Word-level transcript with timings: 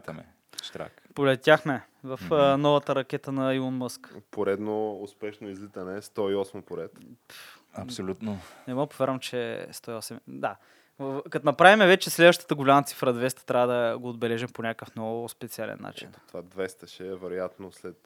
Питаме. 0.00 0.26
Штрак. 0.62 1.02
Полетяхме 1.14 1.82
в 2.04 2.20
а, 2.30 2.56
новата 2.56 2.94
ракета 2.94 3.32
на 3.32 3.54
Илон 3.54 3.74
Мъск. 3.74 4.14
Поредно 4.30 4.92
успешно 4.94 5.48
излитане, 5.48 6.02
108 6.02 6.60
поред. 6.60 6.92
Абсолютно. 7.74 8.38
Не 8.68 8.74
мога 8.74 8.86
повярвам, 8.86 9.18
че 9.20 9.52
е 9.52 9.66
108. 9.66 10.20
Да. 10.28 10.56
В- 10.98 11.22
Като 11.30 11.46
направим 11.46 11.78
вече 11.78 12.10
следващата 12.10 12.54
голяма 12.54 12.82
цифра 12.82 13.14
200, 13.14 13.42
трябва 13.42 13.66
да 13.66 13.98
го 13.98 14.08
отбележим 14.08 14.48
по 14.48 14.62
някакъв 14.62 14.96
много 14.96 15.28
специален 15.28 15.78
начин. 15.80 16.12
Това 16.28 16.42
200 16.42 16.86
ще 16.86 17.06
е 17.06 17.14
вероятно 17.14 17.72
след 17.72 17.96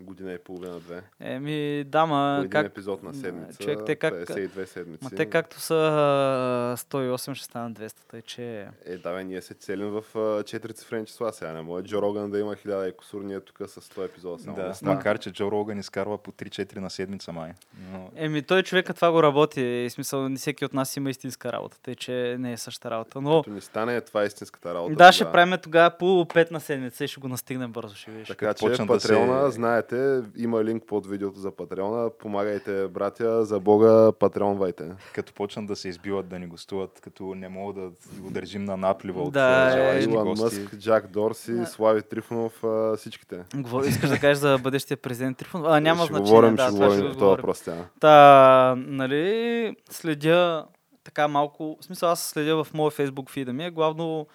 година 0.00 0.32
и 0.32 0.38
половина-две. 0.38 1.02
Еми, 1.20 1.84
да, 1.84 2.06
По 2.06 2.38
един 2.38 2.50
как... 2.50 2.66
епизод 2.66 3.02
на 3.02 3.14
седмица, 3.14 3.58
човек, 3.58 3.78
те 3.86 3.96
как- 3.96 4.14
52 4.14 4.64
седмици. 4.64 5.04
Ма 5.04 5.10
те 5.10 5.26
както 5.26 5.60
са 5.60 5.74
а, 5.74 6.76
108, 6.76 7.34
ще 7.34 7.44
станат 7.44 7.78
200, 7.78 7.94
тъй 8.00 8.22
че... 8.22 8.68
Е, 8.84 8.96
да, 8.96 9.12
бе, 9.12 9.24
ние 9.24 9.42
се 9.42 9.54
целим 9.54 9.88
в 9.88 10.04
4 10.14 10.74
цифрени 10.74 11.06
числа 11.06 11.32
сега. 11.32 11.52
Не 11.52 11.62
може 11.62 11.84
Джо 11.84 12.02
Роган 12.02 12.30
да 12.30 12.38
има 12.38 12.54
1000 12.54 12.84
и 12.84 12.92
кусур, 12.92 13.22
ние 13.22 13.40
тук 13.40 13.58
с 13.60 13.80
100 13.80 14.04
епизода 14.04 14.38
само. 14.38 14.56
Да, 14.56 14.74
става. 14.74 14.94
макар 14.94 15.18
че 15.18 15.32
Джо 15.32 15.50
Роган 15.50 15.78
изкарва 15.78 16.18
по 16.18 16.32
3-4 16.32 16.76
на 16.76 16.90
седмица 16.90 17.32
май. 17.32 17.52
Но 17.92 18.10
Еми, 18.16 18.42
той 18.42 18.62
човека 18.62 18.94
това 18.94 19.12
го 19.12 19.22
работи. 19.22 19.60
И 19.62 19.90
смисъл, 19.90 20.28
не 20.28 20.36
всеки 20.36 20.64
от 20.64 20.74
нас 20.74 20.96
има 20.96 21.10
истинска 21.10 21.52
работа, 21.52 21.78
тъй 21.82 21.94
че 21.94 22.36
не 22.38 22.52
е 22.52 22.56
същата 22.56 22.90
работа. 22.90 23.20
Но 23.20 23.42
Като 23.42 23.50
ни 23.50 23.60
стане, 23.60 24.00
това 24.00 24.22
е 24.22 24.26
истинската 24.26 24.74
работа. 24.74 24.94
да, 24.94 25.12
ще 25.12 25.18
тогава. 25.18 25.32
правим 25.32 25.58
тогава 25.58 25.90
по 25.90 26.04
5 26.04 26.50
на 26.50 26.60
седмица 26.60 27.04
и 27.04 27.08
ще 27.08 27.20
го 27.20 27.28
настигнем 27.28 27.72
бързо, 27.72 27.94
ще 27.94 28.10
видиш. 28.10 28.28
Така 28.28 28.54
че 28.54 28.60
почнат 28.60 28.88
да 28.88 29.00
се- 29.00 29.08
Патреона, 29.08 29.50
знаете, 29.88 30.28
има 30.36 30.64
линк 30.64 30.84
под 30.84 31.06
видеото 31.06 31.38
за 31.38 31.50
Патреона. 31.50 32.10
Помагайте, 32.12 32.88
братя, 32.88 33.44
за 33.44 33.60
Бога, 33.60 34.12
патреонвайте. 34.12 34.84
като 35.14 35.32
почнат 35.32 35.66
да 35.66 35.76
се 35.76 35.88
избиват 35.88 36.28
да 36.28 36.38
ни 36.38 36.46
гостуват, 36.46 37.00
като 37.00 37.24
не 37.26 37.48
мога 37.48 37.72
да 37.74 37.90
го 38.14 38.30
държим 38.30 38.64
на 38.64 38.76
наплива 38.76 39.22
от 39.22 39.32
Да, 39.32 39.64
да, 39.64 39.70
желаящи 39.72 40.10
Илон 40.10 40.24
гости. 40.26 40.60
Мъск, 40.60 40.76
Джак 40.76 41.06
Дорси, 41.06 41.52
Да. 41.52 41.66
Слави 41.66 42.02
Трифонов, 42.02 42.62
всичките. 42.96 43.44
Говори- 43.54 43.88
Искаш 43.88 44.10
да 44.10 44.18
кажеш 44.18 44.38
за 44.38 44.58
бъдещия 44.58 44.96
президент 44.96 45.38
Трифон? 45.38 45.62
А, 45.66 45.80
няма 45.80 45.98
ще 45.98 46.06
значение. 46.06 46.30
говорим, 46.30 46.54
да, 46.56 46.62
ще 46.62 46.70
това 46.70 46.86
говорим 46.86 47.04
ще 47.04 47.14
говорим. 47.14 47.36
въпрос. 47.36 47.64
Та, 48.00 48.74
нали, 48.78 49.76
следя 49.90 50.66
така 51.04 51.28
малко, 51.28 51.76
в 51.80 51.84
смисъл 51.84 52.10
аз 52.10 52.20
следя 52.22 52.64
в 52.64 52.74
моя 52.74 52.90
фейсбук 52.90 53.30
фида 53.30 53.52
ми, 53.52 53.64
е 53.64 53.70
главно 53.70 54.26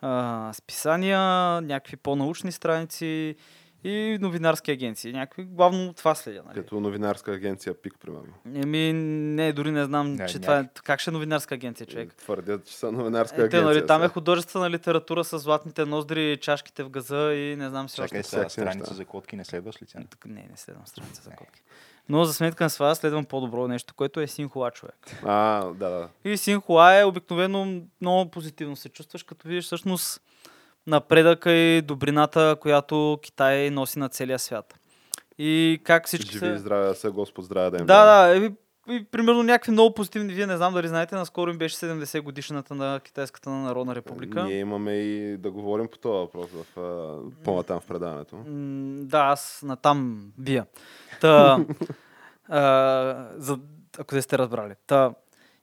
а, 0.00 0.50
списания, 0.52 1.20
някакви 1.60 1.96
по-научни 1.96 2.52
страници 2.52 3.34
и 3.84 4.18
новинарски 4.20 4.70
агенции. 4.70 5.12
Някакви, 5.12 5.44
главно 5.44 5.92
това 5.92 6.14
следя. 6.14 6.42
Нали. 6.46 6.54
Като 6.54 6.80
новинарска 6.80 7.32
агенция 7.32 7.74
ПИК, 7.74 7.94
примерно. 8.00 8.32
Еми, 8.54 8.92
не, 8.92 9.52
дори 9.52 9.70
не 9.70 9.84
знам, 9.84 10.12
Не, 10.12 10.26
че 10.26 10.38
това 10.38 10.58
е... 10.58 10.68
Как 10.84 11.00
ще 11.00 11.10
е 11.10 11.12
новинарска 11.12 11.54
агенция, 11.54 11.86
човек? 11.86 12.14
Твърдят, 12.14 12.66
че 12.66 12.76
са 12.76 12.92
новинарска 12.92 13.34
Е, 13.34 13.38
те, 13.38 13.56
агенция. 13.56 13.64
нали, 13.64 13.86
там 13.86 14.02
е 14.02 14.08
художествена 14.08 14.70
литература 14.70 15.24
с 15.24 15.38
златните 15.38 15.84
ноздри, 15.84 16.36
чашките 16.36 16.82
в 16.82 16.90
газа 16.90 17.34
и 17.34 17.56
не 17.56 17.68
знам 17.68 17.88
си 17.88 17.96
Чакай 17.96 18.20
още. 18.20 18.22
всякакви 18.22 18.50
страница 18.52 18.78
неща. 18.78 18.94
за 18.94 19.04
котки 19.04 19.36
не 19.36 19.44
следваш 19.44 19.82
ли 19.82 19.86
тя? 19.86 19.98
Не, 20.26 20.46
не 20.50 20.56
следвам 20.56 20.86
страница 20.86 21.22
за 21.22 21.30
котки. 21.30 21.62
Но 22.08 22.24
за 22.24 22.34
сметка 22.34 22.64
на 22.64 22.70
това 22.70 22.94
следвам 22.94 23.24
по-добро 23.24 23.68
нещо, 23.68 23.94
което 23.94 24.20
е 24.20 24.26
Синхуа 24.26 24.70
човек. 24.70 24.94
А, 25.24 25.64
да, 25.64 25.88
да. 25.90 26.08
И 26.24 26.36
Синхуа 26.36 26.94
е 26.94 27.04
обикновено 27.04 27.80
много 28.00 28.30
позитивно 28.30 28.76
се 28.76 28.88
чувстваш, 28.88 29.22
като 29.22 29.48
видиш 29.48 29.64
всъщност 29.64 30.20
напредъка 30.88 31.52
и 31.52 31.82
добрината, 31.82 32.56
която 32.60 33.18
Китай 33.22 33.70
носи 33.70 33.98
на 33.98 34.08
целия 34.08 34.38
свят. 34.38 34.74
И 35.38 35.80
как 35.84 36.06
всички 36.06 36.32
Живи 36.32 36.46
и 36.46 36.50
се... 36.50 36.58
здраве 36.58 36.86
да 36.86 36.94
са, 36.94 37.10
Господ 37.10 37.44
здраве 37.44 37.70
да 37.70 37.76
им 37.76 37.86
Да, 37.86 38.04
да, 38.04 38.36
и, 38.36 38.50
и, 38.94 39.04
примерно 39.04 39.42
някакви 39.42 39.72
много 39.72 39.94
позитивни. 39.94 40.34
Вие 40.34 40.46
не 40.46 40.56
знам 40.56 40.74
дали 40.74 40.88
знаете, 40.88 41.14
наскоро 41.14 41.50
им 41.50 41.58
беше 41.58 41.76
70 41.76 42.20
годишната 42.20 42.74
на 42.74 43.00
Китайската 43.00 43.50
народна 43.50 43.94
република. 43.94 44.44
Ние 44.44 44.58
имаме 44.58 44.92
и 44.92 45.36
да 45.36 45.50
говорим 45.50 45.88
по 45.92 45.98
този 45.98 46.18
въпрос 46.18 46.50
в, 46.50 46.80
по-натам 47.44 47.80
в 47.80 47.86
предаването. 47.86 48.36
Да, 49.06 49.18
аз 49.18 49.60
натам 49.64 50.32
бия. 50.38 50.66
Та, 51.20 51.58
а, 52.48 53.28
за, 53.36 53.58
ако 53.98 54.14
не 54.14 54.22
сте 54.22 54.38
разбрали. 54.38 54.74
Та, 54.86 55.14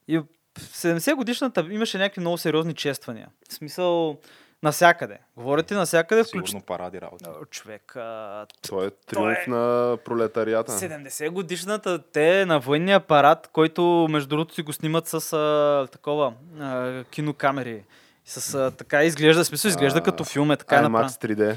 и 0.08 0.18
в 0.18 0.24
70 0.58 1.14
годишната 1.14 1.66
имаше 1.70 1.98
някакви 1.98 2.20
много 2.20 2.38
сериозни 2.38 2.74
чествания. 2.74 3.28
В 3.50 3.54
смисъл, 3.54 4.18
насякъде. 4.62 5.18
Говорите 5.36 5.74
насякъде. 5.74 6.24
Сигурно 6.24 6.60
паради 6.60 7.00
работа. 7.00 7.30
Човек, 7.50 7.96
а, 7.96 8.46
Това 8.62 8.84
е 8.84 8.90
триумф 8.90 9.38
е- 9.46 9.50
на 9.50 9.96
пролетарията. 10.04 10.72
70 10.72 11.30
годишната 11.30 12.02
те 12.12 12.46
на 12.46 12.60
военния 12.60 12.96
апарат, 12.96 13.48
който 13.52 14.06
между 14.10 14.28
другото 14.28 14.54
си 14.54 14.62
го 14.62 14.72
снимат 14.72 15.08
с 15.08 15.32
а, 15.32 15.88
такова 15.92 16.32
а, 16.60 17.04
кинокамери. 17.04 17.84
С 18.28 18.54
а, 18.54 18.70
така 18.70 19.04
изглежда, 19.04 19.44
смисъл 19.44 19.68
изглежда 19.68 19.98
А, 19.98 20.02
като 20.02 20.24
филм 20.24 20.50
е 20.50 20.56
така. 20.56 20.82
IMAX 20.82 21.06
3D. 21.06 21.56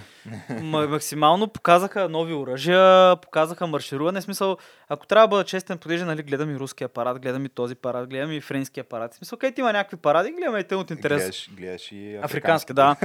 Ма- 0.50 0.88
максимално 0.88 1.48
показаха 1.48 2.10
нови 2.10 2.34
оръжия, 2.34 3.16
показаха 3.16 3.68
маршируване. 3.68 4.22
Смисъл, 4.22 4.58
ако 4.90 5.08
трябва 5.08 5.28
да 5.28 5.30
бъда 5.30 5.44
честен, 5.44 5.78
понеже 5.78 6.06
нали, 6.06 6.24
гледам 6.24 6.52
и 6.52 6.60
руски 6.60 6.84
апарат, 6.84 7.20
гледам 7.20 7.46
и 7.46 7.50
този 7.50 7.76
парад, 7.76 8.10
гледам 8.10 8.32
и 8.32 8.42
френски 8.42 8.80
апарат. 8.80 9.14
Смисъл, 9.14 9.40
където 9.40 9.60
има 9.60 9.74
някакви 9.74 9.98
паради, 9.98 10.32
гледам 10.32 10.58
и 10.58 10.64
те 10.64 10.76
от 10.76 10.92
интерес. 10.92 11.22
Гледаш, 11.22 11.50
гледаш 11.58 11.92
и 11.92 12.20
Африкански, 12.22 12.74
да. 12.74 12.96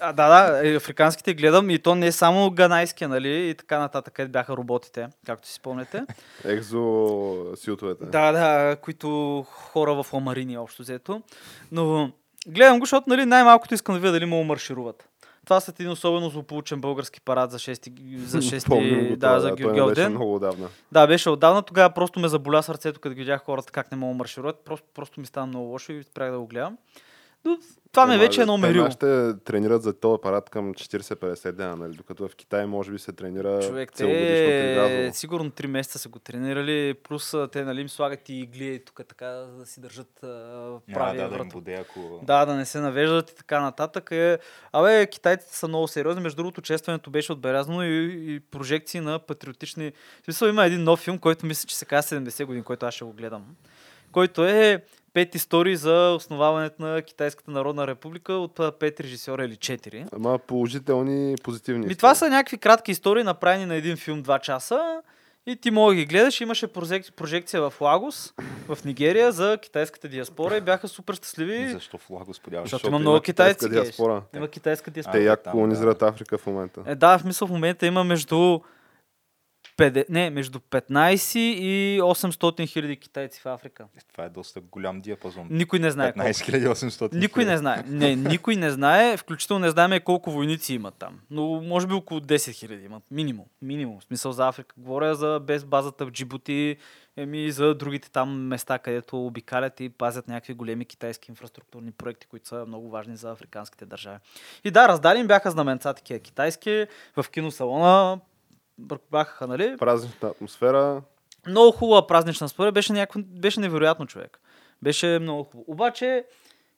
а, 0.00 0.12
да, 0.12 0.28
да, 0.28 0.76
африканските 0.76 1.34
гледам 1.34 1.70
и 1.70 1.78
то 1.78 1.94
не 1.94 2.06
е 2.06 2.12
само 2.12 2.50
ганайския, 2.50 3.08
нали, 3.08 3.48
и 3.48 3.54
така 3.54 3.78
нататък, 3.78 4.14
където 4.14 4.32
бяха 4.32 4.56
роботите, 4.56 5.08
както 5.26 5.48
си 5.48 5.54
спомняте. 5.54 6.04
Екзо 6.44 7.56
сютовете. 7.56 8.04
Да, 8.04 8.32
да, 8.32 8.76
които 8.76 9.42
хора 9.48 10.02
в 10.02 10.12
ламарини 10.12 10.58
общо 10.58 10.82
взето. 10.82 11.22
Но 11.72 12.12
гледам 12.48 12.78
го, 12.78 12.84
защото 12.84 13.10
нали, 13.10 13.24
най-малкото 13.24 13.74
искам 13.74 13.94
да 13.94 14.00
видя 14.00 14.12
дали 14.12 14.24
му 14.24 14.44
маршируват. 14.44 15.08
Това 15.44 15.60
след 15.60 15.80
един 15.80 15.92
особено 15.92 16.30
злополучен 16.30 16.80
български 16.80 17.20
парад 17.20 17.50
за 17.50 17.58
6, 17.58 18.16
за 18.16 18.38
6 18.38 18.66
Помним 18.66 19.08
да, 19.08 19.16
това, 19.16 19.40
за 19.40 19.54
Георгиев 19.54 19.86
беше 19.86 20.00
ден. 20.00 20.12
много 20.12 20.34
отдавна. 20.34 20.68
Да, 20.92 21.06
беше 21.06 21.30
отдавна. 21.30 21.62
Тогава 21.62 21.90
просто 21.90 22.20
ме 22.20 22.28
заболя 22.28 22.62
сърцето, 22.62 23.00
като 23.00 23.14
ги 23.14 23.20
видях 23.20 23.44
хората 23.44 23.72
как 23.72 23.90
не 23.90 23.96
могат 23.96 24.16
да 24.16 24.18
маршируват. 24.18 24.64
Просто, 24.64 24.86
просто 24.94 25.20
ми 25.20 25.26
стана 25.26 25.46
много 25.46 25.66
лошо 25.66 25.92
и 25.92 26.02
спрях 26.02 26.30
да 26.30 26.38
го 26.38 26.46
гледам. 26.46 26.78
Но 27.44 27.58
това 27.92 28.06
ме 28.06 28.14
Ема, 28.14 28.22
вече 28.22 28.40
е 28.40 28.42
едно 28.42 28.54
те 28.54 28.60
мерило. 28.60 28.84
Нашите 28.84 29.34
тренират 29.44 29.82
за 29.82 29.92
този 29.92 30.14
апарат 30.14 30.50
към 30.50 30.74
40-50 30.74 31.52
дена, 31.52 31.76
нали? 31.76 31.94
докато 31.96 32.28
в 32.28 32.36
Китай 32.36 32.66
може 32.66 32.92
би 32.92 32.98
се 32.98 33.12
тренира 33.12 33.60
Човек, 33.62 33.92
целогодишно 33.92 34.26
те 34.26 35.10
сигурно 35.14 35.50
3 35.50 35.66
месеца 35.66 35.98
са 35.98 36.08
го 36.08 36.18
тренирали, 36.18 36.94
плюс 36.94 37.34
те 37.52 37.64
нали, 37.64 37.80
им 37.80 37.88
слагат 37.88 38.28
и 38.28 38.34
игли 38.34 38.84
тук 38.84 39.00
така, 39.08 39.46
за 39.46 39.56
да 39.58 39.66
си 39.66 39.80
държат 39.80 40.22
а, 40.22 40.26
Няма 40.26 40.80
правия 40.94 41.28
да, 41.28 41.38
да 41.38 41.44
буде, 41.44 41.74
ако... 41.74 42.20
Да, 42.22 42.44
да 42.44 42.54
не 42.54 42.64
се 42.66 42.80
навеждат 42.80 43.30
и 43.30 43.34
така 43.34 43.60
нататък. 43.60 44.10
Е, 44.10 44.38
абе, 44.72 45.06
китайците 45.06 45.56
са 45.56 45.68
много 45.68 45.88
сериозни. 45.88 46.22
Между 46.22 46.36
другото, 46.36 46.60
честването 46.62 47.10
беше 47.10 47.32
отбелязано 47.32 47.82
и, 47.82 48.34
и 48.34 48.40
прожекции 48.40 49.00
на 49.00 49.18
патриотични... 49.18 49.92
В 50.22 50.24
смисъл 50.24 50.48
има 50.48 50.64
един 50.64 50.84
нов 50.84 51.00
филм, 51.00 51.18
който 51.18 51.46
мисля, 51.46 51.66
че 51.66 51.76
се 51.76 51.84
казва 51.84 52.16
70 52.16 52.44
години, 52.44 52.64
който 52.64 52.86
аз 52.86 52.94
ще 52.94 53.04
го 53.04 53.12
гледам. 53.12 53.44
Който 54.12 54.44
е 54.44 54.84
пет 55.14 55.34
истории 55.34 55.76
за 55.76 56.14
основаването 56.16 56.82
на 56.82 57.02
Китайската 57.02 57.50
народна 57.50 57.86
република 57.86 58.32
от 58.32 58.60
пет 58.78 59.00
режисьора 59.00 59.44
или 59.44 59.56
четири. 59.56 60.04
Ама 60.12 60.38
положителни, 60.38 61.36
позитивни. 61.42 61.86
Ми 61.86 61.96
това 61.96 62.14
са 62.14 62.28
някакви 62.28 62.58
кратки 62.58 62.90
истории, 62.90 63.22
направени 63.24 63.66
на 63.66 63.74
един 63.74 63.96
филм 63.96 64.22
2 64.22 64.40
часа. 64.40 65.02
И 65.46 65.56
ти 65.56 65.70
мога 65.70 65.92
да 65.92 65.96
ги 65.96 66.06
гледаш. 66.06 66.40
Имаше 66.40 66.66
прожек- 66.66 67.12
прожекция 67.12 67.70
в 67.70 67.80
Лагос, 67.80 68.34
в 68.68 68.78
Нигерия, 68.84 69.32
за 69.32 69.58
китайската 69.62 70.08
диаспора 70.08 70.56
и 70.56 70.60
бяха 70.60 70.88
супер 70.88 71.14
щастливи. 71.14 71.68
Защо 71.72 71.98
в 71.98 72.10
Лаго 72.10 72.34
сподяваш? 72.34 72.64
Защото 72.64 72.76
Защото 72.76 72.90
има 72.90 72.98
много 72.98 73.20
китайска 73.20 73.66
китайци, 73.68 73.84
диаспора. 73.84 74.22
Има 74.36 74.48
китайска 74.48 74.90
диаспора. 74.90 75.12
Те 75.12 75.22
як 75.24 75.42
колонизират 75.50 76.02
Африка 76.02 76.38
в 76.38 76.46
момента. 76.46 76.82
Е, 76.86 76.94
да, 76.94 77.18
в 77.18 77.20
смисъл 77.22 77.48
в 77.48 77.50
момента 77.50 77.86
има 77.86 78.04
между 78.04 78.60
50, 79.80 80.04
не, 80.08 80.30
между 80.30 80.58
15 80.58 81.38
и 81.38 82.00
800 82.02 82.68
хиляди 82.68 82.96
китайци 82.96 83.40
в 83.40 83.46
Африка. 83.46 83.86
Е, 83.96 84.00
Това 84.12 84.24
е 84.24 84.28
доста 84.28 84.60
голям 84.60 85.00
диапазон. 85.00 85.46
Никой 85.50 85.78
не 85.78 85.90
знае 85.90 86.12
колко. 86.12 86.28
15800. 86.28 87.14
Никой 87.14 87.44
не 87.44 87.58
знае. 87.58 87.84
Не, 87.86 88.16
никой 88.16 88.56
не 88.56 88.70
знае, 88.70 89.16
включително 89.16 89.64
не 89.64 89.70
знаем 89.70 90.00
колко 90.04 90.30
войници 90.30 90.74
имат 90.74 90.94
там. 90.94 91.20
Но 91.30 91.62
може 91.62 91.86
би 91.86 91.94
около 91.94 92.20
10 92.20 92.52
хиляди 92.52 92.84
имат. 92.84 93.02
Минимум. 93.10 93.46
Минимум. 93.62 94.00
В 94.00 94.04
смисъл 94.04 94.32
за 94.32 94.48
Африка. 94.48 94.74
Говоря 94.78 95.14
за 95.14 95.40
без 95.46 95.64
базата 95.64 96.06
в 96.06 96.10
Джибути, 96.10 96.76
еми 97.16 97.44
и 97.44 97.52
за 97.52 97.74
другите 97.74 98.10
там 98.10 98.46
места, 98.46 98.78
където 98.78 99.26
обикалят 99.26 99.80
и 99.80 99.88
пазят 99.88 100.28
някакви 100.28 100.54
големи 100.54 100.84
китайски 100.84 101.30
инфраструктурни 101.30 101.92
проекти, 101.92 102.26
които 102.26 102.48
са 102.48 102.64
много 102.66 102.90
важни 102.90 103.16
за 103.16 103.30
африканските 103.30 103.86
държави. 103.86 104.18
И 104.64 104.70
да, 104.70 104.88
раздали 104.88 105.18
им 105.18 105.26
бяха 105.26 105.50
знаменца 105.50 105.94
такива 105.94 106.20
китайски 106.20 106.86
в 107.16 107.30
киносалона. 107.30 108.20
Бяха, 109.10 109.46
нали? 109.46 109.76
Празнична 109.78 110.28
атмосфера. 110.28 111.02
Много 111.46 111.72
хубава 111.72 112.06
празнична 112.06 112.48
според, 112.48 112.74
беше, 112.74 112.92
някакво, 112.92 113.20
беше 113.26 113.60
невероятно 113.60 114.06
човек. 114.06 114.40
Беше 114.82 115.18
много 115.20 115.44
хубаво. 115.44 115.64
Обаче, 115.66 116.24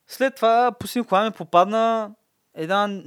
след 0.07 0.35
това 0.35 0.73
по 0.73 0.87
Синхуа 0.87 1.25
ми 1.25 1.31
попадна 1.31 2.11
една 2.55 3.03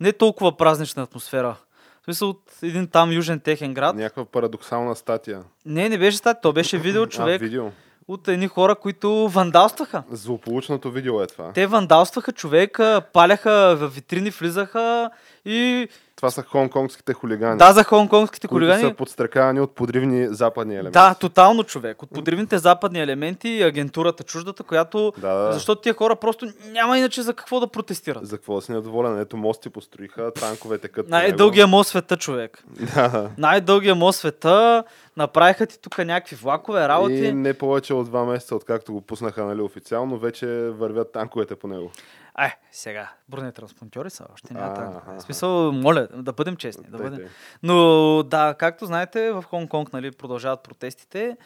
не 0.00 0.12
толкова 0.12 0.56
празнична 0.56 1.02
атмосфера. 1.02 1.56
В 2.00 2.04
смисъл 2.04 2.28
от 2.28 2.42
един 2.62 2.88
там 2.88 3.12
южен 3.12 3.40
техен 3.40 3.74
град. 3.74 3.96
Някаква 3.96 4.24
парадоксална 4.24 4.96
статия. 4.96 5.42
Не, 5.66 5.88
не 5.88 5.98
беше 5.98 6.16
стати, 6.16 6.40
то 6.42 6.52
беше 6.52 6.78
видео 6.78 7.06
човек 7.06 7.40
А, 7.42 7.44
видео. 7.44 7.70
от 8.08 8.28
едни 8.28 8.48
хора, 8.48 8.74
които 8.74 9.28
вандалстваха. 9.28 10.02
Злополучното 10.10 10.90
видео 10.90 11.22
е 11.22 11.26
това. 11.26 11.52
Те 11.52 11.66
вандалстваха 11.66 12.32
човека, 12.32 13.02
паляха 13.12 13.76
в 13.76 13.88
витрини, 13.88 14.30
влизаха 14.30 15.10
и 15.44 15.88
Това 16.18 16.30
са 16.30 16.42
хонконгските 16.42 17.12
хулигани. 17.12 17.58
да, 17.58 17.72
за 17.72 17.84
хонконгските 17.84 18.48
които 18.48 18.66
хулигани. 18.66 18.82
са 18.82 18.94
подстрекавани 18.94 19.60
от 19.60 19.74
подривни 19.74 20.26
западни 20.34 20.74
елементи. 20.74 20.92
Да, 20.92 21.14
тотално 21.14 21.64
човек. 21.64 22.02
От 22.02 22.10
подривните 22.10 22.58
западни 22.58 23.00
елементи 23.00 23.48
и 23.48 23.62
агентурата 23.62 24.24
чуждата, 24.24 24.62
която... 24.62 25.12
Да, 25.18 25.34
да. 25.34 25.52
Защото 25.52 25.80
тия 25.80 25.94
хора 25.94 26.16
просто 26.16 26.46
няма 26.70 26.98
иначе 26.98 27.22
за 27.22 27.34
какво 27.34 27.60
да 27.60 27.66
протестират. 27.66 28.26
За 28.26 28.36
какво 28.36 28.54
да 28.54 28.62
си 28.62 28.72
недоволен? 28.72 29.20
Ето 29.20 29.36
мости 29.36 29.70
построиха, 29.70 30.32
танкове 30.32 30.78
текат. 30.78 31.08
Най-дългия 31.08 31.66
мост 31.66 31.90
света, 31.90 32.16
човек. 32.16 32.64
Да. 32.94 33.30
Най-дългия 33.38 33.94
мост 33.94 34.18
света. 34.18 34.84
Направиха 35.16 35.66
ти 35.66 35.80
тук 35.80 35.98
някакви 35.98 36.36
влакове, 36.36 36.88
работи. 36.88 37.14
И 37.14 37.32
не 37.32 37.54
повече 37.54 37.94
от 37.94 38.06
два 38.06 38.24
месеца, 38.24 38.56
откакто 38.56 38.92
го 38.92 39.00
пуснаха 39.00 39.44
нали, 39.44 39.60
официално, 39.60 40.18
вече 40.18 40.46
вървят 40.78 41.12
танковете 41.12 41.56
по 41.56 41.68
него. 41.68 41.90
Ай, 42.40 42.52
сега, 42.72 43.12
бронетранспортьори 43.28 44.10
са 44.10 44.26
още. 44.34 44.54
Няма. 44.54 45.02
В 45.06 45.20
смисъл, 45.20 45.72
моля, 45.72 46.08
да 46.14 46.32
бъдем 46.32 46.56
честни. 46.56 46.84
Да 46.88 46.98
бъдем. 46.98 47.28
Но 47.62 48.22
да, 48.22 48.54
както 48.58 48.86
знаете, 48.86 49.32
в 49.32 49.44
Хонг-Конг 49.50 49.92
нали, 49.92 50.10
продължават 50.10 50.62
протестите 50.62 51.36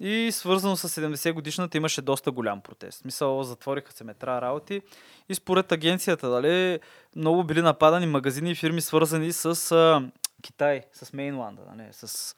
и 0.00 0.28
свързано 0.32 0.76
с 0.76 0.88
70 0.88 1.32
годишната 1.32 1.76
имаше 1.76 2.02
доста 2.02 2.30
голям 2.30 2.60
протест. 2.60 2.98
Смисъл, 2.98 3.42
затвориха 3.42 3.92
се 3.92 4.04
метра 4.04 4.40
работи 4.40 4.82
и 5.28 5.34
според 5.34 5.72
агенцията, 5.72 6.30
дали, 6.30 6.80
много 7.16 7.44
били 7.44 7.62
нападани 7.62 8.06
магазини 8.06 8.50
и 8.50 8.54
фирми 8.54 8.80
свързани 8.80 9.32
с 9.32 9.72
а, 9.72 10.02
Китай, 10.42 10.82
с 10.92 11.12
Мейнланда, 11.12 11.62
нали, 11.74 11.88
с 11.92 12.36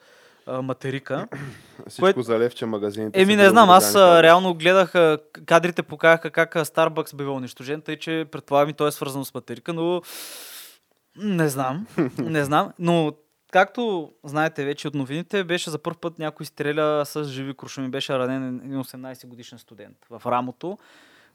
а, 0.51 0.63
материка. 0.63 1.27
Всичко 1.89 2.01
Което- 2.03 2.23
за 2.23 2.39
левче 2.39 2.67
магазините. 2.67 3.23
Еми 3.23 3.37
не 3.37 3.49
знам, 3.49 3.71
аз 3.71 3.95
а, 3.95 4.23
реално 4.23 4.55
гледах, 4.55 4.95
а, 4.95 5.19
кадрите 5.47 5.83
показаха 5.83 6.31
как 6.31 6.55
Starbucks 6.55 7.17
бива 7.17 7.33
унищожен, 7.33 7.81
тъй 7.81 7.97
че 7.97 8.27
предполагам 8.33 8.69
и 8.69 8.73
то 8.73 8.87
е 8.87 8.93
свързано 8.93 9.25
с 9.25 9.35
материка, 9.35 9.73
но 9.73 10.03
не 11.17 11.49
знам, 11.49 11.87
не 12.19 12.45
знам, 12.45 12.73
но 12.79 13.13
както 13.53 14.13
знаете 14.25 14.65
вече 14.65 14.89
от 14.89 14.95
новините, 14.95 15.45
беше 15.45 15.71
за 15.71 15.79
първ 15.79 15.97
път 16.01 16.19
някой 16.19 16.47
стреля 16.47 17.03
с 17.07 17.25
живи 17.25 17.55
куршуми, 17.55 17.89
беше 17.89 18.19
ранен 18.19 18.61
един 18.65 18.83
18 18.83 19.27
годишен 19.27 19.59
студент 19.59 19.97
в 20.11 20.23
рамото 20.27 20.79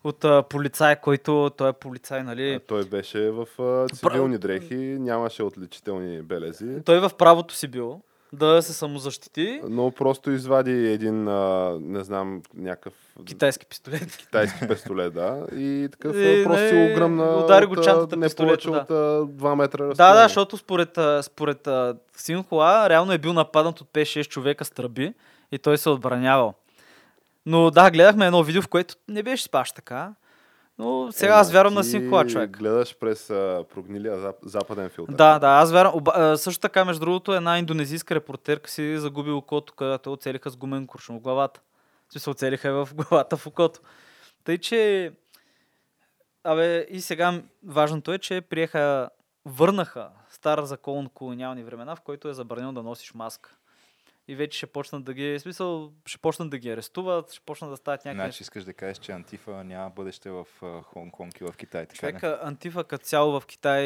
от 0.03 0.25
а, 0.25 0.43
полицай, 0.43 0.95
който 0.95 1.51
той 1.57 1.69
е 1.69 1.73
полицай, 1.73 2.23
нали? 2.23 2.53
А 2.53 2.59
Той 2.59 2.85
беше 2.85 3.31
в 3.31 3.47
а, 3.59 3.95
цивилни 3.95 4.37
дрехи, 4.37 4.75
нямаше 4.99 5.43
отличителни 5.43 6.21
белези. 6.21 6.83
Той 6.85 6.99
в 6.99 7.11
правото 7.17 7.53
си 7.55 7.67
бил 7.67 8.01
да 8.33 8.61
се 8.61 8.73
самозащити. 8.73 9.61
Но 9.69 9.91
просто 9.91 10.31
извади 10.31 10.71
един, 10.71 11.27
а, 11.27 11.77
не 11.81 12.03
знам, 12.03 12.41
някакъв 12.53 12.93
Китайски 13.25 13.65
пистолет. 13.65 14.17
китайски 14.17 14.67
пистолет, 14.67 15.13
да. 15.13 15.45
И 15.55 15.89
такъв 15.91 16.15
И, 16.15 16.43
просто 16.43 16.67
си 16.67 16.73
не, 16.75 16.89
го 16.89 16.95
гръмна 16.95 17.37
удари 17.37 17.65
го 17.65 17.75
чантата 17.75 18.17
не 18.17 18.29
повече 18.29 18.69
да. 18.69 18.77
от 18.77 18.91
а, 18.91 18.93
2 18.93 19.55
метра 19.55 19.83
Да, 19.83 19.89
разстояние. 19.89 20.21
да, 20.21 20.27
защото 20.27 20.57
според, 20.57 20.97
според 21.21 21.67
Синхуа 22.17 22.89
реално 22.89 23.11
е 23.11 23.17
бил 23.17 23.33
нападнат 23.33 23.81
от 23.81 23.87
5-6 23.87 24.27
човека 24.27 24.65
с 24.65 24.71
тръби 24.71 25.13
и 25.51 25.59
той 25.59 25.77
се 25.77 25.89
отбранявал. 25.89 26.53
Но 27.45 27.71
да, 27.71 27.91
гледахме 27.91 28.25
едно 28.25 28.43
видео, 28.43 28.61
в 28.61 28.67
което 28.67 28.95
не 29.07 29.23
беше 29.23 29.49
баш 29.51 29.71
така. 29.71 30.13
Но 30.77 31.11
сега 31.11 31.33
аз 31.33 31.51
вярвам 31.51 31.73
на 31.73 31.83
Синхуа, 31.83 32.25
човек. 32.27 32.57
гледаш 32.57 32.97
през 32.99 33.29
а, 33.29 33.65
прогнилия 33.73 34.17
зап- 34.17 34.45
западен 34.45 34.89
филтър. 34.89 35.13
Да, 35.13 35.39
да, 35.39 35.47
аз 35.47 35.71
вярвам. 35.71 35.95
Оба, 35.95 36.11
а, 36.15 36.37
също 36.37 36.61
така, 36.61 36.85
между 36.85 36.99
другото, 36.99 37.33
една 37.33 37.59
индонезийска 37.59 38.15
репортерка 38.15 38.69
си 38.69 38.97
загуби 38.97 39.31
окото, 39.31 39.73
където 39.73 40.13
оцелиха 40.13 40.49
с 40.49 40.57
гумен 40.57 40.87
куршум 40.87 41.17
в 41.17 41.21
главата. 41.21 41.61
В 42.09 42.11
смисъл, 42.11 42.31
оцелиха 42.31 42.85
в 42.85 42.89
главата 42.95 43.37
в 43.37 43.47
окото. 43.47 43.79
Тъй, 44.43 44.57
че... 44.57 45.11
Абе, 46.43 46.85
и 46.89 47.01
сега 47.01 47.41
важното 47.67 48.13
е, 48.13 48.17
че 48.17 48.41
приеха, 48.41 49.09
върнаха 49.45 50.09
стар 50.29 50.61
закон 50.63 51.09
колониални 51.13 51.63
времена, 51.63 51.95
в 51.95 52.01
който 52.01 52.29
е 52.29 52.33
забранено 52.33 52.73
да 52.73 52.83
носиш 52.83 53.13
маска. 53.13 53.55
И 54.27 54.35
вече 54.35 54.57
ще 54.57 54.67
почнат 54.67 55.03
да 55.03 55.13
ги, 55.13 55.39
смисъл, 55.39 55.91
ще 56.05 56.17
почнат 56.17 56.49
да 56.49 56.57
ги 56.57 56.69
арестуват, 56.69 57.31
ще 57.31 57.45
почнат 57.45 57.71
да 57.71 57.77
стават 57.77 58.05
някакви... 58.05 58.25
Значи 58.25 58.43
искаш 58.43 58.63
да 58.63 58.73
кажеш, 58.73 58.97
че 58.97 59.11
Антифа 59.11 59.63
няма 59.63 59.89
бъдеще 59.89 60.29
в 60.29 60.47
а, 60.61 60.65
Хонг-Конг 60.65 61.41
и 61.41 61.43
в 61.43 61.57
Китай. 61.57 61.85
Така? 61.85 61.99
Човека, 61.99 62.39
Антифа 62.43 62.83
като 62.83 63.05
цяло 63.05 63.39
в 63.39 63.45
Китай... 63.45 63.85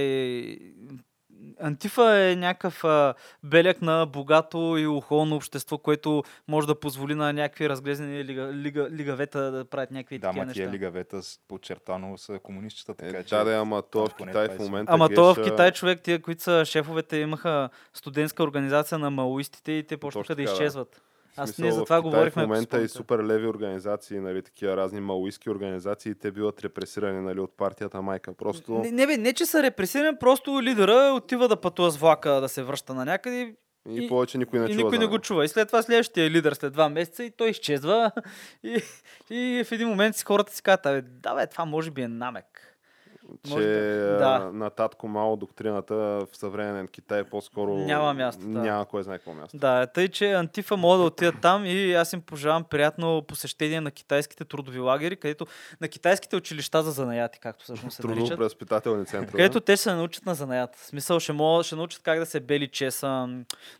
Антифа 1.59 2.17
е 2.17 2.35
някакъв 2.35 2.83
а, 2.83 3.13
беляк 3.43 3.81
на 3.81 4.05
богато 4.05 4.77
и 4.77 4.87
ухолно 4.87 5.35
общество, 5.35 5.77
което 5.77 6.23
може 6.47 6.67
да 6.67 6.79
позволи 6.79 7.15
на 7.15 7.33
някакви 7.33 7.69
разглезени 7.69 8.25
лига, 8.25 8.53
лига, 8.53 8.89
лигавета 8.91 9.51
да 9.51 9.65
правят 9.65 9.91
някакви 9.91 10.19
Да, 10.19 10.27
такива 10.27 10.41
ма 10.41 10.45
неща. 10.45 10.59
тия 10.61 10.71
лигавета 10.71 11.21
подчертано 11.47 12.17
са 12.17 12.39
комунистичета, 12.43 12.93
така 12.93 13.17
Е, 13.17 13.23
че... 13.23 13.35
да, 13.35 13.43
да, 13.43 13.55
ама 13.55 13.81
то 13.81 14.07
в 14.07 14.15
Китай 14.15 14.47
в 14.47 14.59
е 14.59 14.63
момента 14.63 14.93
Ама 14.93 15.09
то 15.09 15.33
в 15.33 15.43
Китай 15.43 15.71
човек, 15.71 16.01
тия, 16.01 16.21
които 16.21 16.43
са 16.43 16.65
шефовете, 16.65 17.17
имаха 17.17 17.69
студентска 17.93 18.43
организация 18.43 18.97
на 18.97 19.09
маоистите 19.09 19.71
и 19.71 19.83
те 19.83 19.97
почнаха 19.97 20.35
да 20.35 20.45
така, 20.45 20.69
да. 20.73 20.85
Аз 21.37 21.49
смисъл, 21.49 21.63
ние 21.63 21.71
за 21.71 21.81
в 21.81 21.83
това 21.83 21.97
Китай 21.97 22.11
говорихме. 22.11 22.43
В 22.43 22.47
момента 22.47 22.81
и 22.81 22.87
супер 22.87 23.19
леви 23.19 23.47
организации, 23.47 24.19
нали, 24.19 24.41
такива 24.41 24.77
разни 24.77 24.99
маоистски 25.01 25.49
организации, 25.49 26.15
те 26.15 26.31
биват 26.31 26.61
репресирани 26.61 27.21
нали, 27.21 27.39
от 27.39 27.57
партията 27.57 28.01
майка. 28.01 28.33
Просто 28.33 28.71
Не, 28.71 28.91
не, 28.91 29.07
бе, 29.07 29.17
не, 29.17 29.33
че 29.33 29.45
са 29.45 29.63
репресирани, 29.63 30.17
просто 30.19 30.61
лидера 30.63 31.13
отива 31.15 31.47
да 31.47 31.55
пътува 31.55 31.91
с 31.91 31.97
влака 31.97 32.29
да 32.31 32.49
се 32.49 32.63
връща 32.63 32.93
на 32.93 33.05
някъде 33.05 33.55
и, 33.89 34.05
и- 34.05 34.07
повече 34.07 34.37
никой 34.37 34.59
не 34.59 34.65
и 34.65 34.69
чува 34.69 34.83
никой 34.83 34.97
не 34.97 35.05
го 35.05 35.19
чува. 35.19 35.45
И 35.45 35.47
след 35.47 35.67
това 35.67 35.81
следващия 35.81 36.29
лидер 36.29 36.53
след 36.53 36.73
два 36.73 36.89
месеца 36.89 37.23
и 37.23 37.31
той 37.31 37.50
изчезва. 37.50 38.12
И, 38.63 38.81
и 39.29 39.63
в 39.63 39.71
един 39.71 39.88
момент 39.88 40.15
си 40.15 40.25
хората 40.25 40.55
си 40.55 40.62
казват, 40.63 40.86
"Абе, 40.86 41.01
да 41.01 41.36
бе, 41.36 41.48
това 41.48 41.65
може 41.65 41.91
би 41.91 42.01
е 42.01 42.07
намек. 42.07 42.68
Може 43.48 43.63
че 43.63 43.69
да- 44.19 44.50
на 44.53 44.69
татко 44.69 45.07
Мао 45.07 45.38
доктрината 45.38 45.95
в 45.95 46.27
съвременен 46.33 46.88
Китай 46.88 47.24
по-скоро 47.24 47.75
Няма 47.75 48.13
място, 48.13 48.41
да. 48.43 48.59
Няма 48.59 48.86
кой 48.86 49.03
знае 49.03 49.17
какво 49.17 49.33
място. 49.33 49.57
Да, 49.57 49.88
тъй, 49.88 50.07
че 50.07 50.31
Антифа 50.31 50.77
могат 50.77 51.00
да 51.00 51.05
отидат 51.05 51.36
там 51.41 51.65
и 51.65 51.93
аз 51.93 52.13
им 52.13 52.21
пожелавам 52.21 52.63
приятно 52.63 53.21
посещение 53.21 53.81
на 53.81 53.91
китайските 53.91 54.45
трудови 54.45 54.79
лагери, 54.79 55.15
където 55.15 55.45
на 55.81 55.88
китайските 55.88 56.36
училища 56.36 56.83
за 56.83 56.91
занаяти, 56.91 57.39
както 57.39 57.63
всъщност 57.63 57.95
се 57.95 58.01
Трудово 58.01 58.19
наричат. 58.19 58.38
центрове. 59.05 59.31
Където 59.33 59.59
те 59.59 59.71
ще 59.71 59.83
се 59.83 59.93
научат 59.93 60.25
на 60.25 60.36
занаят. 60.36 60.75
В 60.75 60.86
смисъл 60.86 61.19
ще, 61.19 61.33
могат, 61.33 61.65
ще 61.65 61.75
научат 61.75 62.03
как 62.03 62.19
да 62.19 62.25
се 62.25 62.39
бели 62.39 62.67
чеса, 62.67 63.27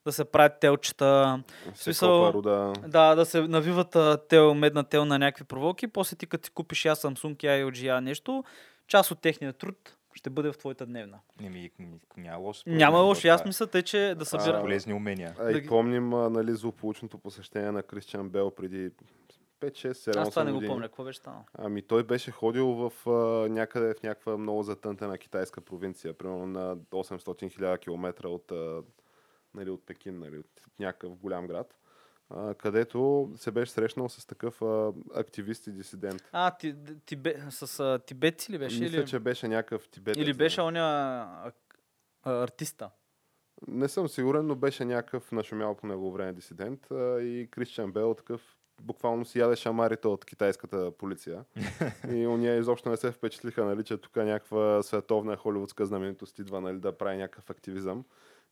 да 0.06 0.12
се 0.12 0.26
правят 0.26 0.60
телчета, 0.60 1.44
се 1.76 1.84
смисъл- 1.84 2.26
копа 2.26 2.34
руда. 2.34 2.74
Да, 2.88 3.16
да 3.16 3.26
се 3.26 3.42
навиват 3.42 3.98
тел, 4.28 4.54
медна 4.54 4.84
тел 4.84 5.06
на 5.06 5.20
някакви 5.20 5.44
проволоки. 5.44 5.88
После 5.88 6.16
ти 6.16 6.26
като 6.26 6.46
си 6.46 6.52
купиш 6.52 6.86
я 6.86 6.96
Samsung, 6.96 7.44
я 7.44 7.66
LG, 7.66 7.78
я 7.80 8.02
нещо, 8.02 8.44
част 8.90 9.12
от 9.12 9.22
техния 9.22 9.54
труд 9.54 9.96
ще 10.14 10.30
бъде 10.30 10.52
в 10.52 10.58
твоята 10.58 10.86
дневна. 10.86 11.20
Не 11.42 11.50
ми, 11.50 11.72
няма 12.18 12.38
лошо. 12.38 12.64
Няма 12.68 13.00
лошо. 13.00 13.28
Аз 13.28 13.42
е. 13.42 13.48
мисля, 13.48 13.68
те, 13.68 13.82
че 13.82 14.16
да 14.18 14.26
събира... 14.26 14.62
полезни 14.62 14.94
умения. 14.94 15.36
А 15.40 15.52
и 15.52 15.68
помним 15.68 16.10
нали, 16.10 16.54
злополучното 16.54 17.18
посещение 17.18 17.72
на 17.72 17.84
Кристиан 17.84 18.30
Бел 18.30 18.52
преди 18.52 18.92
5, 19.62 19.72
6, 19.72 19.92
7, 19.92 20.18
Аз 20.18 20.30
това 20.30 20.42
8 20.42 20.46
не 20.46 20.52
го 20.52 20.62
помня. 20.62 20.88
Какво 20.88 21.04
беше 21.04 21.20
станало? 21.20 21.44
Ами 21.54 21.82
той 21.82 22.04
беше 22.04 22.32
ходил 22.32 22.68
в 22.68 23.10
а, 23.10 23.50
някъде 23.50 23.94
в 23.94 24.04
някаква 24.04 24.38
много 24.38 24.64
затънтена 24.64 25.18
китайска 25.18 25.62
провинция, 25.62 26.14
примерно 26.14 26.48
на 26.48 26.78
800 26.78 27.60
000 27.60 27.80
км 27.80 28.28
от, 28.28 28.52
а, 28.52 28.82
нали, 29.54 29.70
от 29.70 29.86
Пекин, 29.86 30.20
нали, 30.20 30.38
от 30.38 30.62
някакъв 30.80 31.16
голям 31.16 31.48
град, 31.48 31.76
където 32.58 33.32
се 33.36 33.52
беше 33.52 33.72
срещнал 33.72 34.10
с 34.10 34.26
такъв 34.26 34.62
а, 34.62 34.94
активист 35.16 35.68
и 35.68 35.72
дисидент. 35.72 36.22
А, 36.32 36.58
ти, 36.58 36.76
тибе, 37.06 37.36
с 37.50 37.80
а, 37.80 38.00
тибетци 38.00 38.52
ли 38.52 38.58
беше? 38.58 38.82
Мисля, 38.82 38.98
или, 38.98 39.06
че 39.06 39.20
беше 39.20 39.48
някакъв 39.48 39.90
тибетец. 39.90 40.24
или 40.24 40.34
беше 40.34 40.62
оня 40.62 41.52
артиста? 42.24 42.90
Не 43.68 43.88
съм 43.88 44.08
сигурен, 44.08 44.48
но 44.48 44.56
беше 44.56 44.86
някакъв 44.86 45.32
нашумял 45.32 45.76
по 45.76 45.88
негово 45.88 46.12
време 46.12 46.34
дисидент 46.34 46.92
а, 46.92 47.22
и 47.22 47.48
Кристиан 47.52 47.92
Бел 47.92 48.14
такъв 48.14 48.42
буквално 48.82 49.26
си 49.26 49.40
яде 49.40 49.56
шамарите 49.56 50.08
от 50.08 50.26
китайската 50.26 50.92
полиция. 50.92 51.46
и 52.12 52.28
уния 52.28 52.58
изобщо 52.58 52.90
не 52.90 52.98
се 52.98 53.12
впечатлиха, 53.12 53.66
нали, 53.66 53.84
че 53.84 53.98
тук 53.98 54.16
някаква 54.16 54.84
световна 54.84 55.38
холивудска 55.38 55.86
знаменитост 55.86 56.40
идва 56.40 56.62
нали, 56.62 56.80
да 56.80 56.98
прави 56.98 57.18
някакъв 57.18 57.50
активизъм. 57.50 58.06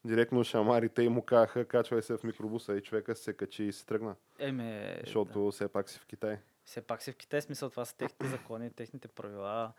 Директно 0.05 0.43
шамарите 0.43 1.01
и 1.01 1.09
му 1.09 1.21
казаха, 1.21 1.65
качвай 1.65 2.01
се 2.01 2.17
в 2.17 2.23
микробуса 2.23 2.75
и 2.75 2.81
човека 2.81 3.15
се 3.15 3.33
качи 3.33 3.63
и 3.63 3.71
се 3.71 3.85
тръгна. 3.85 4.15
Еме, 4.39 4.97
Защото 5.03 5.45
да. 5.45 5.51
все 5.51 5.67
пак 5.67 5.89
си 5.89 5.99
в 5.99 6.05
Китай. 6.05 6.37
все 6.65 6.81
пак 6.81 7.01
си 7.01 7.11
в 7.11 7.15
Китай, 7.15 7.41
смисъл 7.41 7.69
това 7.69 7.85
са 7.85 7.97
техните 7.97 8.27
закони, 8.27 8.71
техните 8.71 9.07
правила. 9.07 9.73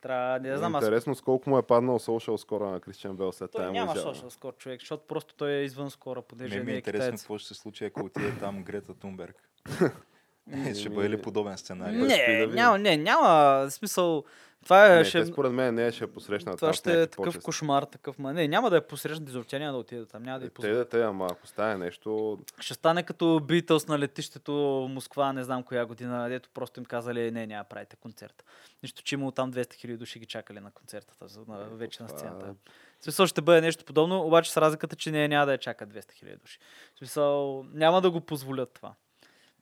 Трябва, 0.00 0.40
не 0.40 0.56
знам, 0.56 0.74
аз 0.74 0.84
Интересно 0.84 1.14
с 1.14 1.20
колко 1.20 1.50
му 1.50 1.58
е 1.58 1.62
паднал 1.62 1.98
social 1.98 2.36
скоро 2.36 2.70
на 2.70 2.80
Кристиан 2.80 3.16
Бел 3.16 3.32
след 3.32 3.50
тази 3.50 3.70
няма 3.70 3.92
изява. 3.92 4.14
social 4.14 4.28
score 4.30 4.56
човек, 4.56 4.80
защото 4.80 5.06
просто 5.06 5.34
той 5.34 5.50
е 5.50 5.64
извън 5.64 5.90
скора, 5.90 6.22
понеже 6.22 6.54
Ме 6.54 6.60
ми 6.60 6.66
не 6.66 6.72
е 6.72 6.74
е 6.74 6.78
интересно 6.78 7.04
китаец. 7.06 7.20
какво 7.22 7.38
ще 7.38 7.48
се 7.48 7.54
случи, 7.54 7.84
ако 7.84 8.00
отиде 8.00 8.38
там 8.40 8.62
Грета 8.62 8.94
Тунберг. 8.94 9.48
Ами, 10.46 10.74
ще 10.74 10.88
бъде 10.88 11.10
ли 11.10 11.22
подобен 11.22 11.58
сценарий? 11.58 11.98
Да 11.98 12.06
Не, 12.06 12.26
видим. 12.30 12.54
няма, 12.54 12.78
не, 12.78 12.96
няма 12.96 13.66
смисъл. 13.70 14.24
Това 14.62 14.86
е, 14.86 14.96
Не, 14.96 15.04
ще, 15.04 15.20
те 15.20 15.26
според 15.26 15.52
мен 15.52 15.74
не 15.74 15.92
ще 15.92 16.06
посрещнат. 16.06 16.56
това 16.56 16.72
ще 16.72 16.92
е 16.92 17.06
такъв 17.06 17.16
почести. 17.16 17.40
кошмар, 17.40 17.82
такъв. 17.82 18.18
Ма, 18.18 18.32
не, 18.32 18.48
няма 18.48 18.70
да 18.70 18.76
я 18.76 18.86
посрещнат 18.86 19.28
изобщо, 19.28 19.58
няма 19.58 19.72
да 19.72 19.78
отиде 19.78 20.06
там, 20.06 20.22
няма 20.22 20.38
да 20.38 20.44
я 20.44 20.48
Те 20.48 20.54
позволят. 20.54 20.76
да 20.78 20.84
те, 20.86 21.02
ама 21.02 21.26
ако 21.26 21.46
стане 21.46 21.76
нещо, 21.76 22.38
Ще 22.60 22.74
стане 22.74 23.02
като 23.02 23.24
Beatles 23.24 23.88
на 23.88 23.98
летището 23.98 24.52
в 24.54 24.88
Москва, 24.88 25.32
не 25.32 25.44
знам 25.44 25.62
коя 25.62 25.86
година, 25.86 26.28
дето 26.28 26.50
просто 26.50 26.80
им 26.80 26.84
казали, 26.84 27.30
не, 27.30 27.46
няма 27.46 27.64
правите 27.64 27.96
концерт. 27.96 28.44
Нищо, 28.82 29.02
че 29.02 29.14
имало 29.14 29.30
там 29.30 29.52
200 29.52 29.74
хиляди 29.74 29.98
души 29.98 30.18
ги 30.18 30.26
чакали 30.26 30.60
на 30.60 30.70
концертата, 30.70 31.28
за- 31.28 31.40
на, 31.48 31.58
вече 31.58 32.02
на 32.02 32.08
сцената. 32.08 32.54
В 33.00 33.04
смисъл 33.04 33.26
ще 33.26 33.40
бъде 33.40 33.60
нещо 33.60 33.84
подобно, 33.84 34.20
обаче 34.20 34.52
с 34.52 34.56
разликата, 34.56 34.96
че 34.96 35.10
не, 35.10 35.28
няма 35.28 35.46
да 35.46 35.52
я 35.52 35.58
чакат 35.58 35.88
200 35.90 36.12
хиляди 36.12 36.36
души. 36.36 36.58
В 36.94 36.98
смисъл 36.98 37.64
няма 37.64 38.00
да 38.00 38.10
го 38.10 38.20
позволят 38.20 38.70
това. 38.70 38.92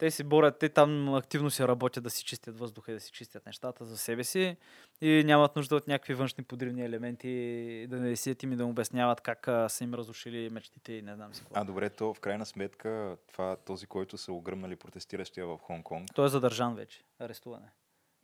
Те 0.00 0.10
си 0.10 0.24
борят, 0.24 0.58
те 0.58 0.68
там 0.68 1.14
активно 1.14 1.50
си 1.50 1.68
работят 1.68 2.04
да 2.04 2.10
си 2.10 2.24
чистят 2.24 2.58
въздуха 2.58 2.90
и 2.92 2.94
да 2.94 3.00
си 3.00 3.12
чистят 3.12 3.46
нещата 3.46 3.84
за 3.84 3.98
себе 3.98 4.24
си 4.24 4.56
и 5.00 5.24
нямат 5.26 5.56
нужда 5.56 5.76
от 5.76 5.88
някакви 5.88 6.14
външни 6.14 6.44
подривни 6.44 6.84
елементи 6.84 7.86
да 7.88 7.96
не 7.96 8.16
седят 8.16 8.42
им 8.42 8.52
и 8.52 8.56
да 8.56 8.64
му 8.64 8.70
обясняват 8.70 9.20
как 9.20 9.48
а, 9.48 9.68
са 9.68 9.84
им 9.84 9.94
разрушили 9.94 10.50
мечтите 10.50 10.92
и 10.92 11.02
не 11.02 11.14
знам 11.14 11.34
си 11.34 11.40
какво. 11.40 11.60
А, 11.60 11.64
добре, 11.64 11.90
то 11.90 12.14
в 12.14 12.20
крайна 12.20 12.46
сметка, 12.46 13.16
това 13.32 13.56
този, 13.56 13.86
който 13.86 14.18
са 14.18 14.32
огръмнали 14.32 14.76
протестиращия 14.76 15.46
в 15.46 15.58
Хонг-Конг, 15.58 16.14
Той 16.14 16.26
е 16.26 16.28
задържан 16.28 16.74
вече, 16.74 17.02
арестуване. 17.18 17.72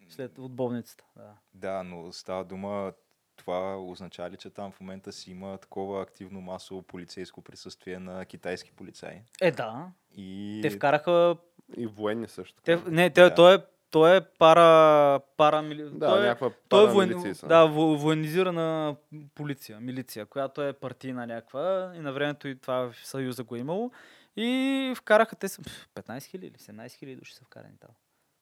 След 0.08 0.38
от 0.38 0.52
болницата. 0.52 1.04
Да. 1.16 1.34
да, 1.54 1.82
но 1.82 2.12
става 2.12 2.44
дума, 2.44 2.92
това 3.36 3.76
означава 3.76 4.30
ли, 4.30 4.36
че 4.36 4.50
там 4.50 4.72
в 4.72 4.80
момента 4.80 5.12
си 5.12 5.30
има 5.30 5.58
такова 5.58 6.02
активно 6.02 6.40
масово 6.40 6.82
полицейско 6.82 7.42
присъствие 7.42 7.98
на 7.98 8.24
китайски 8.24 8.72
полицаи? 8.72 9.20
Е, 9.40 9.50
да. 9.50 9.92
И... 10.16 10.58
Те 10.62 10.70
вкараха. 10.70 11.36
И 11.76 11.86
военни 11.86 12.28
също. 12.28 12.62
Те, 12.62 12.82
не, 12.86 13.10
те, 13.10 13.22
Да. 13.22 13.34
той, 13.34 13.54
е, 13.54 13.58
той 13.90 14.16
е 14.16 14.20
пара. 14.20 15.20
пара 15.36 15.62
мили... 15.62 15.82
Да, 15.82 16.08
той 16.08 16.18
е, 16.18 16.26
някаква 16.26 16.50
той 16.68 16.84
е 16.84 16.92
воен... 16.92 17.08
да, 17.44 17.68
во- 17.68 17.96
военизирана 17.96 18.96
полиция, 19.34 19.80
милиция, 19.80 20.26
която 20.26 20.62
е 20.62 20.72
партийна 20.72 21.26
някаква 21.26 21.92
и 21.94 21.98
на 21.98 22.12
времето 22.12 22.48
и 22.48 22.58
това 22.58 22.92
в 22.92 22.94
Съюза 23.04 23.44
го 23.44 23.56
е 23.56 23.58
имало. 23.58 23.90
И 24.36 24.92
вкараха 24.96 25.36
те 25.36 25.48
са 25.48 25.62
пф, 25.62 25.88
15 25.94 26.24
хиляди 26.24 26.46
или 26.46 26.54
17 26.54 26.92
хиляди 26.92 27.16
души 27.16 27.34
са 27.34 27.44
вкарани 27.44 27.74
там. 27.80 27.90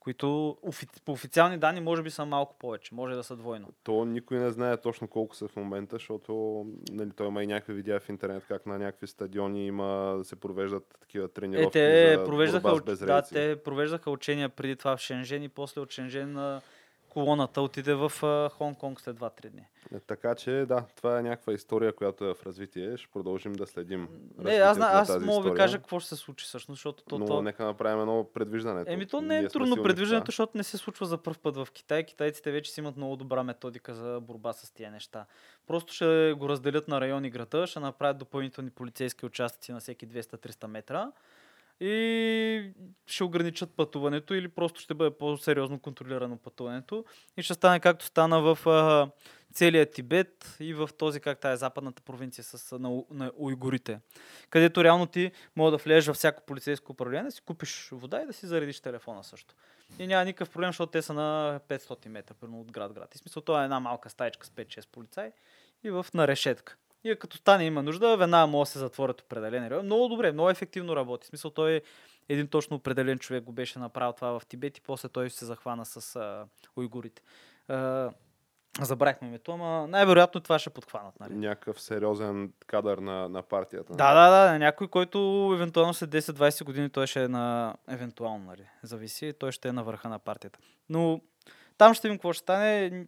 Които 0.04 0.56
по 1.04 1.12
официални 1.12 1.58
данни 1.58 1.80
може 1.80 2.02
би 2.02 2.10
са 2.10 2.24
малко 2.24 2.54
повече, 2.58 2.94
може 2.94 3.14
да 3.14 3.22
са 3.22 3.36
двойно. 3.36 3.68
То 3.82 4.04
никой 4.04 4.38
не 4.38 4.50
знае 4.50 4.76
точно 4.76 5.08
колко 5.08 5.36
са 5.36 5.48
в 5.48 5.56
момента, 5.56 5.96
защото 5.96 6.66
нали, 6.90 7.10
той 7.16 7.26
има 7.26 7.42
и 7.42 7.46
някакви 7.46 7.72
видеа 7.72 8.00
в 8.00 8.08
интернет, 8.08 8.44
как 8.48 8.66
на 8.66 8.78
някакви 8.78 9.06
стадиони 9.06 9.66
има 9.66 10.14
да 10.18 10.24
се 10.24 10.36
провеждат 10.36 10.96
такива 11.00 11.24
Е, 11.24 11.28
тренировки 11.28 11.72
те 11.72 12.16
за 12.18 12.24
провеждаха, 12.24 12.68
с 12.68 12.80
уч- 12.80 13.06
да, 13.06 13.22
те 13.22 13.62
провеждаха 13.62 14.10
учения 14.10 14.48
преди 14.48 14.76
това 14.76 14.96
в 14.96 15.00
Шенжен 15.00 15.42
и 15.42 15.48
после 15.48 15.80
от 15.80 15.90
Шенжен 15.90 16.60
колоната 17.14 17.60
отиде 17.60 17.94
в 17.94 18.12
Хонг-Конг 18.58 19.00
след 19.00 19.16
2-3 19.16 19.50
дни. 19.50 19.66
Е, 19.94 20.00
Така 20.00 20.34
че 20.34 20.50
да, 20.50 20.84
това 20.96 21.18
е 21.18 21.22
някаква 21.22 21.52
история, 21.52 21.92
която 21.92 22.24
е 22.24 22.34
в 22.34 22.46
развитие. 22.46 22.96
Ще 22.96 23.08
продължим 23.12 23.52
да 23.52 23.66
следим. 23.66 24.08
Не, 24.38 24.52
аз, 24.52 24.78
на 24.78 24.86
аз 24.86 25.20
мога 25.20 25.42
да 25.42 25.50
ви 25.50 25.56
кажа 25.56 25.78
какво 25.78 26.00
ще 26.00 26.08
се 26.08 26.16
случи 26.16 26.44
всъщност, 26.44 26.78
защото 26.78 27.04
то, 27.04 27.18
Но 27.18 27.26
то... 27.26 27.42
нека 27.42 27.64
направим 27.64 28.00
едно 28.00 28.26
предвиждане. 28.34 28.84
Еми, 28.86 29.06
то 29.06 29.20
не 29.20 29.38
е 29.38 29.48
трудно 29.48 29.82
предвиждането, 29.82 30.26
защото 30.26 30.56
не 30.56 30.64
се 30.64 30.78
случва 30.78 31.06
за 31.06 31.18
първ 31.18 31.38
път 31.42 31.56
в 31.56 31.68
Китай. 31.72 32.04
Китайците 32.04 32.50
вече 32.52 32.72
си 32.72 32.80
имат 32.80 32.96
много 32.96 33.16
добра 33.16 33.42
методика 33.42 33.94
за 33.94 34.20
борба 34.22 34.52
с 34.52 34.70
тия 34.70 34.90
неща. 34.90 35.26
Просто 35.66 35.92
ще 35.92 36.34
го 36.38 36.48
разделят 36.48 36.88
на 36.88 37.00
райони 37.00 37.30
града, 37.30 37.66
ще 37.66 37.80
направят 37.80 38.18
допълнителни 38.18 38.70
полицейски 38.70 39.26
участъци 39.26 39.72
на 39.72 39.80
всеки 39.80 40.08
200-300 40.08 40.66
метра 40.66 41.12
и 41.80 42.72
ще 43.06 43.24
ограничат 43.24 43.76
пътуването 43.76 44.34
или 44.34 44.48
просто 44.48 44.80
ще 44.80 44.94
бъде 44.94 45.18
по-сериозно 45.18 45.78
контролирано 45.78 46.36
пътуването 46.36 47.04
и 47.36 47.42
ще 47.42 47.54
стане 47.54 47.80
както 47.80 48.04
стана 48.04 48.40
в 48.40 48.66
а, 48.66 49.10
целия 49.54 49.90
Тибет 49.90 50.56
и 50.60 50.74
в 50.74 50.90
този, 50.98 51.20
как 51.20 51.40
тая 51.40 51.56
западната 51.56 52.02
провинция 52.02 52.44
с, 52.44 52.78
на, 52.78 53.02
на 53.10 53.32
уйгурите, 53.36 54.00
където 54.50 54.84
реално 54.84 55.06
ти 55.06 55.32
мога 55.56 55.70
да 55.70 55.76
влезеш 55.76 56.06
във 56.06 56.16
всяко 56.16 56.42
полицейско 56.46 56.92
управление, 56.92 57.24
да 57.24 57.30
си 57.30 57.40
купиш 57.40 57.88
вода 57.92 58.22
и 58.22 58.26
да 58.26 58.32
си 58.32 58.46
заредиш 58.46 58.80
телефона 58.80 59.24
също. 59.24 59.54
И 59.98 60.06
няма 60.06 60.24
никакъв 60.24 60.50
проблем, 60.50 60.68
защото 60.68 60.90
те 60.90 61.02
са 61.02 61.12
на 61.12 61.60
500 61.68 62.08
метра, 62.08 62.34
примерно 62.34 62.60
от 62.60 62.72
град-град. 62.72 63.14
И 63.14 63.18
смисъл, 63.18 63.42
това 63.42 63.60
е 63.60 63.64
една 63.64 63.80
малка 63.80 64.10
стаечка 64.10 64.46
с 64.46 64.50
5-6 64.50 64.88
полицаи 64.88 65.30
и 65.84 65.90
в 65.90 66.06
на 66.14 66.28
решетка. 66.28 66.76
И 67.04 67.16
като 67.16 67.36
стане 67.36 67.64
има 67.64 67.82
нужда, 67.82 68.16
веднага 68.16 68.46
може 68.46 68.68
да 68.68 68.72
се 68.72 68.78
затворят 68.78 69.20
определени 69.20 69.70
райони. 69.70 69.86
Много 69.86 70.08
добре, 70.08 70.32
много 70.32 70.50
ефективно 70.50 70.96
работи. 70.96 71.24
В 71.24 71.28
смисъл, 71.28 71.50
той 71.50 71.72
е 71.72 71.82
един 72.28 72.48
точно 72.48 72.76
определен 72.76 73.18
човек 73.18 73.44
го 73.44 73.52
беше 73.52 73.78
направил 73.78 74.12
това 74.12 74.38
в 74.38 74.46
Тибет 74.46 74.78
и 74.78 74.80
после 74.80 75.08
той 75.08 75.30
се 75.30 75.44
захвана 75.44 75.84
с 75.84 76.16
а, 76.16 76.46
уйгурите. 76.76 77.22
А, 77.68 78.10
забравихме 78.80 79.28
името, 79.28 79.52
ама 79.52 79.86
най-вероятно 79.88 80.40
това 80.40 80.58
ще 80.58 80.70
подхванат. 80.70 81.20
Нали? 81.20 81.34
Някакъв 81.34 81.80
сериозен 81.80 82.52
кадър 82.66 82.98
на, 82.98 83.28
на 83.28 83.42
партията. 83.42 83.92
Да, 83.92 84.14
да, 84.14 84.30
да, 84.30 84.58
някой, 84.58 84.88
който 84.88 85.50
евентуално 85.54 85.94
след 85.94 86.10
10-20 86.10 86.64
години 86.64 86.90
той 86.90 87.06
ще 87.06 87.24
е 87.24 87.28
на... 87.28 87.74
Евентуално, 87.88 88.44
нали? 88.44 88.66
Зависи, 88.82 89.32
той 89.38 89.52
ще 89.52 89.68
е 89.68 89.72
на 89.72 89.84
върха 89.84 90.08
на 90.08 90.18
партията. 90.18 90.58
Но 90.88 91.20
там 91.78 91.94
ще 91.94 92.08
видим 92.08 92.18
какво 92.18 92.32
ще 92.32 92.42
стане. 92.42 93.06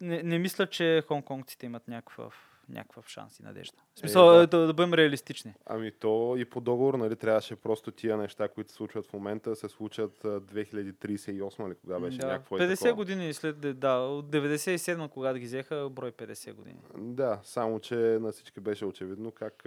Не, 0.00 0.22
не 0.22 0.38
мисля, 0.38 0.66
че 0.66 1.02
хонконгците 1.08 1.66
имат 1.66 1.88
някакъв, 1.88 2.47
някакъв 2.68 3.08
шанс 3.08 3.40
и 3.40 3.42
надежда. 3.42 3.76
В 3.94 3.98
смисъл 3.98 4.26
да. 4.26 4.42
е, 4.42 4.46
да, 4.46 4.66
да 4.66 4.74
бъдем 4.74 4.94
реалистични. 4.94 5.54
Ами 5.66 5.92
то 5.92 6.34
и 6.38 6.44
по 6.44 6.60
договор, 6.60 6.94
нали, 6.94 7.16
трябваше 7.16 7.56
просто 7.56 7.90
тия 7.90 8.16
неща, 8.16 8.48
които 8.48 8.70
се 8.70 8.76
случват 8.76 9.06
в 9.06 9.12
момента, 9.12 9.56
се 9.56 9.68
случат 9.68 10.24
а, 10.24 10.40
2038 10.40 11.66
или 11.66 11.74
кога 11.74 11.98
беше 11.98 12.18
да, 12.18 12.26
някакво 12.26 12.56
е 12.56 12.60
50 12.60 12.74
такова. 12.74 12.94
години 12.94 13.34
след... 13.34 13.78
Да, 13.78 13.94
от 13.94 14.26
97 14.26 15.08
когато 15.08 15.38
ги 15.38 15.44
взеха, 15.44 15.88
брой 15.90 16.12
50 16.12 16.52
години. 16.52 16.78
Да, 16.96 17.40
само 17.42 17.80
че 17.80 17.94
на 17.94 18.32
всички 18.32 18.60
беше 18.60 18.84
очевидно 18.84 19.30
как 19.30 19.62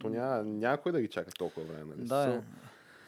то 0.00 0.08
няма, 0.08 0.44
някой 0.44 0.92
да 0.92 1.00
ги 1.00 1.08
чака 1.08 1.30
толкова 1.30 1.66
време. 1.66 1.94
Нали? 1.96 2.08
Да, 2.08 2.22
Смисъл, 2.24 2.38
е. 2.38 2.42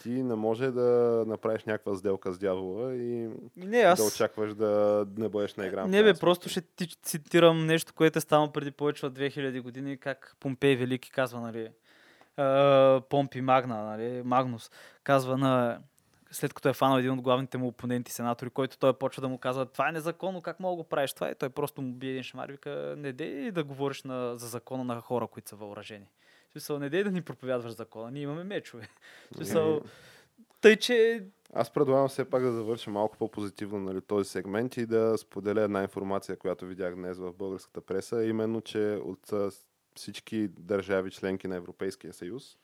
Ти 0.03 0.11
не 0.11 0.35
може 0.35 0.71
да 0.71 1.25
направиш 1.27 1.65
някаква 1.65 1.95
сделка 1.95 2.33
с 2.33 2.39
дявола 2.39 2.95
и 2.95 3.29
Не, 3.57 3.79
аз... 3.79 3.99
да 3.99 4.05
очакваш 4.05 4.55
да 4.55 5.07
не 5.19 5.29
бъдеш 5.29 5.55
на 5.55 5.67
игра. 5.67 5.87
Не 5.87 6.03
бе, 6.03 6.15
просто 6.15 6.49
ще 6.49 6.61
ти 6.61 6.89
цитирам 7.03 7.67
нещо, 7.67 7.95
което 7.95 8.19
е 8.19 8.21
станало 8.21 8.53
преди 8.53 8.71
повече 8.71 9.07
от 9.07 9.19
2000 9.19 9.63
години, 9.63 9.97
как 9.97 10.37
Помпей 10.41 10.77
Велики 10.77 11.11
казва, 11.11 11.41
нали, 11.41 11.71
Помпи 13.09 13.41
Магна, 13.41 13.85
нали, 13.85 14.23
Магнус, 14.25 14.71
казва 15.03 15.39
на 15.39 15.79
след 16.31 16.55
като 16.55 16.69
е 16.69 16.73
фанал 16.73 16.99
един 16.99 17.11
от 17.11 17.21
главните 17.21 17.59
му 17.59 17.67
опоненти, 17.67 18.13
сенатори, 18.13 18.51
който 18.51 18.79
той 18.79 18.93
почва 18.93 19.21
да 19.21 19.29
му 19.29 19.39
казва, 19.39 19.67
това 19.67 19.89
е 19.89 19.93
незаконно, 19.93 20.43
как 20.43 20.61
мога 20.61 20.73
да 20.73 20.83
го 20.83 20.89
правиш 20.89 21.13
това? 21.13 21.31
И 21.31 21.35
той 21.35 21.49
просто 21.49 21.83
му 21.83 21.93
бие 21.93 22.11
един 22.11 22.23
шамар 22.23 22.51
вика, 22.51 22.95
не 22.99 23.13
дей 23.13 23.51
да 23.51 23.65
говориш 23.65 24.03
на, 24.03 24.39
за 24.39 24.49
закона 24.49 24.85
на 24.85 25.01
хора, 25.01 25.27
които 25.27 25.49
са 25.49 25.57
въоръжени. 25.57 26.07
В 26.51 26.53
смисъл, 26.53 26.79
не 26.79 26.91
дей 26.91 27.05
да 27.05 27.11
ни 27.11 27.23
проповядваш 27.23 27.73
закона, 27.73 28.11
ние 28.11 28.23
имаме 28.23 28.45
мечове. 28.45 28.89
В 29.33 29.37
смисъл, 29.37 29.81
тъй, 30.61 30.77
че 30.77 31.25
Аз 31.55 31.73
предлагам 31.73 32.09
все 32.09 32.31
пак 32.31 32.43
да 32.43 32.53
завършим 32.53 32.93
малко 32.93 33.17
по-позитивно 33.17 33.79
нали, 33.79 34.01
този 34.01 34.31
сегмент 34.31 34.77
и 34.77 34.87
да 34.87 35.19
споделя 35.19 35.63
една 35.63 35.83
информация, 35.83 36.37
която 36.37 36.67
видях 36.67 36.95
днес 36.95 37.19
в 37.19 37.33
българската 37.33 37.81
преса, 37.81 38.25
именно, 38.25 38.61
че 38.61 39.01
от 39.05 39.33
всички 39.95 40.49
държави 40.49 41.11
членки 41.11 41.49
на 41.49 41.57
Европейския 41.57 42.13
съюз 42.13 42.57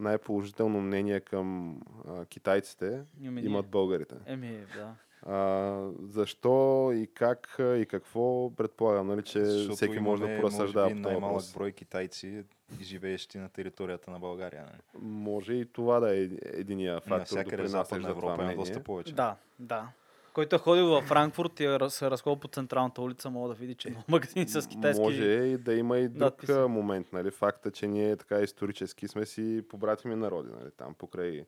най-положително 0.00 0.80
мнение 0.80 1.20
към 1.20 1.80
а, 2.08 2.24
китайците 2.24 3.04
имат 3.22 3.66
българите. 3.66 4.14
Еми, 4.26 4.64
да. 4.76 4.94
А, 5.22 5.88
защо 6.08 6.90
и 6.94 7.06
как 7.14 7.56
и 7.58 7.86
какво 7.86 8.54
предполагам, 8.56 9.06
нали, 9.06 9.22
че 9.22 9.44
Защото 9.44 9.76
всеки 9.76 9.98
може 9.98 10.22
да 10.22 10.36
поразсъждава 10.40 10.88
по 10.88 10.94
този 10.94 11.02
най-малък 11.02 11.44
брой 11.54 11.72
китайци, 11.72 12.44
живеещи 12.80 13.38
на 13.38 13.48
територията 13.48 14.10
на 14.10 14.18
България. 14.18 14.62
Нали? 14.62 15.04
Може 15.04 15.54
и 15.54 15.66
това 15.72 16.00
да 16.00 16.16
е 16.16 16.28
единия 16.42 17.00
фактор, 17.00 17.18
Навсякъде 17.18 17.62
в 17.62 17.68
Западна 17.68 18.08
Европа 18.08 18.42
има 18.42 18.54
доста 18.54 18.82
повече. 18.82 19.14
Да, 19.14 19.36
да. 19.58 19.88
Който 20.32 20.56
е 20.56 20.58
ходил 20.58 20.86
във 20.86 21.04
Франкфурт 21.04 21.60
и 21.60 21.64
е 21.64 21.78
се 21.88 22.10
разходил 22.10 22.40
по 22.40 22.48
централната 22.48 23.02
улица, 23.02 23.30
мога 23.30 23.48
да 23.48 23.54
види, 23.54 23.74
че 23.74 23.88
има 23.88 24.02
магазини 24.08 24.48
с 24.48 24.68
китайски... 24.68 25.02
Може 25.02 25.24
и 25.24 25.58
да 25.58 25.74
има 25.74 25.98
и 25.98 26.08
друг 26.08 26.20
надписи. 26.20 26.52
момент, 26.52 27.12
нали? 27.12 27.30
Факта, 27.30 27.70
че 27.70 27.86
ние 27.86 28.16
така 28.16 28.40
исторически 28.40 29.08
сме 29.08 29.26
си 29.26 29.62
побратими 29.68 30.16
народи, 30.16 30.48
нали? 30.60 30.70
Там 30.76 30.94
покрай 30.94 31.44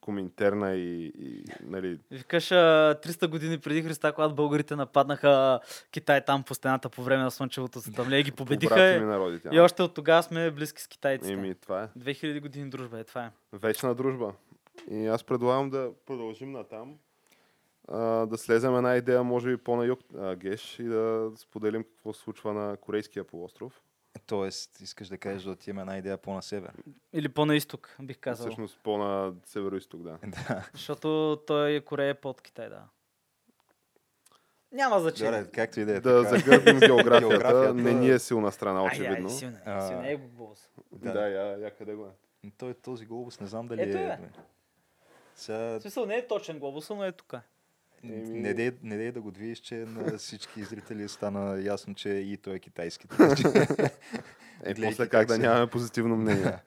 Коминтерна 0.00 0.74
и, 0.74 1.12
и 1.18 1.44
нали, 1.62 1.98
Викаш 2.10 2.52
а, 2.52 2.54
300 3.04 3.28
години 3.28 3.58
преди 3.58 3.82
Христа, 3.82 4.12
когато 4.12 4.34
българите 4.34 4.76
нападнаха 4.76 5.60
Китай 5.90 6.24
там 6.24 6.42
по 6.42 6.54
стената 6.54 6.88
по 6.88 7.02
време 7.02 7.22
на 7.22 7.30
Слънчевото 7.30 7.78
затъмление 7.78 8.20
и 8.20 8.22
ги 8.22 8.32
победиха. 8.32 8.74
побратими 8.74 9.56
И, 9.56 9.60
още 9.60 9.82
от 9.82 9.94
тогава 9.94 10.22
сме 10.22 10.50
близки 10.50 10.82
с 10.82 10.88
китайците. 10.88 11.32
Еми, 11.32 11.54
това 11.54 11.82
е. 11.82 11.88
2000 11.98 12.40
години 12.40 12.70
дружба 12.70 12.98
е, 12.98 13.04
това 13.04 13.24
е. 13.24 13.30
Вечна 13.52 13.94
дружба. 13.94 14.32
И 14.90 15.06
аз 15.06 15.24
предлагам 15.24 15.70
да 15.70 15.90
продължим 16.06 16.52
натам. 16.52 16.94
А, 17.88 18.26
да 18.26 18.38
слезем 18.38 18.76
една 18.76 18.96
идея, 18.96 19.24
може 19.24 19.50
би 19.50 19.56
по-на 19.56 19.84
юг, 19.84 20.00
Геш, 20.36 20.78
и 20.78 20.84
да 20.84 21.30
споделим 21.36 21.84
какво 21.84 22.12
се 22.12 22.20
случва 22.20 22.52
на 22.52 22.76
Корейския 22.76 23.24
полуостров. 23.24 23.82
Тоест, 24.18 24.80
искаш 24.80 25.08
да 25.08 25.18
кажеш 25.18 25.42
да 25.42 25.50
отиваме 25.50 25.80
една 25.80 25.98
идея 25.98 26.18
по-на 26.18 26.42
север. 26.42 26.72
Или 27.12 27.28
по-на 27.28 27.56
изток, 27.56 27.96
бих 28.00 28.18
казал. 28.18 28.46
Всъщност 28.46 28.78
по-на 28.78 29.34
северо-исток, 29.44 30.02
да. 30.02 30.18
да. 30.48 30.68
Защото 30.72 31.38
той 31.46 31.80
Корея 31.80 32.10
е 32.10 32.14
под 32.14 32.40
Китай, 32.40 32.68
да. 32.68 32.82
Няма 34.72 35.00
значение. 35.00 35.32
Добре, 35.32 35.50
както 35.52 35.80
и 35.80 35.84
да 35.84 35.92
е. 35.92 36.00
Да 36.00 36.22
така. 36.22 36.38
загърбим 36.38 36.78
географията. 36.80 37.28
Географията- 37.28 37.74
Не 37.74 37.92
ни 37.92 38.10
е 38.10 38.18
силна 38.18 38.52
страна, 38.52 38.80
Ай, 38.80 38.86
очевидно. 38.86 39.28
ай, 39.28 39.30
силна, 39.30 39.60
А, 39.64 39.80
силна 39.80 40.08
е 40.08 40.16
глобус. 40.16 40.68
Да, 40.92 41.12
Да. 41.12 41.28
я, 41.28 41.58
я 41.58 41.70
къде 41.70 41.94
го 41.94 42.06
е? 42.06 42.10
Той 42.50 42.74
този 42.74 43.06
глобус 43.06 43.40
не 43.40 43.46
знам 43.46 43.66
дали 43.66 43.82
Ето 43.82 43.98
е. 43.98 44.00
е. 44.02 44.18
Сега, 45.34 45.58
В 45.58 45.80
смисъл 45.80 46.06
не 46.06 46.16
е 46.16 46.26
точен 46.26 46.58
глобус, 46.58 46.90
но 46.90 47.04
е 47.04 47.12
тук. 47.12 47.34
Еми- 48.04 48.40
не, 48.40 48.54
дей, 48.54 48.72
не 48.82 48.96
дей 48.96 49.12
да 49.12 49.20
го 49.20 49.30
движиш, 49.30 49.58
че 49.58 49.74
на 49.74 50.18
всички 50.18 50.64
зрители 50.64 51.08
стана 51.08 51.60
ясно, 51.60 51.94
че 51.94 52.08
и 52.08 52.36
той 52.36 52.54
е 52.54 52.58
китайски. 52.58 53.06
Е, 54.66 54.74
после 54.74 55.08
как 55.08 55.28
да 55.28 55.38
нямаме 55.38 55.66
позитивно 55.66 56.16
мнение. 56.16 56.58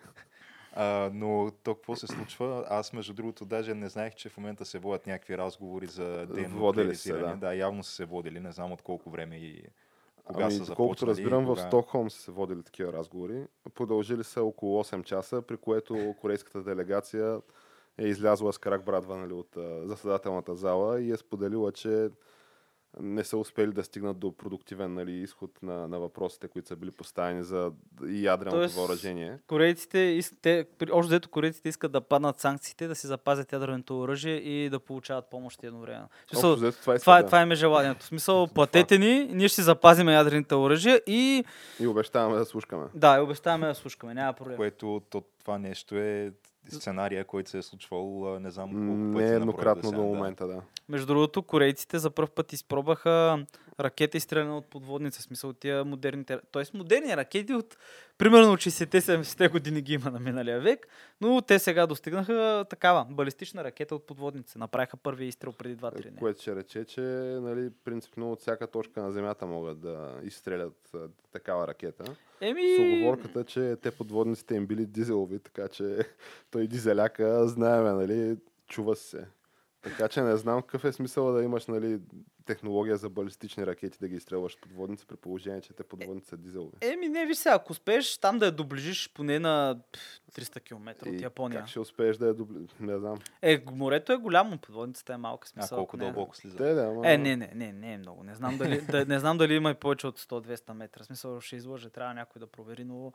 А, 0.74 1.10
но 1.14 1.52
то 1.64 1.76
какво 1.76 1.96
се 1.96 2.08
случва? 2.08 2.66
Аз 2.70 2.94
между 2.94 3.14
другото 3.14 3.46
даже 3.46 3.74
не 3.74 3.90
знаех, 3.90 4.16
че 4.16 4.30
в 4.30 4.38
момента 4.38 4.66
се 4.66 4.80
водят 4.80 5.08
някакви 5.08 5.38
разговори 5.38 5.88
за 5.88 6.26
денуклеаризиране. 6.26 7.34
да. 7.34 7.36
да, 7.36 7.54
явно 7.54 7.84
са 7.84 7.92
се 7.92 8.06
водили, 8.06 8.40
не 8.40 8.52
знам 8.52 8.72
от 8.72 8.82
колко 8.82 9.10
време 9.10 9.36
и 9.36 9.64
кога 10.24 10.44
ами, 10.44 10.54
са 10.54 10.64
започнали. 10.64 11.10
и 11.10 11.12
разбирам, 11.12 11.46
в 11.46 11.48
кога... 11.48 11.62
Стокхолм 11.62 12.10
са 12.12 12.22
се 12.22 12.32
водили 12.32 12.64
такива 12.64 12.94
разговори. 12.94 13.44
Продължили 13.76 14.24
са 14.24 14.44
около 14.44 14.84
8 14.84 15.04
часа, 15.04 15.42
при 15.42 15.58
което 15.58 16.16
корейската 16.22 16.64
делегация 16.64 17.42
е 17.98 18.08
излязла 18.08 18.54
с 18.54 18.58
крак 18.58 18.86
брадва 18.86 19.18
нали, 19.18 19.34
от 19.34 19.58
а, 19.58 19.88
заседателната 19.88 20.56
зала 20.56 21.02
и 21.02 21.12
е 21.12 21.18
споделила, 21.18 21.72
че 21.72 22.10
не 23.00 23.24
са 23.24 23.38
успели 23.38 23.72
да 23.72 23.84
стигнат 23.84 24.20
до 24.20 24.32
продуктивен 24.32 24.94
нали, 24.94 25.12
изход 25.12 25.52
на, 25.64 25.88
на 25.88 26.00
въпросите, 26.00 26.48
които 26.48 26.68
са 26.68 26.76
били 26.76 26.92
поставени 26.92 27.44
за 27.44 27.72
и 28.08 28.26
ядреното 28.26 28.58
Тоест, 28.58 28.76
въоръжение. 28.76 29.40
Корейците, 29.48 30.20
те, 30.42 30.66
общо 30.92 31.08
взето 31.08 31.30
корейците 31.30 31.70
искат 31.70 31.92
да 31.92 32.02
паднат 32.02 32.40
санкциите, 32.40 32.88
да 32.88 32.96
си 32.96 33.08
запазят 33.08 33.54
ядреното 33.54 34.00
оръжие 34.00 34.36
и 34.36 34.70
да 34.70 34.80
получават 34.80 35.30
помощи 35.30 35.66
едновременно. 35.66 36.10
Смисъл, 36.30 36.52
Общо 36.52 36.66
взето 36.66 36.82
това, 36.82 36.96
иска, 36.96 37.04
това, 37.04 37.18
е, 37.18 37.22
да. 37.22 37.26
това 37.26 37.42
им 37.42 37.52
е 37.52 37.56
желанието. 37.56 38.02
В 38.02 38.08
смисъл, 38.08 38.48
платете 38.56 38.98
ни, 38.98 39.26
ние 39.26 39.48
ще 39.48 39.56
си 39.56 39.62
запазим 39.62 40.10
ядрените 40.10 40.56
оръжия 40.56 41.02
и 41.08 41.44
И 41.80 41.88
обещаваме 41.88 42.38
да 42.38 42.46
слушкаме. 42.46 42.86
да, 42.94 43.18
и 43.18 43.20
обещаваме 43.20 43.68
да 43.68 43.76
слушкаме, 43.76 44.14
няма 44.14 44.34
проблем. 44.34 44.58
Което 44.58 45.02
то, 45.10 45.24
това 45.40 45.58
нещо 45.58 45.96
е 45.96 46.32
сценария, 46.72 47.26
който 47.26 47.50
се 47.50 47.58
е 47.58 47.62
случвал 47.62 48.40
не 48.40 48.52
знам 48.52 48.70
колко 48.70 49.14
пъти. 49.14 49.26
Не 49.26 49.32
наброй 49.32 49.36
еднократно 49.36 49.90
сега, 49.90 49.98
до 49.98 50.04
момента, 50.04 50.48
да. 50.48 50.62
Между 50.90 51.08
другото, 51.08 51.44
корейците 51.44 52.00
за 52.00 52.10
първ 52.10 52.28
път 52.36 52.54
изпробваха 52.54 53.46
ракета 53.80 54.18
изстреляна 54.18 54.58
от 54.58 54.66
подводница. 54.66 55.20
В 55.20 55.24
смисъл 55.24 55.54
тия 55.54 55.86
модерните... 55.86 56.40
Тоест 56.52 56.74
модерни 56.74 57.18
ракети 57.18 57.54
от 57.54 57.78
примерно 58.18 58.54
от 58.54 58.60
60-те 58.60 59.02
70-те 59.02 59.48
години 59.48 59.82
ги 59.82 59.94
има 59.94 60.12
на 60.12 60.20
миналия 60.20 60.60
век, 60.60 60.88
но 61.22 61.42
те 61.42 61.60
сега 61.60 61.88
достигнаха 61.88 62.66
такава 62.70 63.06
балистична 63.10 63.64
ракета 63.64 63.96
от 63.96 64.08
подводница. 64.08 64.60
Направиха 64.60 64.98
първия 64.98 65.28
изстрел 65.28 65.52
преди 65.52 65.78
2-3 65.78 66.10
дни. 66.10 66.20
Което 66.20 66.42
ще 66.42 66.56
рече, 66.56 66.86
че 66.86 67.02
нали, 67.42 67.70
принципно 67.86 68.32
от 68.32 68.40
всяка 68.40 68.68
точка 68.68 69.02
на 69.02 69.12
Земята 69.12 69.46
могат 69.46 69.80
да 69.80 70.20
изстрелят 70.24 70.90
а, 70.96 71.00
такава 71.32 71.68
ракета. 71.68 72.06
С 72.06 72.18
Еми, 72.42 72.78
оговорката, 72.80 73.44
че 73.44 73.76
те 73.82 73.92
подводниците 73.92 74.56
им 74.56 74.68
били 74.68 74.86
дизелови, 74.86 75.40
така 75.40 75.68
че 75.68 75.98
той 76.52 76.68
дизеляка, 76.68 77.48
знаеме, 77.48 77.92
нали, 77.92 78.38
чува 78.68 78.96
се. 78.96 79.26
Така 79.90 80.08
че 80.08 80.22
не 80.22 80.38
знам 80.38 80.62
какъв 80.62 80.86
е 80.86 80.92
смисъл 80.92 81.32
да 81.34 81.44
имаш 81.44 81.66
нали, 81.66 82.00
технология 82.46 82.98
за 82.98 83.10
балистични 83.10 83.66
ракети 83.66 84.00
да 84.00 84.08
ги 84.08 84.16
изстрелваш 84.16 84.54
с 84.54 84.58
подводници, 84.58 85.06
при 85.06 85.16
положение, 85.16 85.62
че 85.62 85.74
те 85.74 85.84
подводници 85.84 86.28
са 86.28 86.38
дизелови. 86.38 86.72
еми 86.82 87.10
не, 87.10 87.26
виж 87.26 87.38
сега, 87.38 87.56
ако 87.56 87.72
успееш 87.72 88.18
там 88.18 88.40
да 88.40 88.46
я 88.46 88.52
доближиш 88.52 89.12
поне 89.14 89.40
на 89.40 89.80
пф, 89.92 90.00
300 90.36 90.64
км 90.64 91.10
от 91.10 91.22
Япония. 91.22 91.60
Как 91.60 91.70
ще 91.70 91.80
успееш 91.80 92.18
да 92.18 92.28
я 92.28 92.34
дубли... 92.34 92.68
Не 92.80 92.98
знам. 92.98 93.18
Е, 93.42 93.64
морето 93.72 94.14
е 94.14 94.18
голямо, 94.18 94.58
подводницата 94.58 95.14
е 95.14 95.18
малка. 95.18 95.48
А 95.48 95.50
Смисъл, 95.50 95.78
колко 95.78 95.90
ако 95.90 95.98
не 95.98 96.04
е- 96.04 96.12
дълбоко 96.12 96.36
слиза? 96.38 96.58
Те, 96.58 96.74
да, 96.74 96.82
ама... 96.82 97.12
Е, 97.12 97.18
не, 97.18 97.36
не, 97.36 97.52
не, 97.56 97.74
не 97.74 97.94
е 97.94 97.98
много. 97.98 98.24
Не 98.24 98.36
знам 98.36 98.58
дали, 98.58 98.82
да, 98.82 99.06
не 99.06 99.20
знам 99.20 99.38
дали 99.38 99.54
има 99.54 99.72
и 99.72 99.74
повече 99.74 100.08
от 100.08 100.20
100-200 100.20 100.74
метра. 100.74 101.04
Смисъл 101.04 101.42
ще 101.42 101.56
излъже, 101.56 101.90
трябва 101.90 102.14
някой 102.14 102.40
да 102.40 102.48
провери, 102.48 102.84
но 102.84 103.14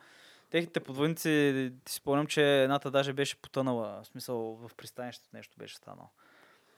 техните 0.50 0.80
подводници, 0.80 1.72
ти 1.84 1.92
спомням, 1.92 2.26
че 2.26 2.62
едната 2.62 2.90
даже 2.90 3.12
беше 3.12 3.36
потънала. 3.36 4.00
В 4.02 4.06
смисъл 4.06 4.38
в 4.38 4.70
пристанището 4.76 5.30
нещо 5.32 5.56
беше 5.58 5.76
станало. 5.76 6.08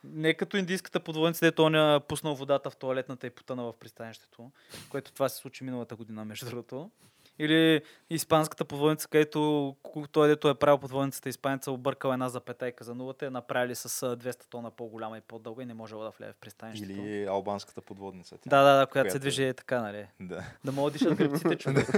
Не 0.05 0.35
като 0.35 0.57
индийската 0.57 1.01
подводница, 1.01 1.47
дето 1.47 1.63
он 1.63 1.75
е 1.75 2.01
пуснал 2.01 2.35
водата 2.35 2.71
в 2.71 2.77
туалетната 2.77 3.27
и 3.27 3.31
потънала 3.31 3.73
в 3.73 3.77
пристанището, 3.77 4.51
което 4.89 5.13
това 5.13 5.29
се 5.29 5.37
случи 5.37 5.65
миналата 5.65 5.97
година, 5.97 6.25
между 6.25 6.47
другото. 6.47 6.91
Или 7.39 7.83
испанската 8.11 8.65
подводница, 8.65 9.09
където 9.09 9.77
той, 10.13 10.29
дето 10.29 10.49
е 10.49 10.55
правил 10.55 10.79
подводницата, 10.79 11.29
испанеца 11.29 11.73
объркал 11.73 12.13
една 12.13 12.29
запетайка 12.29 12.85
за 12.85 12.95
нулата, 12.95 13.27
е 13.27 13.31
направили 13.31 13.75
с 13.75 14.03
а, 14.03 14.17
200 14.17 14.45
тона 14.51 14.71
по-голяма 14.71 15.19
и 15.19 15.21
по-дълга 15.21 15.63
и 15.63 15.67
не 15.67 15.75
можела 15.75 16.05
да 16.05 16.11
влезе 16.11 16.33
в 16.33 16.37
пристанището. 16.37 16.93
Или 16.93 17.25
албанската 17.25 17.81
подводница. 17.81 18.39
Тя. 18.39 18.51
Да, 18.51 18.63
да, 18.63 18.79
да, 18.79 18.87
която 18.87 19.11
се 19.11 19.13
която- 19.13 19.21
движи 19.23 19.45
е 19.45 19.55
така, 19.55 19.81
нали? 19.81 20.07
да. 20.21 20.45
Да 20.65 20.73
могат 20.73 20.93
да 20.93 20.99
дишат 20.99 21.15
гребците, 21.15 21.57
човек. 21.59 21.89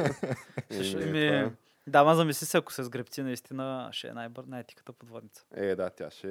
Ми- 1.12 1.26
е. 1.26 1.50
Да, 1.88 2.04
ма 2.04 2.14
замисли 2.14 2.46
се, 2.46 2.56
ако 2.56 2.72
се 2.72 2.82
с 2.82 2.88
гребци, 2.88 3.22
наистина 3.22 3.88
ще 3.92 4.08
е 4.08 4.12
най-бър, 4.12 4.44
най-тиката 4.44 4.92
подводница. 4.92 5.44
Е, 5.54 5.76
да, 5.76 5.90
тя 5.90 6.10
ще 6.10 6.28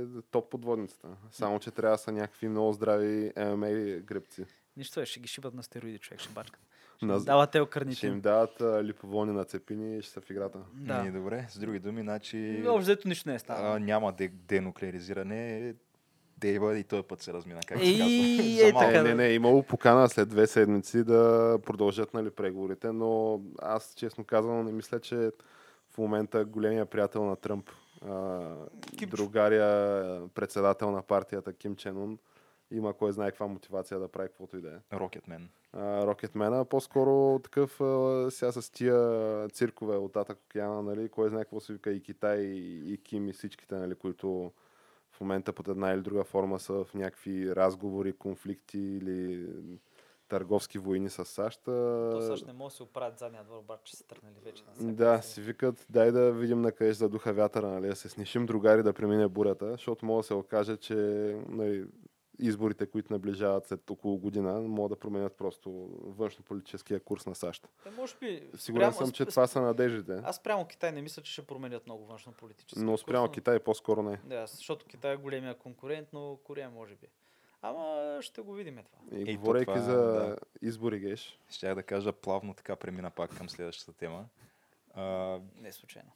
е 0.00 0.04
топ 0.30 0.50
подводницата. 0.50 1.08
Само, 1.30 1.60
че 1.60 1.70
трябва 1.70 1.94
да 1.94 1.98
са 1.98 2.12
някакви 2.12 2.48
много 2.48 2.72
здрави 2.72 3.32
ММА 3.36 3.70
гребци. 4.00 4.44
Нищо, 4.76 5.00
е, 5.00 5.06
ще 5.06 5.20
ги 5.20 5.28
шибат 5.28 5.54
на 5.54 5.62
стероиди, 5.62 5.98
човек, 5.98 6.20
ще 6.20 6.32
бачкат. 6.32 6.60
Ще 6.96 7.06
На- 7.06 7.14
им 7.14 7.24
дават 7.24 7.50
те 7.50 7.92
Ще 7.92 8.06
им 8.06 8.20
дават 8.20 8.60
а, 8.60 8.84
липоволни 8.84 9.32
нацепини 9.32 9.98
и 9.98 10.02
ще 10.02 10.12
са 10.12 10.20
в 10.20 10.30
играта. 10.30 10.58
Да. 10.74 11.02
Да. 11.02 11.12
добре, 11.12 11.46
с 11.50 11.58
други 11.58 11.78
думи, 11.78 12.02
значи 12.02 12.62
Общо 12.66 12.78
взето 12.78 13.08
нищо 13.08 13.28
не 13.28 13.32
е 13.32 13.36
а, 13.36 13.38
станало. 13.38 13.78
няма 13.78 14.12
де, 14.12 14.28
денуклеаризиране. 14.28 15.74
Дейва 16.40 16.78
и 16.78 16.84
този 16.84 17.02
път 17.02 17.22
се 17.22 17.32
размина, 17.32 17.60
как 17.66 17.78
се 17.78 17.98
казва. 17.98 18.68
е 18.68 18.72
така. 18.78 19.02
Не, 19.02 19.14
не, 19.14 19.28
имало 19.28 19.62
покана 19.62 20.08
след 20.08 20.28
две 20.28 20.46
седмици 20.46 21.04
да 21.04 21.58
продължат 21.66 22.14
нали, 22.14 22.30
преговорите, 22.30 22.92
но 22.92 23.40
аз 23.62 23.94
честно 23.96 24.24
казвам 24.24 24.64
не 24.64 24.72
мисля, 24.72 25.00
че 25.00 25.30
в 25.90 25.98
момента 25.98 26.44
големия 26.44 26.86
приятел 26.86 27.24
на 27.24 27.36
Тръмп, 27.36 27.70
а, 28.08 28.40
Ким 28.98 29.10
председател 30.34 30.90
на 30.90 31.02
партията 31.02 31.52
Ким 31.52 31.76
Чен 31.76 31.96
Ун, 31.96 32.18
има 32.70 32.92
кой 32.92 33.12
знае 33.12 33.30
каква 33.30 33.46
мотивация 33.46 33.98
да 34.00 34.08
прави 34.08 34.28
каквото 34.28 34.56
и 34.56 34.60
да 34.60 34.68
е. 34.68 34.96
Рокетмен. 34.98 35.48
Рокетмена, 35.76 36.64
по-скоро 36.64 37.38
такъв 37.38 37.80
а, 37.80 38.26
сега 38.30 38.52
с 38.52 38.70
тия 38.70 39.48
циркове 39.48 39.96
от 39.96 40.12
Татък 40.12 40.38
океана, 40.46 40.82
нали, 40.82 41.08
кой 41.08 41.28
знае 41.28 41.44
какво 41.44 41.60
се 41.60 41.72
вика 41.72 41.90
и 41.90 42.02
Китай, 42.02 42.38
и, 42.38 42.92
и 42.92 43.02
Ким, 43.02 43.28
и 43.28 43.32
всичките, 43.32 43.74
нали, 43.74 43.94
които 43.94 44.52
в 45.18 45.20
момента 45.20 45.52
под 45.52 45.68
една 45.68 45.90
или 45.90 46.00
друга 46.00 46.24
форма 46.24 46.58
са 46.58 46.84
в 46.84 46.94
някакви 46.94 47.56
разговори, 47.56 48.12
конфликти 48.12 48.78
или 48.78 49.46
търговски 50.28 50.78
войни 50.78 51.10
с 51.10 51.24
САЩ. 51.24 51.60
То 51.64 52.22
САЩ 52.22 52.46
не 52.46 52.52
може 52.52 52.72
да 52.72 52.76
се 52.76 52.82
оправят 52.82 53.18
задния 53.18 53.44
двор, 53.44 53.62
че 53.84 53.96
са 53.96 54.04
тръгнали 54.04 54.34
вече 54.44 54.64
на 54.66 54.72
всяка 54.72 54.92
да, 54.92 55.22
си 55.22 55.40
викат, 55.40 55.86
дай 55.90 56.12
да 56.12 56.32
видим 56.32 56.60
на 56.60 56.72
къде 56.72 56.90
ще 56.90 56.98
задуха 56.98 57.32
вятъра, 57.32 57.68
нали, 57.68 57.86
да 57.88 57.96
се 57.96 58.08
снишим 58.08 58.46
другари 58.46 58.82
да 58.82 58.92
премине 58.92 59.28
бурята, 59.28 59.70
защото 59.70 60.06
може 60.06 60.24
да 60.24 60.26
се 60.26 60.34
окаже, 60.34 60.76
че 60.76 60.94
нали, 61.48 61.86
изборите, 62.40 62.86
които 62.86 63.12
наближават 63.12 63.66
след 63.66 63.90
около 63.90 64.18
година, 64.18 64.60
могат 64.60 64.90
да 64.90 64.98
променят 64.98 65.32
просто 65.34 65.70
външно-политическия 66.02 67.00
курс 67.00 67.26
на 67.26 67.34
САЩ. 67.34 67.68
Е, 67.86 67.90
може 67.90 68.14
би, 68.16 68.42
Сигурен 68.56 68.58
спрямо- 68.84 68.96
съм, 68.96 69.10
че 69.10 69.24
сп- 69.24 69.30
това 69.30 69.46
са 69.46 69.60
надеждите. 69.62 70.20
Аз 70.24 70.36
спрямо 70.36 70.66
Китай 70.66 70.92
не 70.92 71.02
мисля, 71.02 71.22
че 71.22 71.32
ще 71.32 71.42
променят 71.42 71.86
много 71.86 72.04
външно 72.04 72.32
политически. 72.32 72.80
Но 72.80 72.98
спрямо 72.98 73.30
Китай 73.30 73.58
по-скоро 73.58 74.02
не. 74.02 74.20
Да, 74.24 74.46
защото 74.46 74.86
Китай 74.86 75.12
е 75.12 75.18
големия 75.18 75.54
конкурент, 75.54 76.08
но 76.12 76.38
Корея 76.38 76.70
може 76.70 76.94
би. 76.94 77.06
Ама 77.62 78.18
ще 78.20 78.40
го 78.40 78.52
видим 78.54 78.78
това. 78.84 79.18
И 79.20 79.24
то 79.26 79.40
говорейки 79.40 79.66
това, 79.66 79.80
за 79.80 79.96
да. 79.96 80.36
избори, 80.62 80.98
Геш, 81.00 81.38
Щях 81.50 81.74
да 81.74 81.82
кажа 81.82 82.12
плавно 82.12 82.54
така 82.54 82.76
премина 82.76 83.10
пак 83.10 83.36
към 83.36 83.48
следващата 83.48 83.92
тема. 83.92 84.24
А, 84.94 85.02
Не 85.56 85.68
е 85.68 85.72
случайно. 85.72 86.10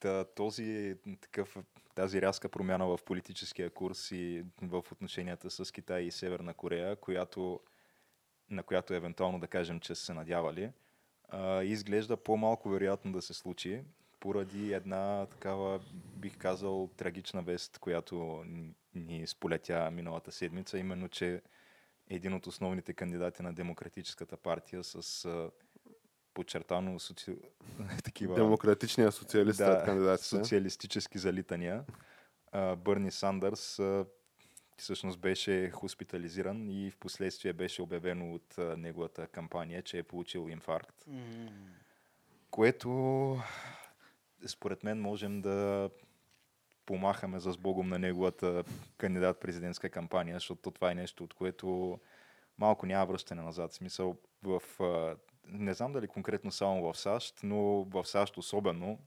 Та, 0.00 0.24
този 0.26 0.96
такъв, 1.20 1.56
тази 1.98 2.22
рязка 2.22 2.48
промяна 2.48 2.86
в 2.86 2.98
политическия 3.04 3.70
курс 3.70 4.10
и 4.10 4.44
в 4.62 4.84
отношенията 4.92 5.50
с 5.50 5.72
Китай 5.72 6.02
и 6.02 6.10
Северна 6.10 6.54
Корея, 6.54 6.96
която, 6.96 7.60
на 8.50 8.62
която 8.62 8.94
евентуално 8.94 9.40
да 9.40 9.46
кажем, 9.46 9.80
че 9.80 9.94
се 9.94 10.14
надявали, 10.14 10.70
а, 11.28 11.62
изглежда 11.62 12.16
по-малко 12.16 12.68
вероятно 12.68 13.12
да 13.12 13.22
се 13.22 13.34
случи, 13.34 13.82
поради 14.20 14.72
една 14.72 15.26
такава, 15.26 15.80
бих 16.16 16.38
казал, 16.38 16.90
трагична 16.96 17.42
вест, 17.42 17.78
която 17.78 18.44
ни- 18.94 19.26
сполетя 19.26 19.90
миналата 19.90 20.32
седмица, 20.32 20.78
именно, 20.78 21.08
че 21.08 21.42
един 22.10 22.34
от 22.34 22.46
основните 22.46 22.92
кандидати 22.92 23.42
на 23.42 23.52
Демократическата 23.52 24.36
партия 24.36 24.84
с 24.84 25.26
подчертано 26.38 26.98
соци... 26.98 27.36
такива 28.04 28.34
Демократичният 28.34 29.14
социалист 29.14 29.58
да, 29.58 29.78
да, 29.78 29.84
кандидатите. 29.84 30.28
социалистически 30.28 31.18
залитания. 31.18 31.84
Бърни 32.76 33.10
Сандърс 33.10 33.80
всъщност 34.76 35.18
беше 35.18 35.70
хоспитализиран 35.70 36.70
и 36.70 36.90
в 36.90 36.96
последствие 36.96 37.52
беше 37.52 37.82
обявено 37.82 38.34
от 38.34 38.58
а, 38.58 38.76
неговата 38.76 39.26
кампания, 39.26 39.82
че 39.82 39.98
е 39.98 40.02
получил 40.02 40.48
инфаркт. 40.50 41.04
Което 42.50 42.88
според 44.46 44.84
мен 44.84 45.00
можем 45.00 45.40
да 45.40 45.90
помахаме 46.86 47.40
за 47.40 47.52
сбогом 47.52 47.88
на 47.88 47.98
неговата 47.98 48.64
кандидат-президентска 48.98 49.90
кампания, 49.90 50.36
защото 50.36 50.70
това 50.70 50.90
е 50.90 50.94
нещо, 50.94 51.24
от 51.24 51.34
което 51.34 51.98
малко 52.58 52.86
няма 52.86 53.06
връщане 53.06 53.42
назад. 53.42 53.72
В 53.72 53.74
Смисъл 53.74 54.16
в... 54.42 54.62
а, 54.80 55.16
Не 55.48 55.74
знам 55.74 55.92
дали 55.92 56.08
конкретно 56.08 56.50
само 56.50 56.92
в 56.92 56.98
САЩ, 56.98 57.40
но 57.42 57.84
в 57.84 58.04
САЩ 58.04 58.36
особено 58.36 58.98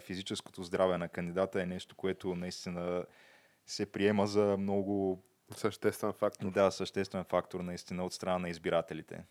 физическото 0.00 0.62
здраве 0.62 0.98
на 0.98 1.08
кандидата 1.08 1.62
е 1.62 1.66
нещо, 1.66 1.96
което 1.96 2.34
наистина 2.34 3.04
се 3.66 3.92
приема 3.92 4.26
за 4.26 4.56
много 4.58 5.22
Съществен 5.56 6.12
фактор. 6.12 6.50
да, 6.50 6.70
съществен 6.70 7.24
фактор 7.24 7.60
наистина 7.60 8.04
от 8.04 8.12
страна 8.12 8.38
на 8.38 8.48
избирателите. 8.48 9.24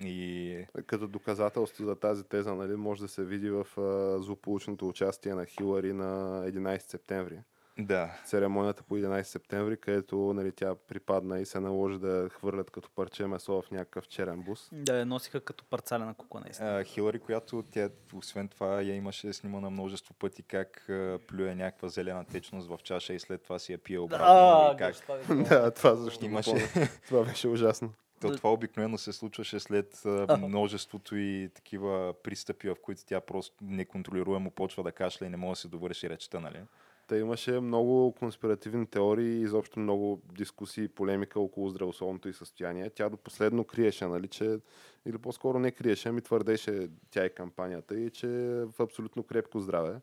И 0.00 0.66
Като 0.86 1.08
доказателство 1.08 1.84
за 1.84 1.96
тази 1.96 2.24
теза, 2.24 2.54
нали, 2.54 2.76
може 2.76 3.02
да 3.02 3.08
се 3.08 3.24
види 3.24 3.50
в 3.50 3.66
а, 3.80 4.22
злополучното 4.22 4.88
участие 4.88 5.34
на 5.34 5.46
Хилари 5.46 5.92
на 5.92 6.42
11 6.48 6.78
септември. 6.78 7.40
Да, 7.78 8.10
Церемонията 8.24 8.82
по 8.82 8.96
11 8.96 9.22
септември, 9.22 9.76
където 9.76 10.16
нали, 10.16 10.52
тя 10.52 10.74
припадна 10.88 11.40
и 11.40 11.46
се 11.46 11.60
наложи 11.60 11.98
да 11.98 12.28
хвърлят 12.32 12.70
като 12.70 12.90
парче 12.90 13.26
месо 13.26 13.62
в 13.62 13.70
някакъв 13.70 14.08
черен 14.08 14.42
бус. 14.42 14.68
Да, 14.72 14.98
я 14.98 15.06
носиха 15.06 15.40
като 15.40 15.64
парцалена 15.64 16.14
кукла, 16.14 16.40
наистина. 16.40 16.78
А, 16.78 16.84
Хилари, 16.84 17.18
която 17.18 17.64
тя, 17.70 17.90
освен 18.14 18.48
това, 18.48 18.82
я 18.82 18.94
имаше 18.94 19.32
снимана 19.32 19.70
множество 19.70 20.14
пъти 20.14 20.42
как 20.42 20.88
а, 20.88 21.18
плюе 21.26 21.54
някаква 21.54 21.88
зелена 21.88 22.24
течност 22.24 22.68
в 22.68 22.78
чаша 22.82 23.14
и 23.14 23.20
след 23.20 23.42
това 23.42 23.58
си 23.58 23.72
я 23.72 23.78
пие 23.78 23.98
обратно. 23.98 24.26
А, 24.26 24.74
и 24.74 24.76
как... 24.76 25.00
това 25.00 25.14
ви 25.14 25.44
да, 25.48 25.70
това 25.70 25.96
също 25.96 26.24
Имаше-. 26.24 26.90
Това 27.06 27.24
беше 27.24 27.48
ужасно. 27.48 27.92
То, 28.20 28.36
това 28.36 28.52
обикновено 28.52 28.98
се 28.98 29.12
случваше 29.12 29.60
след 29.60 30.06
а, 30.06 30.36
множеството 30.48 31.16
и 31.16 31.50
такива 31.54 32.14
пристъпи, 32.22 32.68
в 32.68 32.76
които 32.82 33.04
тя 33.06 33.20
просто 33.20 33.54
неконтролируемо 33.60 34.50
почва 34.50 34.82
да 34.82 34.92
кашля 34.92 35.26
и 35.26 35.30
не 35.30 35.36
може 35.36 35.50
да 35.50 35.60
се 35.60 35.68
довърши 35.68 36.10
речта, 36.10 36.40
нали? 36.40 36.58
Та 37.06 37.18
имаше 37.18 37.60
много 37.60 38.12
конспиративни 38.12 38.86
теории 38.86 39.38
и 39.38 39.42
изобщо 39.42 39.80
много 39.80 40.22
дискусии 40.32 40.84
и 40.84 40.88
полемика 40.88 41.40
около 41.40 41.68
здравословното 41.68 42.28
и 42.28 42.32
състояние. 42.32 42.90
Тя 42.90 43.08
до 43.08 43.16
последно 43.16 43.64
криеше, 43.64 44.06
нали, 44.06 44.28
че, 44.28 44.58
или 45.06 45.18
по-скоро 45.18 45.58
не 45.58 45.70
криеше, 45.70 46.08
ами 46.08 46.20
твърдеше 46.20 46.88
тя 47.10 47.26
и 47.26 47.34
кампанията 47.34 48.00
и 48.00 48.10
че 48.10 48.26
е 48.26 48.64
в 48.64 48.72
абсолютно 48.80 49.22
крепко 49.22 49.60
здраве 49.60 50.00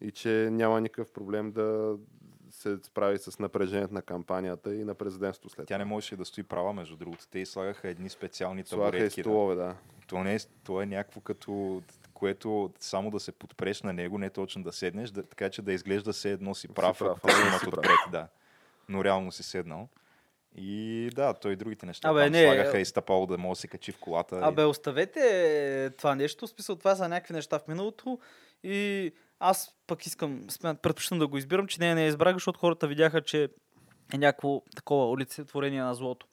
и 0.00 0.10
че 0.10 0.48
няма 0.52 0.80
никакъв 0.80 1.12
проблем 1.12 1.52
да 1.52 1.96
се 2.50 2.78
справи 2.82 3.18
с 3.18 3.38
напрежението 3.38 3.94
на 3.94 4.02
кампанията 4.02 4.74
и 4.74 4.84
на 4.84 4.94
президентството 4.94 5.54
след 5.54 5.66
Тя 5.66 5.78
не 5.78 5.84
можеше 5.84 6.16
да 6.16 6.24
стои 6.24 6.44
права, 6.44 6.72
между 6.72 6.96
другото. 6.96 7.28
Те 7.30 7.38
й 7.38 7.46
слагаха 7.46 7.88
едни 7.88 8.10
специални 8.10 8.64
Слагаха 8.64 8.88
и 8.88 8.90
табуретки. 8.90 9.20
Да. 9.20 9.24
столове, 9.24 9.54
да. 9.54 9.76
То, 10.06 10.24
не 10.24 10.34
е, 10.34 10.38
то 10.64 10.82
е 10.82 10.86
някакво 10.86 11.20
като 11.20 11.82
което 12.20 12.72
само 12.80 13.10
да 13.10 13.20
се 13.20 13.32
подпреш 13.32 13.82
на 13.82 13.92
него, 13.92 14.18
не 14.18 14.30
точно 14.30 14.62
да 14.62 14.72
седнеш, 14.72 15.10
да, 15.10 15.22
така 15.22 15.50
че 15.50 15.62
да 15.62 15.72
изглежда 15.72 16.12
все 16.12 16.30
едно 16.32 16.54
си 16.54 16.68
прав, 16.68 16.98
прав, 16.98 17.18
си 17.18 17.22
прав. 17.22 17.66
отпред, 17.66 17.98
да. 18.12 18.28
Но 18.88 19.04
реално 19.04 19.32
си 19.32 19.42
седнал. 19.42 19.88
И 20.56 21.10
да, 21.14 21.34
той 21.34 21.52
и 21.52 21.56
другите 21.56 21.86
неща. 21.86 22.08
Абе, 22.08 22.22
там 22.24 22.32
не, 22.32 22.44
слагаха 22.44 22.78
е- 22.78 22.80
и 22.80 22.84
стъпало 22.84 23.26
да 23.26 23.38
може 23.38 23.56
да 23.58 23.60
се 23.60 23.68
качи 23.68 23.92
в 23.92 23.98
колата. 23.98 24.36
и- 24.36 24.40
Абе, 24.42 24.64
оставете 24.64 25.90
това 25.98 26.14
нещо. 26.14 26.46
В 26.46 26.50
смисъл, 26.50 26.76
това 26.76 26.96
са 26.96 27.08
някакви 27.08 27.34
неща 27.34 27.58
в 27.58 27.68
миналото. 27.68 28.18
И 28.64 29.12
аз 29.38 29.74
пък 29.86 30.06
искам, 30.06 30.46
предпочитам 30.82 31.18
да 31.18 31.26
го 31.26 31.38
избирам, 31.38 31.66
че 31.66 31.80
не, 31.80 31.94
не 31.94 32.02
я 32.02 32.08
избрах, 32.08 32.34
защото 32.34 32.58
хората 32.60 32.88
видяха, 32.88 33.22
че 33.22 33.48
е 34.14 34.18
някакво 34.18 34.62
такова 34.76 35.10
олицетворение 35.10 35.82
на 35.82 35.94
злото. 35.94 36.26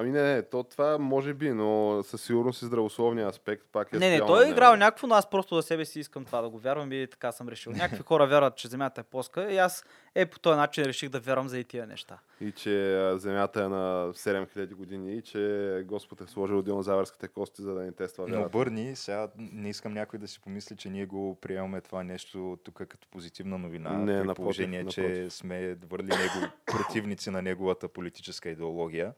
Ами 0.00 0.10
не, 0.10 0.22
не, 0.22 0.42
то 0.42 0.62
това 0.62 0.98
може 0.98 1.34
би, 1.34 1.50
но 1.50 2.00
със 2.02 2.22
сигурност 2.22 2.62
и 2.62 2.64
здравословния 2.64 3.28
аспект 3.28 3.62
пак 3.72 3.92
е 3.92 3.98
Не, 3.98 4.10
не, 4.10 4.18
той 4.18 4.46
е 4.46 4.50
играл 4.50 4.76
някакво, 4.76 5.06
но 5.06 5.14
аз 5.14 5.30
просто 5.30 5.54
за 5.54 5.62
себе 5.62 5.84
си 5.84 6.00
искам 6.00 6.24
това 6.24 6.42
да 6.42 6.48
го 6.48 6.58
вярвам 6.58 6.92
и 6.92 7.06
така 7.10 7.32
съм 7.32 7.48
решил. 7.48 7.72
Някакви 7.76 8.02
хора 8.02 8.26
вярват, 8.26 8.56
че 8.56 8.68
Земята 8.68 9.00
е 9.00 9.04
плоска 9.04 9.52
и 9.52 9.56
аз 9.56 9.84
е 10.14 10.26
по 10.26 10.38
този 10.38 10.56
начин 10.56 10.84
реших 10.84 11.08
да 11.08 11.20
вярвам 11.20 11.48
за 11.48 11.58
и 11.58 11.64
тия 11.64 11.86
неща. 11.86 12.18
И 12.40 12.52
че 12.52 13.08
Земята 13.16 13.64
е 13.64 13.68
на 13.68 14.12
7000 14.12 14.74
години 14.74 15.16
и 15.16 15.22
че 15.22 15.82
Господ 15.84 16.20
е 16.20 16.26
сложил 16.26 16.62
динозавърските 16.62 17.28
кости, 17.28 17.62
за 17.62 17.74
да 17.74 17.82
ни 17.82 17.92
тества 17.92 18.24
Но 18.28 18.34
вярата. 18.34 18.48
Бърни, 18.48 18.96
сега 18.96 19.28
не 19.38 19.68
искам 19.68 19.94
някой 19.94 20.18
да 20.18 20.28
си 20.28 20.40
помисли, 20.40 20.76
че 20.76 20.90
ние 20.90 21.06
го 21.06 21.38
приемаме 21.40 21.80
това 21.80 22.04
нещо 22.04 22.58
тук 22.64 22.74
като 22.74 23.08
позитивна 23.10 23.58
новина, 23.58 23.90
Не, 23.90 24.06
при 24.06 24.12
напротив, 24.12 24.36
положение, 24.36 24.86
че 24.86 25.00
напротив. 25.00 25.32
сме 25.32 25.74
върли 25.74 26.08
него 26.08 26.52
противници 26.66 27.30
на 27.30 27.42
неговата 27.42 27.88
политическа 27.88 28.48
идеология. 28.48 29.12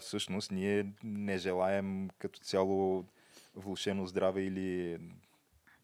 Всъщност, 0.00 0.50
ние 0.50 0.86
не 1.04 1.38
желаем 1.38 2.08
като 2.18 2.40
цяло 2.40 3.04
влушено 3.56 4.06
здраве 4.06 4.42
или 4.42 4.98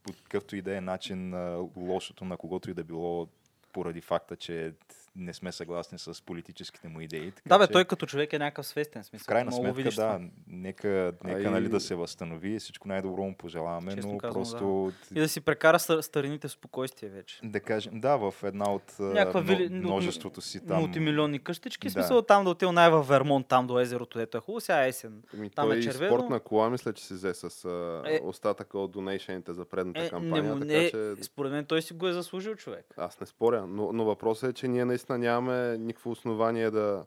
по 0.02 0.12
какъвто 0.12 0.56
и 0.56 0.62
да 0.62 0.76
е 0.76 0.80
начин 0.80 1.34
лошото 1.76 2.24
на 2.24 2.36
когото 2.36 2.70
и 2.70 2.74
да 2.74 2.84
било 2.84 3.28
поради 3.72 4.00
факта, 4.00 4.36
че 4.36 4.72
не 5.16 5.34
сме 5.34 5.52
съгласни 5.52 5.98
с 5.98 6.22
политическите 6.22 6.88
му 6.88 7.00
идеи. 7.00 7.30
Така 7.32 7.48
Да, 7.48 7.58
бе, 7.58 7.66
че... 7.66 7.72
той 7.72 7.84
като 7.84 8.06
човек 8.06 8.32
е 8.32 8.38
някакъв 8.38 8.66
свестен 8.66 9.04
смисъл. 9.04 9.24
В 9.24 9.26
крайна 9.26 9.44
Много 9.44 9.62
сметка, 9.62 9.76
видиш 9.76 9.94
да, 9.94 10.20
нека, 10.48 11.12
нека 11.24 11.40
и- 11.40 11.44
нали, 11.44 11.68
да 11.68 11.80
се 11.80 11.94
възстанови. 11.94 12.58
Всичко 12.58 12.88
най-добро 12.88 13.22
му 13.22 13.34
пожелаваме, 13.34 13.94
Честно 13.94 14.12
но 14.12 14.18
казано, 14.18 14.34
просто 14.34 14.92
И 15.12 15.20
да 15.20 15.28
си 15.28 15.40
прекара 15.40 15.78
стар- 15.78 16.00
старините 16.00 16.48
в 16.48 16.52
спокойствие 16.52 17.08
вече. 17.08 17.40
да 17.44 17.60
кажем, 17.60 18.00
да, 18.00 18.16
в 18.16 18.34
една 18.42 18.72
от 18.72 18.92
а, 19.00 19.02
Някаква 19.02 19.40
вили... 19.40 19.68
множеството 19.70 20.40
си 20.40 20.66
там. 20.66 20.78
Мултимилионни 20.78 21.38
къщички. 21.38 21.86
Да. 21.86 21.92
Смисъл 21.92 22.22
там 22.22 22.44
да 22.44 22.50
отил 22.50 22.72
най 22.72 22.90
във 22.90 23.08
Вермонт, 23.08 23.46
там 23.46 23.66
до 23.66 23.80
езерото, 23.80 24.18
дето 24.18 24.36
е 24.36 24.40
хубаво. 24.40 24.60
Сега 24.60 24.84
е 24.84 24.88
есен. 24.88 25.22
Ами, 25.34 25.50
там 25.50 25.66
той 25.66 25.76
е 25.76 25.78
и 25.78 25.82
червено. 25.82 26.10
спортна 26.10 26.40
кола, 26.40 26.70
мисля, 26.70 26.92
че 26.92 27.04
си 27.04 27.14
взе 27.14 27.34
с 27.34 27.64
а, 27.64 28.02
Е. 28.06 28.20
остатъка 28.24 28.78
от 28.78 28.90
донейшените 28.90 29.52
за 29.52 29.64
предната 29.64 30.00
Е, 30.00 30.02
не, 30.02 30.10
кампания. 30.10 30.42
му- 30.44 30.60
така 30.60 30.72
не, 30.72 30.90
че 30.90 31.14
според 31.22 31.52
мен 31.52 31.64
той 31.64 31.82
си 31.82 31.94
го 31.94 32.08
е 32.08 32.12
заслужил 32.12 32.54
човек. 32.54 32.94
аз 32.96 33.20
не 33.20 33.26
споря, 33.26 33.66
но, 33.66 33.92
но 33.92 34.04
въпросът 34.04 34.50
е, 34.50 34.54
че 34.54 34.68
ние 34.68 34.84
наистина 34.84 35.03
нямаме 35.10 35.78
никакво 35.78 36.10
основание 36.10 36.70
да 36.70 37.04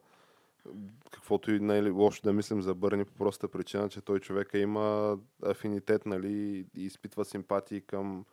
каквото 1.11 1.51
и 1.51 1.59
нали, 1.59 1.89
лошо 1.89 2.21
да 2.23 2.33
мислим 2.33 2.61
за 2.61 2.75
Бърни 2.75 3.05
по 3.05 3.13
простата 3.13 3.51
причина, 3.51 3.89
че 3.89 4.01
той 4.01 4.19
човека 4.19 4.57
има 4.57 5.17
афинитет 5.45 6.05
нали, 6.05 6.65
и 6.75 6.85
изпитва 6.85 7.25
симпатии 7.25 7.81
към 7.81 8.25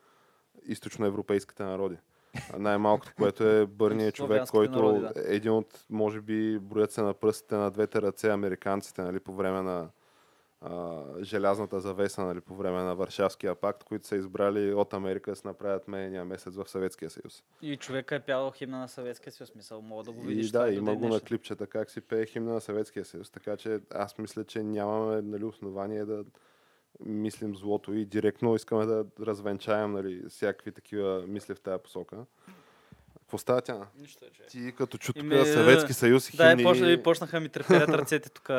източноевропейските 0.65 1.63
народи. 1.63 1.97
Най-малкото, 2.57 3.13
което 3.17 3.43
е 3.43 3.65
Бърни 3.65 4.07
е 4.07 4.11
човек, 4.11 4.49
който 4.51 4.75
народи, 4.75 4.99
да. 4.99 5.13
е 5.31 5.35
един 5.35 5.51
от, 5.51 5.85
може 5.89 6.21
би, 6.21 6.59
броят 6.59 6.91
се 6.91 7.01
на 7.01 7.13
пръстите 7.13 7.55
на 7.55 7.71
двете 7.71 8.01
ръце 8.01 8.29
американците, 8.29 9.01
нали, 9.01 9.19
по 9.19 9.33
време 9.33 9.61
на 9.61 9.89
а, 10.65 11.03
желязната 11.23 11.79
завеса, 11.79 12.25
нали, 12.25 12.41
по 12.41 12.55
време 12.55 12.81
на 12.81 12.95
Варшавския 12.95 13.55
пакт, 13.55 13.83
които 13.83 14.07
са 14.07 14.15
избрали 14.15 14.73
от 14.73 14.93
Америка 14.93 15.31
да 15.31 15.35
се 15.35 15.47
направят 15.47 15.87
менения 15.87 16.25
месец 16.25 16.55
в 16.55 16.69
Съветския 16.69 17.09
съюз. 17.09 17.43
И 17.61 17.77
човека 17.77 18.15
е 18.15 18.19
пял 18.19 18.51
химна 18.51 18.79
на 18.79 18.87
Съветския 18.87 19.33
съюз. 19.33 19.49
Смисъл, 19.49 19.81
мога 19.81 20.03
да 20.03 20.11
го 20.11 20.21
видиш. 20.21 20.47
И 20.47 20.51
да, 20.51 20.69
има 20.69 20.95
го 20.95 21.07
на 21.07 21.19
клипчета 21.19 21.67
как 21.67 21.91
си 21.91 22.01
пее 22.01 22.25
химна 22.25 22.53
на 22.53 22.61
Съветския 22.61 23.05
съюз. 23.05 23.29
Така 23.29 23.57
че 23.57 23.79
аз 23.93 24.17
мисля, 24.17 24.43
че 24.43 24.63
нямаме 24.63 25.21
нали, 25.21 25.43
основание 25.43 26.05
да 26.05 26.23
мислим 27.05 27.55
злото 27.55 27.93
и 27.93 28.05
директно 28.05 28.55
искаме 28.55 28.85
да 28.85 29.05
развенчаем 29.19 29.91
нали, 29.91 30.23
всякакви 30.29 30.71
такива 30.71 31.23
мисли 31.27 31.55
в 31.55 31.59
тази 31.59 31.83
посока. 31.83 32.17
Какво 33.19 33.37
става 33.37 33.61
тя? 33.61 33.87
Нищо 33.99 34.25
е, 34.25 34.29
човек. 34.29 34.49
Ти 34.51 34.73
като 34.77 34.97
чу 34.97 35.13
тук 35.13 35.25
Съветски 35.45 35.93
съюз 35.93 36.29
и 36.29 36.37
Да, 36.37 36.49
химни... 36.49 36.61
и, 36.61 36.65
почна, 36.65 37.03
почнаха 37.03 37.39
ми 37.39 37.49
треперят 37.49 37.89
ръцете 37.89 38.29
тук. 38.29 38.49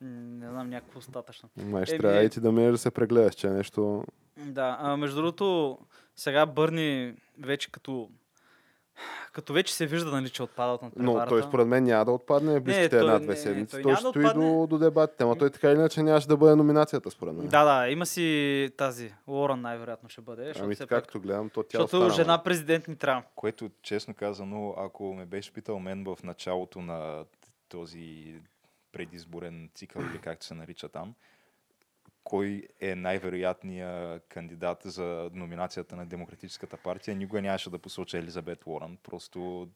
Не 0.00 0.50
знам, 0.50 0.70
някакво 0.70 0.98
остатъчно. 0.98 1.48
Май 1.56 1.84
ще 1.84 1.94
Еми- 1.94 2.00
трябва 2.00 2.22
и 2.22 2.30
ти 2.30 2.40
да 2.40 2.52
минеш 2.52 2.70
да 2.72 2.78
се 2.78 2.90
прегледаш, 2.90 3.34
че 3.34 3.46
е 3.46 3.50
нещо... 3.50 4.04
Да, 4.36 4.76
а, 4.80 4.96
между 4.96 5.16
другото, 5.16 5.78
сега 6.16 6.46
Бърни 6.46 7.14
вече 7.38 7.70
като 7.70 8.10
Като 9.32 9.52
вече 9.52 9.74
се 9.74 9.86
вижда, 9.86 10.10
нали, 10.10 10.30
че 10.30 10.42
отпада 10.42 10.72
от 10.72 10.82
Но 10.82 10.88
надпреварата. 10.88 11.28
той 11.28 11.42
според 11.42 11.66
мен 11.66 11.84
няма 11.84 12.04
да 12.04 12.12
отпадне 12.12 12.60
в 12.60 12.62
близките 12.62 12.88
той 12.90 12.98
една-две 13.00 13.26
не- 13.26 13.36
седмици. 13.36 13.70
той 13.70 13.82
Той, 13.82 13.90
няма 13.90 13.96
ще 13.96 14.04
да 14.04 14.10
стои 14.10 14.24
отпадне. 14.24 14.50
до, 14.50 14.66
до 14.66 14.78
дебатите. 14.78 15.24
Ама 15.24 15.38
той 15.38 15.50
така 15.50 15.70
или 15.70 15.78
иначе 15.78 16.02
нямаше 16.02 16.28
да 16.28 16.36
бъде 16.36 16.54
номинацията, 16.54 17.10
според 17.10 17.34
мен. 17.34 17.48
Да, 17.48 17.64
да, 17.80 17.88
има 17.88 18.06
си 18.06 18.70
тази. 18.76 19.14
Лоран 19.28 19.60
най-вероятно 19.60 20.08
ще 20.08 20.20
бъде. 20.20 20.52
Ами 20.60 20.74
все 20.74 20.84
така, 20.84 20.94
пак, 20.94 21.04
както 21.04 21.20
гледам, 21.20 21.50
то 21.50 21.62
тя 21.62 21.78
защото 21.78 21.96
остана, 21.98 22.14
жена 22.14 22.38
бе. 22.38 22.44
президент 22.44 22.88
ни 22.88 22.96
трябва. 22.96 23.22
Което, 23.34 23.70
честно 23.82 24.14
казано, 24.14 24.74
ако 24.78 25.14
ме 25.14 25.26
беше 25.26 25.52
питал 25.52 25.78
мен 25.78 26.04
в 26.06 26.16
началото 26.24 26.80
на 26.80 27.24
този 27.68 28.34
предизборен 28.96 29.70
цикъл 29.74 30.02
или 30.02 30.20
както 30.20 30.46
се 30.46 30.54
нарича 30.54 30.88
там, 30.88 31.14
кой 32.24 32.68
е 32.80 32.94
най-вероятният 32.94 34.24
кандидат 34.28 34.78
за 34.84 35.30
номинацията 35.32 35.96
на 35.96 36.06
Демократическата 36.06 36.76
партия, 36.76 37.16
никога 37.16 37.42
нямаше 37.42 37.70
да 37.70 37.78
посоча 37.78 38.18
Елизабет 38.18 38.66
Уорън. 38.66 38.98
Просто 39.02 39.68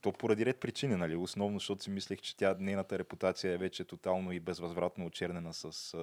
то 0.00 0.12
поради 0.12 0.46
ред 0.46 0.60
причини, 0.60 0.96
нали? 0.96 1.16
Основно, 1.16 1.58
защото 1.58 1.82
си 1.82 1.90
мислех, 1.90 2.20
че 2.20 2.36
тя, 2.36 2.56
нейната 2.58 2.98
репутация 2.98 3.52
е 3.52 3.58
вече 3.58 3.84
тотално 3.84 4.32
и 4.32 4.40
безвъзвратно 4.40 5.06
очернена 5.06 5.54
с 5.54 5.94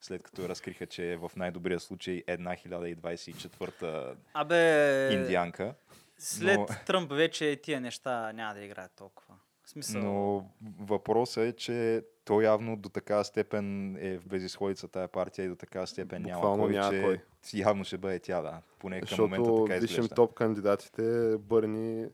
след 0.00 0.22
като 0.22 0.48
разкриха, 0.48 0.86
че 0.86 1.12
е 1.12 1.16
в 1.16 1.30
най-добрия 1.36 1.80
случай 1.80 2.22
една 2.26 2.56
1024-та 2.56 4.14
Абе, 4.34 5.12
индианка. 5.12 5.74
след 6.18 6.58
но- 6.58 6.66
Тръмп 6.86 7.12
вече 7.12 7.60
тия 7.62 7.80
неща 7.80 8.32
няма 8.32 8.54
да 8.54 8.64
играят 8.64 8.92
толкова. 8.96 9.34
Смисъл... 9.68 10.02
Но 10.02 10.44
въпросът 10.80 11.44
е, 11.44 11.52
че 11.52 12.02
то 12.24 12.40
явно 12.40 12.76
до 12.76 12.88
такава 12.88 13.24
степен 13.24 13.96
е 13.96 14.18
в 14.18 14.26
безисходица 14.26 14.88
тая 14.88 15.08
партия 15.08 15.44
и 15.44 15.48
до 15.48 15.56
такава 15.56 15.86
степен 15.86 16.22
няма 16.22 16.34
Буквално 16.34 16.62
кой, 16.62 16.72
няма 16.72 16.90
че 16.90 17.02
кой. 17.02 17.18
явно 17.54 17.84
ще 17.84 17.98
бъде 17.98 18.18
тя, 18.18 18.42
да. 18.42 18.62
Поне 18.78 19.00
към 19.00 19.18
момента 19.20 19.44
Защото 19.44 19.64
така 19.64 19.80
висшим 19.80 19.94
изглежда. 19.94 20.14
топ 20.14 20.34
кандидатите 20.34 21.36
Бърни 21.38 22.06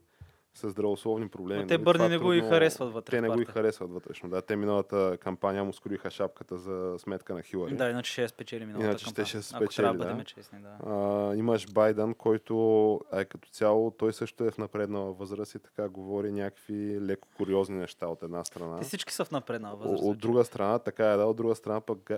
с 0.54 0.70
здравословни 0.70 1.28
проблеми. 1.28 1.60
Но 1.62 1.66
те 1.66 1.74
нали? 1.74 1.84
Бърни 1.84 2.08
не 2.08 2.18
го 2.18 2.32
и 2.32 2.38
трудно- 2.38 2.50
харесват 2.54 2.92
вътре 2.92 3.10
Те 3.10 3.20
не 3.20 3.28
го 3.28 3.40
и 3.40 3.44
харесват 3.44 3.90
вътрешно. 3.90 4.28
Да, 4.28 4.42
те 4.42 4.56
миналата 4.56 5.18
кампания 5.20 5.64
му 5.64 5.72
скроиха 5.72 6.10
шапката 6.10 6.58
за 6.58 6.94
сметка 6.98 7.34
на 7.34 7.42
Хилари. 7.42 7.76
Да, 7.76 7.90
иначе 7.90 8.12
ще 8.12 8.22
я 8.22 8.28
спечели 8.28 8.66
миналата 8.66 8.86
Иначе 8.86 9.04
кампания. 9.04 9.32
да 9.32 9.38
Ако 9.38 9.42
спечели, 9.42 9.84
трябва 9.84 10.14
да 10.14 10.24
честни, 10.24 10.58
да. 10.58 10.90
А, 10.90 11.34
имаш 11.36 11.72
Байден, 11.72 12.14
който 12.14 13.00
е 13.12 13.24
като 13.24 13.48
цяло, 13.48 13.90
той 13.90 14.12
също 14.12 14.44
е 14.44 14.50
в 14.50 14.58
напреднала 14.58 15.12
възраст 15.12 15.54
и 15.54 15.58
така 15.58 15.88
говори 15.88 16.32
някакви 16.32 17.00
леко 17.00 17.28
куриозни 17.36 17.78
неща 17.78 18.06
от 18.06 18.22
една 18.22 18.44
страна. 18.44 18.78
Те 18.78 18.84
всички 18.84 19.12
са 19.12 19.24
в 19.24 19.30
напреднала 19.30 19.76
възраст. 19.76 20.02
От 20.04 20.18
друга 20.18 20.44
страна, 20.44 20.78
така 20.78 21.12
е, 21.12 21.16
да, 21.16 21.24
от 21.24 21.36
друга 21.36 21.54
страна 21.54 21.80
пък 21.80 22.10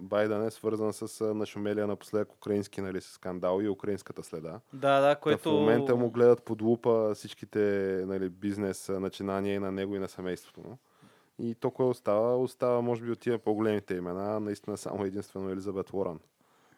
Байден 0.00 0.46
е 0.46 0.50
свързан 0.50 0.92
с 0.92 1.34
нашумелия 1.34 1.86
напоследък 1.86 2.32
украински 2.32 2.80
нали, 2.80 3.00
скандал 3.00 3.60
и 3.62 3.68
украинската 3.68 4.22
следа. 4.22 4.60
Да, 4.72 5.00
да, 5.00 5.16
Което... 5.16 5.42
което... 5.42 5.56
В 5.56 5.60
момента 5.60 5.96
му 5.96 6.10
гледат 6.10 6.42
под 6.42 6.62
лупа 6.62 7.14
всичките 7.14 7.75
нали, 8.06 8.28
бизнес 8.28 8.88
и 8.88 9.58
на 9.58 9.72
него 9.72 9.96
и 9.96 9.98
на 9.98 10.08
семейството 10.08 10.60
му. 10.60 10.78
И 11.38 11.54
то, 11.54 11.70
кое 11.70 11.86
остава, 11.86 12.36
остава 12.36 12.80
може 12.80 13.02
би 13.02 13.10
от 13.10 13.20
тия 13.20 13.38
по-големите 13.38 13.94
имена, 13.94 14.40
наистина 14.40 14.76
само 14.76 15.04
единствено 15.04 15.50
Елизабет 15.50 15.92
Уорън. 15.92 16.20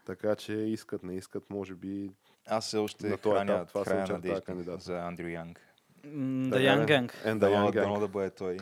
Така 0.04 0.36
че 0.36 0.52
искат, 0.52 1.02
не 1.02 1.14
искат, 1.14 1.50
може 1.50 1.74
би 1.74 2.10
Аз 2.46 2.66
все 2.66 2.76
още 2.78 3.08
На 3.08 3.16
храня, 3.16 3.52
етап 3.52 3.68
това 3.68 3.84
се 3.84 3.90
храня 3.90 4.12
надежди 4.12 4.40
кандидат. 4.40 4.82
за 4.82 4.98
Андрю 4.98 5.26
Янг. 5.26 5.67
The 6.10 6.58
ли? 6.58 6.64
Young 6.64 6.86
Gang. 6.86 7.12
And 7.26 7.38
the 7.38 7.48
Young 7.48 7.72
дано 7.72 7.96
Gang. 7.96 8.00
да 8.00 8.08
бъде 8.08 8.30
той. 8.30 8.56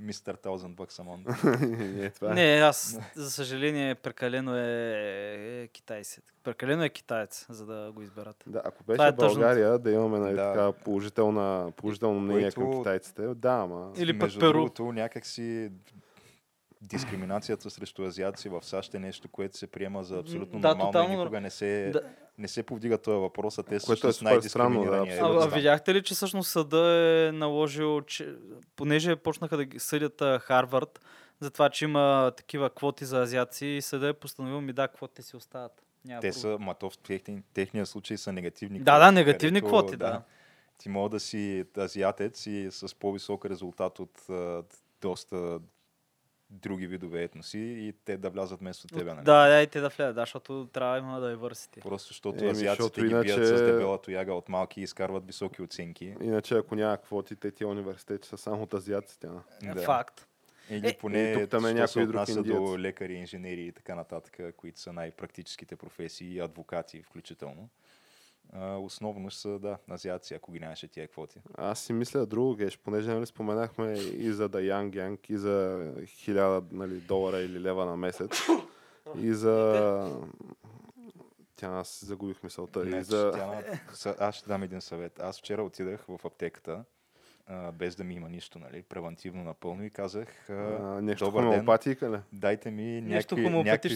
Мистер 0.00 0.34
Таузен 0.34 0.74
Бъксамон. 0.74 1.24
не, 1.60 2.10
това 2.14 2.30
е. 2.30 2.34
Не, 2.34 2.54
аз, 2.54 2.98
за 3.14 3.30
съжаление, 3.30 3.94
прекалено 3.94 4.56
е, 4.56 4.92
е 5.62 5.68
китайец. 5.68 6.18
Прекалено 6.44 6.84
е 6.84 6.88
китаец, 6.88 7.46
за 7.50 7.66
да 7.66 7.92
го 7.92 8.02
изберат. 8.02 8.44
Да, 8.46 8.62
ако 8.64 8.84
беше 8.84 9.02
е. 9.02 9.12
България 9.12 9.78
да 9.78 9.90
имаме 9.90 10.18
нали, 10.18 10.34
Да. 10.34 10.52
така 10.52 10.72
положителна, 10.74 11.72
положително 11.76 12.20
мнение 12.20 12.52
към 12.52 12.64
Което- 12.64 12.78
китайците, 12.78 13.22
да, 13.26 13.52
ама 13.52 13.92
Или 13.96 14.12
пък 14.12 14.22
Между 14.22 14.40
Перу. 14.40 14.52
другото, 14.52 14.92
някакси 14.92 15.70
дискриминацията 16.82 17.70
срещу 17.70 18.02
азиаци 18.04 18.48
в 18.48 18.62
САЩ 18.62 18.94
е 18.94 18.98
нещо, 18.98 19.28
което 19.28 19.56
се 19.56 19.66
приема 19.66 20.04
за 20.04 20.18
абсолютно 20.18 20.60
Да, 20.60 20.68
нормално 20.68 20.92
тотално 20.92 21.14
и 21.14 21.16
никога 21.16 21.40
не 21.40 21.50
се, 21.50 21.90
Да. 21.92 22.00
не 22.38 22.48
се 22.48 22.62
повдига 22.62 22.98
този 22.98 23.18
въпрос, 23.18 23.58
а 23.58 23.62
те 23.62 23.80
са 23.80 23.92
е 23.92 23.96
супер 23.96 24.12
странно, 24.12 24.24
да, 24.24 24.30
най-дискриминирания. 24.30 25.14
абсолютно. 25.14 25.40
А, 25.40 25.44
а 25.44 25.48
видяхте 25.48 25.94
ли, 25.94 26.02
че 26.02 26.14
всъщност 26.14 26.50
съда 26.50 26.78
е 27.28 27.32
наложил, 27.32 28.00
че 28.00 28.34
понеже 28.76 29.16
почнаха 29.16 29.56
да 29.56 29.64
ги 29.64 29.78
съдят 29.78 30.22
а, 30.22 30.38
Харвард 30.38 31.00
за 31.40 31.50
това, 31.50 31.68
че 31.70 31.84
има 31.84 32.32
такива 32.36 32.70
квоти 32.70 33.04
за 33.04 33.20
азиаци 33.22 33.66
и 33.66 33.82
съда 33.82 34.08
е 34.08 34.12
постановил 34.12 34.60
ми 34.60 34.72
да, 34.72 34.88
квотите 34.88 35.22
си 35.22 35.36
остават. 35.36 35.82
Няма 36.04 36.20
Те 36.20 36.28
проблем. 36.28 36.40
са, 36.40 36.56
ма 36.60 36.74
то 36.74 36.90
в 36.90 36.98
техни, 36.98 37.42
техния 37.54 37.86
случай 37.86 38.16
са 38.16 38.32
негативни 38.32 38.78
Да, 38.78 38.98
да, 38.98 39.04
квоти, 39.04 39.14
негативни 39.14 39.60
където, 39.60 39.66
квоти, 39.76 39.96
да. 39.96 40.22
Ти 40.78 40.88
мога 40.88 41.08
да 41.08 41.20
си 41.20 41.64
азиатец 41.78 42.46
и 42.46 42.68
с 42.70 42.94
по-висок 42.94 43.44
резултат 43.46 43.98
от 43.98 44.20
доста 45.02 45.58
други 46.52 46.86
видове 46.86 47.22
етноси 47.22 47.58
и 47.58 47.94
те 48.04 48.16
да 48.16 48.30
влязат 48.30 48.60
вместо 48.60 48.86
тебе. 48.88 49.14
Нали? 49.14 49.24
Да, 49.24 49.48
да, 49.48 49.62
и 49.62 49.66
те 49.66 49.80
да 49.80 49.88
влязат, 49.88 50.14
да, 50.14 50.22
защото 50.22 50.66
трябва 50.66 50.92
да 50.92 50.98
има 50.98 51.20
да 51.20 51.30
е 51.30 51.36
върсити. 51.36 51.80
Просто 51.80 52.08
защото 52.08 52.38
Еми, 52.38 52.50
азиатците 52.50 52.82
защото 52.82 53.00
ги 53.00 53.06
иначе- 53.08 53.34
бият 53.36 53.48
с 53.48 53.62
дебела 53.62 53.98
тояга 53.98 54.34
от 54.34 54.48
малки 54.48 54.80
и 54.80 54.84
изкарват 54.84 55.26
високи 55.26 55.62
оценки. 55.62 56.14
иначе 56.20 56.54
ако 56.54 56.74
няма 56.74 56.96
квоти, 56.98 57.36
те 57.36 57.50
тия 57.50 57.68
университети 57.68 58.28
са 58.28 58.38
само 58.38 58.62
от 58.62 58.74
азиатците. 58.74 59.26
а. 59.62 59.74
Да. 59.74 59.82
Факт. 59.82 60.26
Или 60.70 60.88
Е, 60.88 60.92
поне, 60.94 61.22
и 61.22 61.34
тук 61.34 61.50
там 61.50 61.66
е 61.66 61.72
някой 61.72 61.88
се 61.88 62.00
друг 62.00 62.08
отнася 62.10 62.32
индиец. 62.32 62.56
до 62.56 62.78
лекари, 62.78 63.14
инженери 63.14 63.60
и 63.62 63.72
така 63.72 63.94
нататък, 63.94 64.38
които 64.56 64.80
са 64.80 64.92
най-практическите 64.92 65.76
професии, 65.76 66.40
адвокати 66.40 67.02
включително. 67.02 67.68
А, 68.52 68.76
основно 68.76 69.30
ще 69.30 69.40
са, 69.40 69.58
да, 69.58 69.78
азиаци, 69.90 70.34
ако 70.34 70.52
ги 70.52 70.60
нямаше 70.60 70.88
тия 70.88 71.08
квоти. 71.08 71.40
Аз 71.54 71.80
си 71.80 71.92
мисля 71.92 72.26
друго, 72.26 72.54
Геш, 72.54 72.78
понеже 72.78 73.14
нали, 73.14 73.26
споменахме 73.26 73.92
и 73.98 74.32
за 74.32 74.48
Young 74.48 74.90
Gang, 74.90 75.30
и 75.30 75.36
за 75.36 75.78
1000 75.98 76.64
нали, 76.72 76.94
долара 76.94 77.40
или 77.40 77.60
лева 77.60 77.86
на 77.86 77.96
месец, 77.96 78.30
и 79.16 79.34
за... 79.34 80.20
Тя 81.56 81.66
аз 81.66 82.04
загубих 82.04 82.42
мисълта. 82.42 82.84
Не, 82.84 82.96
и 82.98 83.02
за... 83.02 83.32
Са- 83.92 84.16
аз 84.18 84.34
ще 84.34 84.48
дам 84.48 84.62
един 84.62 84.80
съвет. 84.80 85.20
Аз 85.20 85.38
вчера 85.38 85.62
отидах 85.62 86.04
в 86.08 86.20
аптеката, 86.24 86.84
а, 87.52 87.72
без 87.72 87.96
да 87.96 88.04
ми 88.04 88.14
има 88.14 88.28
нищо, 88.28 88.58
нали, 88.58 88.82
превентивно 88.82 89.44
напълно 89.44 89.84
и 89.84 89.90
казах, 89.90 90.50
а, 90.50 90.52
А, 90.52 91.02
нещо 91.02 91.24
добър 91.24 91.42
ден, 91.42 91.64
ли? 92.04 92.18
дайте 92.32 92.70
ми 92.70 92.82
Нещо 93.00 93.34
някакви, 93.34 93.44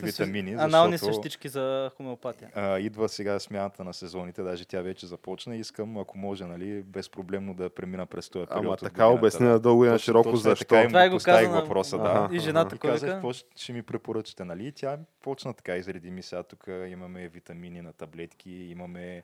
витамини, 0.01 0.53
анални 0.55 0.93
защото 0.93 1.14
същички 1.14 1.49
за 1.49 1.90
хомеопатия. 1.97 2.51
а, 2.55 2.79
идва 2.79 3.09
сега 3.09 3.38
смяната 3.38 3.85
на 3.85 3.95
сезоните, 3.95 4.43
даже 4.43 4.64
тя 4.64 4.83
вече 4.83 5.07
започна. 5.07 5.57
Искам, 5.57 5.99
ако 5.99 6.19
може, 6.19 6.45
нали, 6.45 6.83
безпроблемно 6.83 7.55
да 7.55 7.71
премина 7.71 8.07
през 8.07 8.31
този 8.31 8.47
период. 8.47 8.64
Ама 8.64 8.77
така 8.77 8.90
годината. 8.90 9.12
обясни 9.12 9.47
надълго 9.47 9.85
и 9.85 9.88
на 9.88 9.99
широко 9.99 10.23
точно 10.25 10.38
е 10.40 10.43
защо. 10.43 10.64
така 10.67 10.83
и 10.83 10.88
Това 10.88 11.07
и 11.07 11.09
го 11.09 11.14
поставих 11.17 11.51
на- 11.51 11.61
въпроса, 11.61 11.99
да. 11.99 12.29
И 12.33 12.38
жената 12.38 12.77
И 12.77 12.79
казах, 12.81 13.11
какво 13.11 13.33
ще, 13.33 13.73
ми 13.73 13.83
препоръчате, 13.83 14.45
нали? 14.45 14.67
И 14.67 14.73
тя 14.73 14.99
почна 15.23 15.55
така, 15.55 15.77
изреди 15.77 16.11
ми 16.11 16.23
сега 16.23 16.43
тук 16.43 16.64
имаме 16.88 17.29
витамини 17.29 17.83
на 17.83 17.93
таблетки, 17.93 18.51
имаме 18.53 19.23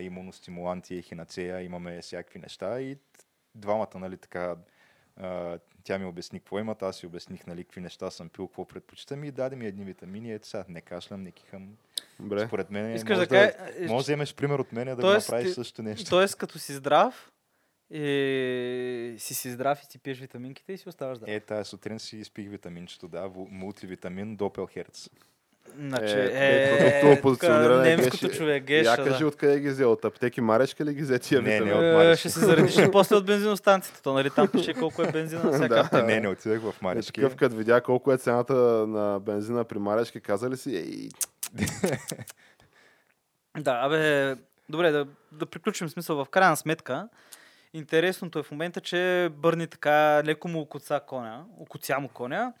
имуностимуланти, 0.00 0.96
ехинацея, 0.96 1.62
имаме 1.62 2.00
всякакви 2.00 2.38
неща 2.38 2.80
и 2.80 2.96
двамата, 3.54 3.88
нали, 3.94 4.16
така, 4.16 4.56
а, 5.16 5.58
тя 5.84 5.98
ми 5.98 6.04
обясни 6.04 6.40
какво 6.40 6.58
имат, 6.58 6.82
аз 6.82 6.96
си 6.96 7.06
обясних, 7.06 7.46
нали, 7.46 7.64
какви 7.64 7.80
неща 7.80 8.10
съм 8.10 8.28
пил, 8.28 8.46
какво 8.46 8.64
предпочитам 8.64 9.24
и 9.24 9.30
даде 9.30 9.56
ми 9.56 9.66
едни 9.66 9.84
витамини, 9.84 10.32
ето 10.32 10.48
сега, 10.48 10.64
не 10.68 10.80
кашлям, 10.80 11.22
не 11.22 11.30
кихам. 11.30 11.76
Добре. 12.20 12.46
Според 12.46 12.70
мен, 12.70 12.94
Искаш 12.94 13.16
може 13.16 13.28
да 13.28 13.36
да, 13.36 13.52
кажа... 13.52 13.80
може 13.80 13.88
да 13.88 13.96
вземеш 13.96 14.34
пример 14.34 14.58
от 14.58 14.72
мен 14.72 14.86
да 14.86 14.96
Тоест, 14.96 15.28
го 15.28 15.34
направиш 15.34 15.54
същото 15.54 15.82
нещо. 15.82 16.10
Тоест, 16.10 16.36
като 16.36 16.58
си 16.58 16.72
здрав, 16.72 17.32
и 17.90 19.16
си 19.18 19.34
си 19.34 19.50
здрав 19.50 19.82
и 19.82 19.86
си 19.86 19.98
пиеш 19.98 20.20
витаминките 20.20 20.72
и 20.72 20.78
си 20.78 20.88
оставаш 20.88 21.18
здрав. 21.18 21.30
Е, 21.30 21.40
тая 21.40 21.64
сутрин 21.64 21.98
си 21.98 22.16
изпих 22.16 22.48
витаминчето, 22.50 23.08
да, 23.08 23.30
мултивитамин 23.50 24.36
Допелхерц. 24.36 25.08
Значи, 25.78 26.14
Е, 26.14 26.18
е, 26.24 26.64
е, 26.64 26.78
продуктово 26.78 27.12
е, 27.12 27.20
позициониране, 27.22 27.96
тук 27.96 28.00
немското 28.00 28.26
Геш, 28.28 28.36
човек, 28.36 28.70
Я 28.70 28.82
геша, 28.82 28.96
кажи 28.96 29.18
да. 29.18 29.26
откъде 29.26 29.60
ги 29.60 29.68
взе, 29.68 29.84
от 29.84 30.04
аптеки 30.04 30.40
Марешка 30.40 30.84
ли 30.84 30.94
ги 30.94 31.02
взе 31.02 31.18
тия 31.18 31.42
Не, 31.42 31.60
не, 31.60 31.74
от 31.74 31.82
Е, 31.82 31.92
Марешки. 31.92 32.20
ще 32.20 32.30
се 32.30 32.40
заредиш 32.40 32.78
ли 32.78 32.90
после 32.92 33.16
от 33.16 33.26
бензиностанцията. 33.26 34.02
То, 34.02 34.12
нали, 34.14 34.30
там 34.30 34.48
пише 34.48 34.74
колко 34.74 35.02
е 35.02 35.12
бензина 35.12 35.44
на 35.44 35.52
всяка 35.52 35.88
Да. 35.92 36.02
Не, 36.02 36.20
не 36.20 36.28
отидах 36.28 36.60
в 36.60 36.68
Е, 36.68 36.72
Марешки. 36.82 37.12
такъв, 37.12 37.36
като 37.36 37.56
видя 37.56 37.80
колко 37.80 38.12
е 38.12 38.18
цената 38.18 38.54
на 38.86 39.20
бензина 39.20 39.64
при 39.64 39.78
Марешки, 39.78 40.20
казали 40.20 40.56
си, 40.56 40.76
ей, 40.76 41.08
Да, 43.58 43.80
абе, 43.82 44.34
добре, 44.68 44.90
да, 44.90 45.06
да 45.32 45.46
приключим 45.46 45.88
смисъл 45.88 46.16
в 46.16 46.28
крайна 46.28 46.56
сметка. 46.56 47.08
Интересното 47.74 48.38
е 48.38 48.42
в 48.42 48.50
момента, 48.50 48.80
че 48.80 49.28
Бърни 49.32 49.66
така 49.66 50.22
леко 50.24 50.48
му 50.48 50.60
окоца 50.60 51.00
коня, 51.06 51.44
окоця 51.58 51.98
му 51.98 52.08
коня, 52.08 52.52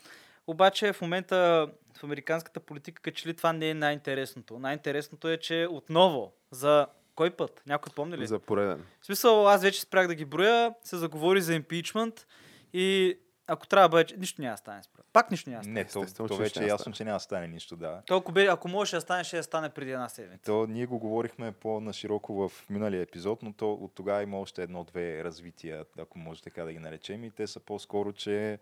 обаче 0.46 0.92
в 0.92 1.00
момента 1.00 1.68
в 1.98 2.04
американската 2.04 2.60
политика, 2.60 3.02
като 3.02 3.16
че 3.16 3.28
ли 3.28 3.34
това 3.34 3.52
не 3.52 3.70
е 3.70 3.74
най-интересното. 3.74 4.58
Най-интересното 4.58 5.28
е, 5.28 5.36
че 5.36 5.66
отново, 5.70 6.32
за 6.50 6.86
кой 7.14 7.30
път? 7.30 7.62
Някой 7.66 7.92
помни 7.96 8.18
ли? 8.18 8.26
за 8.26 8.38
пореден. 8.38 8.84
В 9.00 9.06
смисъл, 9.06 9.48
аз 9.48 9.62
вече 9.62 9.80
спрях 9.80 10.06
да 10.06 10.14
ги 10.14 10.24
броя, 10.24 10.74
се 10.84 10.96
заговори 10.96 11.42
за 11.42 11.54
импичмент 11.54 12.26
и 12.72 13.18
ако 13.46 13.66
трябва 13.66 13.88
да 13.88 13.92
бъде, 13.92 14.16
нищо 14.16 14.42
няма 14.42 14.54
да 14.54 14.56
стане. 14.56 14.82
според. 14.82 15.06
Пак 15.12 15.30
нищо 15.30 15.50
няма 15.50 15.60
да 15.60 15.64
стане. 15.64 15.74
Не, 15.74 15.84
то, 15.84 16.02
Естествено, 16.02 16.28
то 16.28 16.36
че 16.36 16.42
вече 16.42 16.60
е 16.60 16.62
не 16.62 16.68
ясно, 16.68 16.92
че 16.92 17.04
няма 17.04 17.16
да 17.16 17.20
стане 17.20 17.48
нищо, 17.48 17.76
да. 17.76 18.02
То, 18.06 18.16
ако, 18.16 18.32
бе, 18.32 18.46
ако 18.46 18.68
можеше 18.68 18.96
да 18.96 19.00
стане, 19.00 19.24
ще 19.24 19.36
да 19.36 19.42
стане 19.42 19.68
преди 19.68 19.92
една 19.92 20.08
седмица. 20.08 20.44
То 20.44 20.66
ние 20.66 20.86
го 20.86 20.98
говорихме 20.98 21.52
по-нашироко 21.52 22.48
в 22.48 22.52
миналия 22.70 23.02
епизод, 23.02 23.42
но 23.42 23.52
то 23.52 23.72
от 23.72 23.94
тогава 23.94 24.22
има 24.22 24.40
още 24.40 24.62
едно-две 24.62 25.24
развития, 25.24 25.84
ако 25.98 26.18
може 26.18 26.42
така 26.42 26.64
да 26.64 26.72
ги 26.72 26.78
наречем. 26.78 27.24
И 27.24 27.30
те 27.30 27.46
са 27.46 27.60
по-скоро, 27.60 28.12
че 28.12 28.58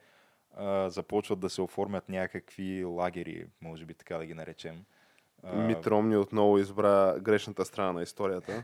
а, 0.56 0.90
започват 0.90 1.40
да 1.40 1.50
се 1.50 1.62
оформят 1.62 2.08
някакви 2.08 2.84
лагери, 2.84 3.46
може 3.60 3.84
би 3.84 3.94
така 3.94 4.18
да 4.18 4.26
ги 4.26 4.34
наречем. 4.34 4.84
Мит 5.54 5.86
Ромни 5.86 6.16
отново 6.16 6.58
избра 6.58 7.18
грешната 7.20 7.64
страна 7.64 7.92
на 7.92 8.02
историята. 8.02 8.62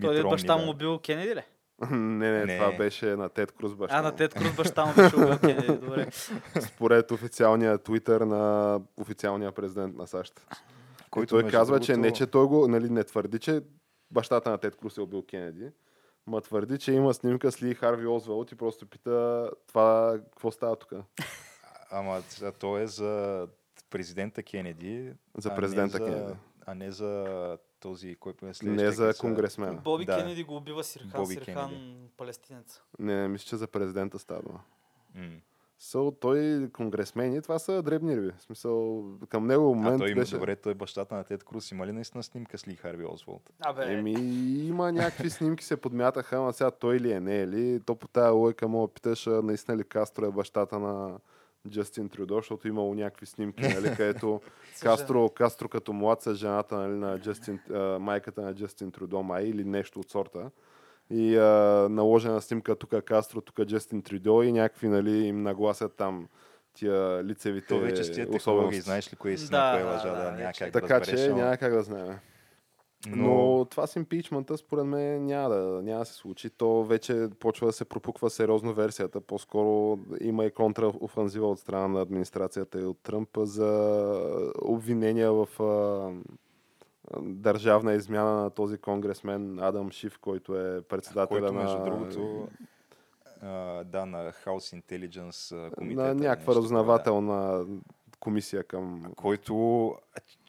Той 0.00 0.22
Ромни, 0.22 0.30
баща 0.30 0.56
му 0.56 0.74
бил 0.74 0.98
Кенеди 0.98 1.34
ли? 1.34 1.42
не, 1.90 2.30
не, 2.30 2.44
Не. 2.44 2.58
това 2.58 2.76
беше 2.76 3.06
на 3.06 3.28
Тед 3.28 3.52
Круз 3.52 3.74
баща. 3.74 3.98
А, 3.98 4.02
на. 4.02 4.16
Тед 4.16 4.34
Круз 4.34 4.56
баща 4.56 4.86
му 4.86 4.94
беше 4.94 5.16
убил 5.16 5.38
Кенеди. 5.38 5.66
Добре. 5.66 6.06
Според 6.60 7.10
официалния 7.10 7.78
твитър 7.78 8.20
на 8.20 8.80
официалния 8.96 9.52
президент 9.52 9.96
на 9.96 10.06
САЩ. 10.06 10.46
Който, 11.10 11.40
той 11.40 11.50
казва, 11.50 11.80
че 11.80 11.92
другото, 11.92 12.06
не, 12.08 12.12
че 12.12 12.26
той 12.26 12.46
го, 12.46 12.68
нали, 12.68 12.90
не 12.90 13.04
твърди, 13.04 13.38
че 13.38 13.60
бащата 14.10 14.50
на 14.50 14.58
Тед 14.58 14.76
Круз 14.76 14.96
е 14.96 15.00
убил 15.00 15.22
Кенеди, 15.22 15.70
ма 16.26 16.40
твърди, 16.40 16.78
че 16.78 16.92
има 16.92 17.14
снимка 17.14 17.52
с 17.52 17.62
Ли 17.62 17.74
Харви 17.74 18.06
Озвелт 18.06 18.52
и 18.52 18.56
просто 18.56 18.86
пита 18.86 19.50
това, 19.68 20.18
какво 20.24 20.50
става 20.50 20.76
тук? 20.76 20.92
Ама 21.90 22.22
то 22.52 22.78
е 22.78 22.86
за 22.86 23.46
президента 23.90 24.42
Кенеди. 24.42 25.12
За 25.36 25.48
а 25.48 25.54
президента 25.56 25.98
за- 25.98 26.04
Кенеди. 26.04 26.34
А 26.66 26.74
не 26.74 26.90
за 26.90 27.26
този, 27.80 28.16
който 28.16 28.46
е 28.46 28.54
следващия. 28.54 28.86
Не 28.86 28.92
за 28.92 29.14
конгресмена. 29.14 29.74
Боби 29.74 30.04
Да. 30.04 30.18
Кенеди 30.18 30.44
го 30.44 30.56
убива 30.56 30.84
Сирхан, 30.84 31.10
Боби 31.12 31.34
Сирхан 31.34 31.68
Кенеди. 31.68 31.96
палестинец. 32.16 32.82
Не, 32.98 33.28
мисля, 33.28 33.44
че 33.44 33.56
за 33.56 33.66
президента 33.66 34.18
става. 34.18 34.42
дума. 34.42 34.60
So, 35.82 36.20
той 36.20 36.68
конгресмени, 36.72 37.42
това 37.42 37.58
са 37.58 37.82
дребни 37.82 38.16
риби. 38.16 38.30
В 38.38 38.42
смисъл, 38.42 39.04
към 39.28 39.46
него 39.46 39.64
А 39.64 39.74
момент 39.74 39.98
той 39.98 40.10
има, 40.10 40.20
беше... 40.20 40.34
добре, 40.34 40.56
той 40.56 40.72
е 40.72 40.74
бащата 40.74 41.14
на 41.14 41.24
Тед 41.24 41.44
Круз. 41.44 41.70
Има 41.70 41.86
ли 41.86 41.92
наистина 41.92 42.22
снимка 42.22 42.58
с 42.58 42.68
Ли 42.68 42.76
Харви 42.76 43.04
Озволд? 43.04 43.50
Абе, 43.60 43.94
Еми, 43.94 44.12
има 44.66 44.92
някакви 44.92 45.30
снимки 45.30 45.64
се 45.64 45.76
подмятаха, 45.76 46.36
ама 46.36 46.52
сега 46.52 46.70
той 46.70 47.00
ли 47.00 47.12
е, 47.12 47.20
не 47.20 47.40
е 47.40 47.48
ли? 47.48 47.80
То 47.80 47.94
по 47.94 48.08
тая 48.08 48.32
лойка 48.32 48.68
да 48.68 48.88
питаш, 48.88 49.26
а, 49.26 49.42
наистина 49.42 49.76
ли 49.76 49.84
Кастро 49.84 50.24
е 50.24 50.30
бащата 50.30 50.78
на 50.78 51.18
Джастин 51.68 52.08
Трюдо, 52.08 52.34
защото 52.34 52.68
имало 52.68 52.94
някакви 52.94 53.26
снимки, 53.26 53.62
нали, 53.62 53.90
където 53.96 54.40
Кастро, 54.82 55.28
Кастро 55.28 55.68
като 55.68 55.92
млад 55.92 56.22
с 56.22 56.34
жената 56.34 56.76
нали, 56.76 56.94
на 56.98 57.18
Джастин, 57.18 57.60
а, 57.74 57.98
майката 57.98 58.42
на 58.42 58.54
Джастин 58.54 58.92
Трюдо 58.92 59.22
май 59.22 59.44
или 59.44 59.64
нещо 59.64 60.00
от 60.00 60.10
сорта. 60.10 60.50
И 61.12 61.36
а, 61.36 61.88
наложена 61.90 62.40
снимка 62.40 62.76
тук 62.76 63.04
Кастро, 63.04 63.40
тук 63.40 63.64
Джастин 63.64 64.02
Трюдо 64.02 64.42
и 64.42 64.52
някакви 64.52 64.88
нали, 64.88 65.26
им 65.26 65.42
нагласят 65.42 65.94
там 65.96 66.28
тия 66.74 67.24
лицевите 67.24 67.66
То 67.66 67.78
вече 67.78 68.04
с 68.04 68.12
тия 68.12 68.30
технологии, 68.30 68.80
знаеш 68.80 69.12
ли 69.12 69.16
кое 69.16 69.30
е 69.30 69.34
истина, 69.34 69.58
Да, 69.58 69.72
кое 69.72 69.80
е 69.80 69.84
да, 69.84 69.90
лъжа, 69.90 70.24
да, 70.24 70.24
да, 70.24 70.30
няма 70.30 70.52
как 70.58 70.72
Така 70.72 70.94
да 70.94 71.00
разбереш. 71.00 71.24
че 71.24 71.32
няма 71.32 71.56
как 71.56 71.72
да 71.72 71.82
знаем. 71.82 72.18
Но 73.06 73.64
това 73.70 73.86
с 73.86 73.96
импичмента, 73.96 74.58
според 74.58 74.86
мен, 74.86 75.26
няма 75.26 75.48
да, 75.48 75.82
няма 75.82 75.98
да 75.98 76.04
се 76.04 76.14
случи. 76.14 76.50
То 76.50 76.84
вече 76.84 77.28
почва 77.40 77.66
да 77.66 77.72
се 77.72 77.84
пропуква 77.84 78.30
сериозно 78.30 78.74
версията. 78.74 79.20
По-скоро 79.20 79.98
има 80.20 80.44
и 80.44 80.50
контраофанзива 80.50 81.50
от 81.50 81.58
страна 81.58 81.88
на 81.88 82.00
администрацията 82.00 82.80
и 82.80 82.84
от 82.84 82.98
Тръмп 83.02 83.28
за 83.36 84.52
обвинения 84.62 85.32
в 85.32 85.62
а, 85.62 86.10
държавна 87.22 87.94
измяна 87.94 88.42
на 88.42 88.50
този 88.50 88.78
конгресмен 88.78 89.58
Адам 89.58 89.90
Шиф, 89.90 90.18
който 90.18 90.60
е 90.60 90.82
председателя 90.82 91.40
който, 91.40 91.52
на... 91.52 91.62
между 91.62 91.84
другото, 91.84 92.48
а, 93.42 93.84
да, 93.84 94.06
на 94.06 94.32
House 94.32 94.82
Intelligence 94.82 95.74
комитета. 95.74 96.02
на 96.02 96.14
някаква 96.14 96.54
разузнавателна 96.54 97.66
комисия 98.20 98.64
към... 98.64 99.02
да. 99.02 99.14
Който, 99.14 99.94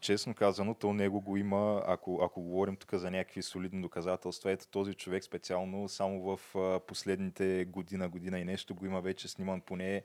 честно 0.02 0.34
казано, 0.34 0.74
то 0.74 0.94
него 0.94 1.22
го 1.22 1.38
има, 1.38 1.84
ако, 1.88 2.20
ако 2.24 2.42
говорим 2.42 2.76
тук 2.76 2.94
за 2.94 3.12
някакви 3.12 3.42
солидни 3.42 3.82
доказателства, 3.82 4.52
ето 4.52 4.68
този 4.68 4.94
човек 4.94 5.24
специално 5.24 5.90
само 5.90 6.22
в 6.22 6.40
последните 6.88 7.66
година, 7.66 8.10
година 8.10 8.40
и 8.40 8.46
нещо 8.46 8.76
го 8.76 8.86
има 8.86 9.02
вече 9.02 9.28
сниман 9.28 9.62
поне 9.62 10.04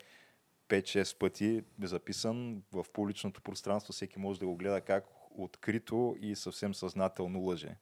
5-6 0.69 1.19
пъти, 1.19 1.63
записан 1.83 2.63
в 2.73 2.85
публичното 2.93 3.43
пространство, 3.43 3.93
всеки 3.93 4.19
може 4.19 4.41
да 4.41 4.47
го 4.47 4.57
гледа 4.57 4.81
как 4.81 5.05
открито 5.39 6.17
и 6.21 6.35
съвсем 6.35 6.75
съзнателно 6.75 7.41
лъже. 7.41 7.77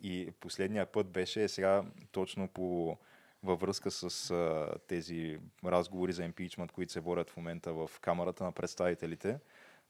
И 0.00 0.30
последния 0.40 0.86
път 0.86 1.06
беше 1.06 1.48
сега 1.48 1.84
точно 2.12 2.48
по, 2.48 2.96
във 3.42 3.60
връзка 3.60 3.90
с 3.90 4.30
а, 4.30 4.68
тези 4.86 5.38
разговори 5.64 6.12
за 6.12 6.24
импичмент, 6.24 6.72
които 6.72 6.92
се 6.92 7.00
водят 7.00 7.30
в 7.30 7.36
момента 7.36 7.72
в 7.72 7.90
Камерата 8.00 8.44
на 8.44 8.52
представителите. 8.52 9.38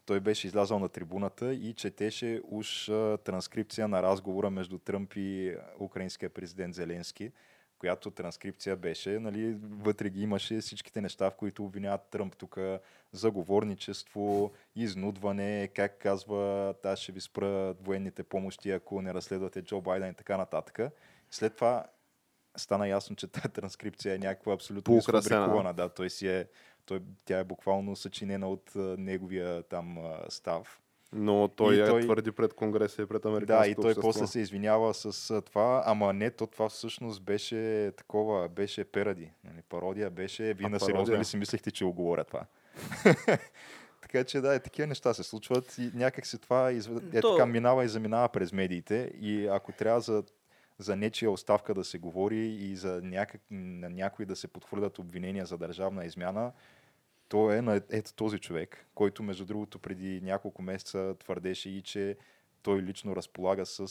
Той 0.07 0.21
беше 0.21 0.47
излязъл 0.47 0.79
на 0.79 0.89
трибуната 0.89 1.55
и 1.55 1.75
четеше 1.75 2.41
уж 2.45 2.89
а, 2.89 3.19
транскрипция 3.25 3.89
на 3.89 4.03
разговора 4.03 4.51
между 4.51 4.79
Тръмп 4.79 5.13
и 5.17 5.57
украинския 5.79 6.31
президент 6.31 6.75
Зеленски, 6.75 7.33
която 7.83 8.11
транскрипция 8.11 8.77
беше, 8.77 9.19
нали, 9.19 9.57
вътре 9.63 10.11
ги 10.11 10.23
имаше 10.23 10.61
всичките 10.61 11.01
неща, 11.01 11.31
в 11.31 11.35
които 11.35 11.65
обвиняват 11.65 12.01
Тръмп 12.11 12.37
тук 12.37 12.59
заговорничество, 13.13 14.53
изнудване, 14.77 15.69
как 15.75 15.99
казва, 15.99 16.75
аз 16.85 16.99
ще 16.99 17.13
ви 17.13 17.21
спра 17.21 17.75
военните 17.81 18.23
помощи, 18.23 18.71
ако 18.71 19.03
не 19.03 19.15
разследвате 19.15 19.63
Джо 19.63 19.81
Байден 19.81 20.11
и 20.11 20.15
така 20.15 20.37
нататък. 20.37 20.81
След 21.31 21.55
това 21.55 21.85
стана 22.57 22.89
ясно, 22.89 23.17
че 23.17 23.27
тази 23.27 23.49
транскрипция 23.49 24.15
е 24.15 24.19
някаква 24.19 24.53
абсолютно 24.53 24.85
Поукрасена. 24.85 25.21
изфабрикувана. 25.21 25.75
Да, 25.75 25.89
той 25.89 26.11
си 26.11 26.29
е, 26.29 26.49
той, 26.87 27.03
тя 27.25 27.39
е 27.39 27.45
буквално 27.45 27.97
съчинена 27.97 28.49
от 28.49 28.73
неговия 28.99 29.63
там 29.63 29.99
став. 30.29 30.82
Но 31.15 31.49
той, 31.49 31.75
И 31.75 31.79
я 31.79 31.87
той- 31.87 32.03
твърди 32.03 32.33
пред 32.33 32.55
Конгреса 32.55 33.03
и 33.03 33.07
пред 33.07 33.23
Да, 33.23 33.29
и 33.29 33.33
Американското 33.33 33.81
той 33.83 33.91
общество. 33.91 34.03
после 34.03 34.27
се 34.27 34.41
извинява 34.41 34.95
с 34.95 35.43
това, 35.43 35.83
ама 35.87 36.13
не, 36.13 36.31
то 36.31 36.47
това 36.47 36.69
всъщност 36.69 37.23
беше 37.23 37.93
такова, 37.97 38.49
беше 38.49 38.85
перади. 38.85 39.31
Нали, 39.45 39.63
пародия 39.69 40.11
беше, 40.11 40.55
вие 40.55 40.69
на 40.69 40.81
сериозно 40.81 41.17
ли 41.17 41.25
си 41.25 41.37
мислехте, 41.37 41.71
че 41.71 41.85
го 41.85 41.93
говоря 41.93 42.25
това? 42.25 42.45
така 44.03 44.25
че 44.25 44.41
да, 44.41 44.55
е, 44.55 44.61
такива 44.61 44.87
неща 44.89 45.15
се 45.15 45.23
случват 45.23 45.79
и 45.79 45.91
някак 45.95 46.27
се 46.27 46.39
това 46.39 46.73
изв... 46.73 46.91
е, 47.13 47.21
То- 47.21 47.33
така 47.33 47.47
минава 47.47 47.85
и 47.85 47.89
заминава 47.89 48.29
през 48.29 48.53
медиите 48.53 49.13
и 49.21 49.47
ако 49.47 49.73
трябва 49.73 50.01
за, 50.01 50.25
за 50.79 50.97
нечия 50.97 51.31
оставка 51.31 51.75
да 51.75 51.85
се 51.85 51.99
говори 51.99 52.47
и 52.47 52.77
за 52.77 53.01
някак, 53.03 53.41
на 53.51 53.91
някой 53.91 54.27
да 54.27 54.37
се 54.37 54.49
подхвърлят 54.49 54.99
обвинения 54.99 55.47
за 55.47 55.59
държавна 55.59 56.05
измяна, 56.05 56.53
то 57.33 57.53
е 57.53 57.63
на 57.63 57.81
ето 57.91 58.15
този 58.15 58.39
човек, 58.39 58.87
който 58.95 59.23
между 59.23 59.45
другото 59.45 59.79
преди 59.79 60.21
няколко 60.21 60.63
месеца 60.63 61.15
твърдеше 61.19 61.71
и, 61.71 61.83
че 61.83 62.17
той 62.63 62.83
лично 62.83 63.17
разполага 63.17 63.67
с 63.67 63.87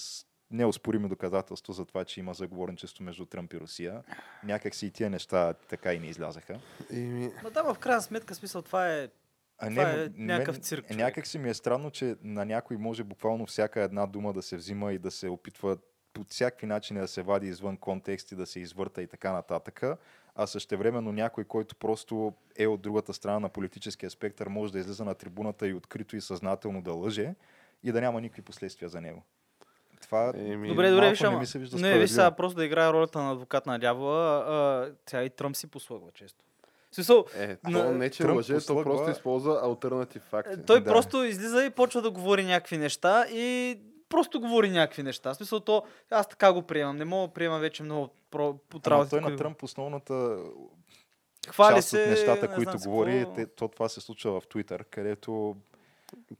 неоспорими 0.51 1.10
доказателства 1.10 1.73
за 1.73 1.86
това, 1.86 2.06
че 2.06 2.19
има 2.19 2.34
заговорничество 2.34 3.04
между 3.04 3.25
Тръмп 3.25 3.54
и 3.54 3.60
Русия. 3.60 4.04
Някак 4.43 4.75
си 4.75 4.86
и 4.86 4.91
тия 4.91 5.10
неща 5.10 5.54
така 5.54 5.93
и 5.93 5.99
не 5.99 6.08
излязаха. 6.08 6.60
Еми, 6.93 7.32
Ма 7.43 7.51
да, 7.51 7.73
в 7.73 7.80
крайна 7.80 8.01
сметка, 8.01 8.36
смисъл, 8.36 8.62
това 8.62 8.93
е... 8.93 9.10
А 9.58 9.69
Това 9.69 9.84
м- 9.84 9.89
е 9.89 10.10
някакъв 10.15 10.58
цирк, 10.58 10.86
човек. 10.86 10.97
Някак 10.97 11.27
си 11.27 11.38
ми 11.38 11.49
е 11.49 11.54
странно, 11.54 11.91
че 11.91 12.15
на 12.23 12.45
някой 12.45 12.77
може 12.77 13.04
буквално 13.04 13.45
всяка 13.45 13.82
една 13.82 14.06
дума 14.06 14.34
да 14.34 14.41
се 14.41 14.58
взима 14.58 14.93
и 14.93 14.99
да 14.99 15.12
се 15.12 15.30
опитва 15.30 15.77
по 16.13 16.25
всякакви 16.30 16.67
начини 16.67 16.99
да 16.99 17.08
се 17.08 17.21
вади 17.21 17.47
извън 17.47 17.77
контекст 17.77 18.32
и 18.32 18.36
да 18.36 18.45
се 18.45 18.60
извърта 18.60 19.01
и 19.01 19.08
така 19.08 19.32
нататък. 19.32 19.84
А 20.36 20.48
същевременно 20.48 21.12
някой, 21.12 21.44
който 21.44 21.76
просто 21.76 22.34
е 22.58 22.67
от 22.67 22.82
другата 22.82 23.13
страна 23.13 23.39
на 23.39 23.50
политическия 23.50 24.10
спектър, 24.10 24.48
може 24.48 24.74
да 24.74 24.80
излиза 24.80 25.06
на 25.06 25.15
трибуната 25.15 25.67
и 25.67 25.74
открито 25.74 26.15
и 26.15 26.22
съзнателно 26.22 26.82
да 26.82 26.94
лъже 26.94 27.36
и 27.84 27.91
да 27.91 28.02
няма 28.02 28.22
никакви 28.22 28.41
последствия 28.41 28.89
за 28.89 29.02
него. 29.02 29.24
Това 30.02 30.34
Еми, 30.36 30.67
Добре, 30.67 30.89
добре, 30.91 31.10
виж, 31.10 31.22
не 31.22 31.30
ми 31.30 31.46
се 31.46 31.60
вижда 31.60 31.78
Не, 31.78 32.00
виж 32.00 32.10
сега, 32.10 32.32
просто 32.32 32.58
да 32.58 32.65
играе 32.65 32.94
ролята 32.94 33.22
на 33.22 33.32
адвокат 33.32 33.65
на 33.65 33.80
дявола, 33.80 34.38
а, 34.38 34.91
тя 35.06 35.24
и 35.24 35.30
Тръмп 35.30 35.56
си 35.56 35.67
послугва 35.67 36.12
често. 36.13 36.46
Смисъл, 36.91 37.26
Е, 37.36 37.56
то 37.56 37.70
На- 37.70 37.91
не 37.91 38.10
че 38.10 38.24
Тръмп 38.24 38.36
лъже, 38.36 38.65
то 38.67 38.84
просто 38.84 39.12
използва 39.12 39.60
альтернатив 39.63 40.22
факти. 40.22 40.65
Той 40.67 40.80
Да. 40.82 40.91
просто 40.91 41.24
излиза 41.24 41.63
и 41.65 41.70
почва 41.70 42.02
да 42.02 42.12
говори 42.12 42.46
някакви 42.46 42.78
неща 42.78 43.26
и 43.28 43.78
просто 44.12 44.39
говори 44.39 44.69
някакви 44.69 45.04
неща. 45.04 45.34
В 45.34 45.38
смисъл, 45.38 45.60
то, 45.60 45.84
аз 46.10 46.30
така 46.30 46.54
го 46.54 46.62
приемам. 46.62 46.97
Не 46.97 47.06
мога 47.06 47.28
да 47.28 47.34
приемам 47.34 47.62
вече 47.62 47.84
много 47.84 48.10
про, 48.32 48.58
под 48.69 48.88
работите, 48.88 49.21
той 49.21 49.32
на 49.32 49.38
Тръмп 49.38 49.63
основната 49.63 50.38
Хвали 51.50 51.76
част 51.76 51.89
се, 51.89 52.04
от 52.04 52.10
нещата, 52.10 52.47
не 52.47 52.56
които 52.56 52.78
знам 52.78 52.93
говори, 52.93 53.26
какво. 53.36 53.56
то 53.56 53.67
това 53.67 53.89
се 53.89 54.02
случва 54.02 54.41
в 54.41 54.47
Твитър, 54.47 54.84
където 54.84 55.56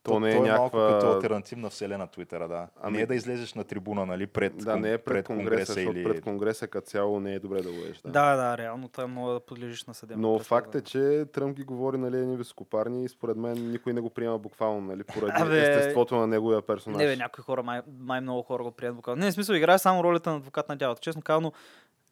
То 0.03 0.19
не 0.19 0.29
е 0.29 0.38
то 0.38 0.45
е 0.45 0.49
малко 0.49 0.77
някаква- 0.77 0.99
като 0.99 1.12
альтернативна 1.12 1.69
вселена 1.69 2.07
Твитъра, 2.07 2.47
да. 2.47 2.67
Ами- 2.81 2.97
Не 2.97 3.03
е 3.03 3.05
да 3.05 3.15
излезеш 3.15 3.53
на 3.53 3.63
трибуна, 3.63 4.05
нали, 4.05 4.27
пред, 4.27 4.57
Да, 4.57 4.63
кон- 4.65 4.79
не 4.79 4.93
е 4.93 4.97
пред, 4.97 5.25
конгреса, 5.25 5.73
защото 5.73 5.91
или... 5.91 6.03
пред 6.03 6.21
конгреса 6.21 6.67
като 6.67 6.88
цяло 6.88 7.19
не 7.19 7.34
е 7.34 7.39
добре 7.39 7.62
да 7.62 7.69
лъжеш. 7.69 8.01
Да. 8.01 8.12
Да, 8.12 8.36
да, 8.36 8.57
реално 8.57 8.88
това 8.88 9.03
е 9.03 9.07
много 9.07 9.29
да 9.29 9.39
подлежиш 9.39 9.86
на 9.86 9.93
съдебно. 9.93 10.21
Но 10.23 10.38
преследване. 10.38 10.62
факт 10.62 10.75
е, 10.75 10.81
че 10.81 11.25
Тръмп 11.25 11.57
ги 11.57 11.63
говори 11.63 11.97
нали, 11.97 12.17
едни 12.17 12.38
високопарни 12.38 13.03
и 13.03 13.10
според 13.10 13.38
мен 13.38 13.71
никой 13.71 13.93
не 13.93 14.01
го 14.01 14.10
приема 14.10 14.38
буквално, 14.39 14.81
нали, 14.81 15.03
поради 15.05 15.31
Абе, 15.36 15.60
естеството 15.62 16.15
на 16.15 16.27
неговия 16.27 16.62
персонаж. 16.62 16.97
Не, 16.97 17.05
бе, 17.05 17.15
някои 17.15 17.43
хора, 17.43 17.63
май, 17.63 17.81
май 17.99 18.21
много 18.21 18.41
хора 18.41 18.63
го 18.63 18.71
приемат 18.71 18.93
адвокат. 18.93 19.17
Не, 19.17 19.31
в 19.31 19.34
смисъл, 19.34 19.53
играе 19.53 19.79
само 19.79 20.03
ролята 20.03 20.29
на 20.29 20.38
адвокат 20.38 20.69
на 20.69 20.75
дяволата. 20.75 21.01
Честно 21.01 21.21
казано, 21.21 21.51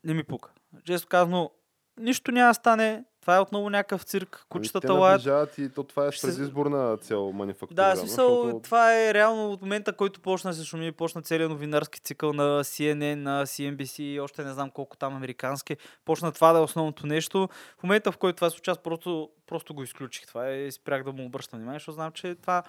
не 0.03 0.13
ми 0.13 0.23
пука. 0.23 0.49
Честно 0.83 1.09
казано, 1.09 1.51
нищо 1.99 2.31
няма 2.31 2.49
да 2.49 2.53
стане. 2.53 3.03
Това 3.21 3.35
е 3.35 3.39
отново 3.39 3.69
някакъв 3.69 4.03
цирк. 4.03 4.35
Ами, 4.35 4.45
Кучетата 4.49 4.87
те 4.87 4.93
лаят. 4.93 5.57
и 5.57 5.69
то 5.69 5.83
това 5.83 6.07
е 6.07 6.11
Ще 6.11 6.27
предизборна 6.27 6.97
цел 6.97 7.31
манифактурирано. 7.31 7.89
Да, 7.89 7.95
смисъл, 7.97 8.43
защото- 8.43 8.59
това 8.59 8.97
е 8.97 9.13
реално 9.13 9.51
от 9.51 9.61
момента, 9.61 9.93
който 9.93 10.19
почна 10.21 10.53
се 10.53 10.65
шуми, 10.65 10.91
почна 10.91 11.21
целият 11.21 11.51
новинарски 11.51 12.01
цикъл 12.01 12.33
на 12.33 12.63
CNN, 12.63 13.15
на 13.15 13.45
CNBC 13.45 14.03
и 14.03 14.19
още 14.19 14.43
не 14.43 14.53
знам 14.53 14.69
колко 14.69 14.97
там 14.97 15.15
американски. 15.15 15.77
Почна 16.05 16.31
това 16.31 16.53
да 16.53 16.59
е 16.59 16.63
основното 16.63 17.07
нещо. 17.07 17.49
В 17.79 17.83
момента, 17.83 18.11
в 18.11 18.17
който 18.17 18.35
това 18.35 18.49
се 18.49 18.55
случи, 18.55 18.71
аз 18.71 18.77
просто, 18.77 19.29
просто 19.47 19.73
го 19.73 19.83
изключих. 19.83 20.27
Това 20.27 20.49
е 20.49 20.71
спрях 20.71 21.03
да 21.03 21.11
му 21.11 21.25
обръщам 21.25 21.59
внимание, 21.59 21.79
защото 21.79 21.95
знам, 21.95 22.11
че 22.11 22.35
това 22.35 22.63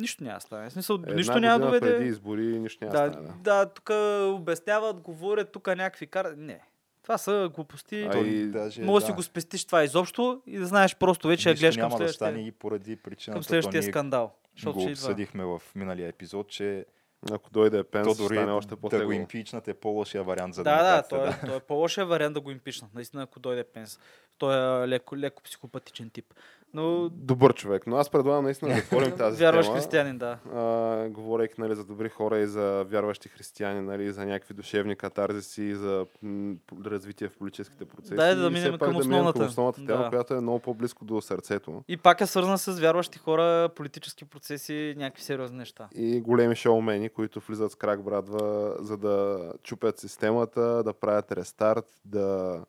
нищо 0.00 0.24
няма 0.24 0.40
стане. 0.40 0.70
Смисъл, 0.70 0.94
Една 0.96 1.14
нищо 1.14 1.40
няма 1.40 1.66
доведе. 1.66 1.92
преди 1.92 2.08
избори 2.08 2.42
нищо 2.42 2.84
няма 2.84 2.98
Да, 2.98 3.12
стане. 3.12 3.26
Да. 3.28 3.34
да, 3.56 3.66
тук 3.66 3.90
обясняват, 4.34 5.00
говорят, 5.00 5.52
тук 5.52 5.66
някакви 5.66 6.06
кар... 6.06 6.32
Не. 6.36 6.60
Това 7.04 7.18
са 7.18 7.50
глупости. 7.54 8.08
А 8.12 8.18
и- 8.18 8.46
даже, 8.46 8.82
Може 8.82 9.02
да 9.02 9.06
си 9.06 9.12
да, 9.12 9.16
го 9.16 9.22
спестиш 9.22 9.64
това 9.64 9.84
изобщо 9.84 10.42
и 10.46 10.58
да 10.58 10.66
знаеш 10.66 10.96
просто 10.96 11.28
вече 11.28 11.44
да 11.44 11.50
нищо 11.50 11.62
гледаш 11.62 11.76
към 11.76 11.80
няма 11.80 11.90
да 11.90 11.96
следващия, 11.96 12.28
стане 12.28 12.40
и 12.40 12.52
поради 12.52 12.96
причината, 12.96 13.36
към 13.36 13.42
то 13.42 13.48
следващия 13.48 13.80
ние 13.80 13.90
скандал. 13.90 14.32
Защото 14.54 14.74
го 14.74 14.80
идва. 14.80 14.92
обсъдихме 14.92 15.44
в 15.44 15.62
миналия 15.74 16.08
епизод, 16.08 16.48
че 16.48 16.86
Ако 17.32 17.50
дойде 17.50 17.84
Пенс, 17.84 18.08
то 18.08 18.14
дори 18.14 18.36
стане 18.36 18.52
още 18.52 18.74
да 18.90 19.06
го 19.06 19.12
импичнат 19.12 19.68
е 19.68 19.74
по-лошия 19.74 20.22
вариант 20.24 20.54
за 20.54 20.62
да, 20.62 20.70
да, 20.76 20.82
демократите. 20.82 21.08
той, 21.08 21.28
е- 21.28 21.48
той 21.48 21.56
е 21.56 21.60
по-лошия 21.60 22.06
вариант 22.06 22.34
да 22.34 22.40
го 22.40 22.50
импичнат. 22.50 22.94
Наистина, 22.94 23.22
ако 23.22 23.40
дойде 23.40 23.64
Пенс. 23.64 23.98
Той 24.38 24.84
е 24.84 24.88
леко, 24.88 25.16
леко 25.16 25.42
психопатичен 25.42 26.10
тип. 26.10 26.34
Но 26.74 27.08
Добър 27.08 27.54
човек, 27.54 27.86
но 27.86 27.96
аз 27.96 28.10
предлагам 28.10 28.44
наистина 28.44 28.70
да 28.70 28.78
отворим 28.78 29.12
тази 29.16 29.36
вярваш 29.36 29.66
тема. 29.66 29.76
християнин, 29.76 30.18
да. 30.18 30.38
а, 30.54 31.08
говорейки 31.08 31.54
нали, 31.58 31.74
за 31.74 31.84
добри 31.84 32.08
хора 32.08 32.38
и 32.38 32.46
за 32.46 32.84
вярващи 32.84 33.28
християни, 33.28 33.80
нали, 33.80 34.12
за 34.12 34.26
някакви 34.26 34.54
душевни 34.54 34.96
катарзиси, 34.96 35.74
за 35.74 36.06
м, 36.22 36.54
развитие 36.84 37.28
в 37.28 37.32
политическите 37.32 37.84
процеси. 37.84 38.14
Дай 38.14 38.34
да 38.34 38.46
И 38.46 38.50
минем 38.50 38.70
към 38.70 38.78
да 38.78 38.86
минем 38.86 38.92
към 38.92 39.00
основната. 39.00 39.42
основната 39.42 39.86
тема, 39.86 39.98
Да. 39.98 40.08
която 40.08 40.34
е 40.34 40.40
много 40.40 40.58
по-близко 40.58 41.04
до 41.04 41.20
сърцето. 41.20 41.82
И 41.88 41.96
пак 41.96 42.20
е 42.20 42.26
свързан 42.26 42.58
с 42.58 42.72
вярващи 42.72 43.18
хора, 43.18 43.68
политически 43.68 44.24
процеси, 44.24 44.94
някакви 44.96 45.22
сериозни 45.22 45.56
неща. 45.56 45.88
И 45.94 46.20
големи 46.20 46.54
шоумени, 46.56 47.08
които 47.08 47.40
влизат 47.40 47.72
с 47.72 47.74
крак 47.74 48.02
брадва, 48.02 48.44
за 48.78 48.96
да 48.96 49.14
чупят 49.62 49.98
системата, 49.98 50.82
да 50.82 50.92
правят 50.94 51.32
рестарт, 51.32 51.84
да 52.04 52.60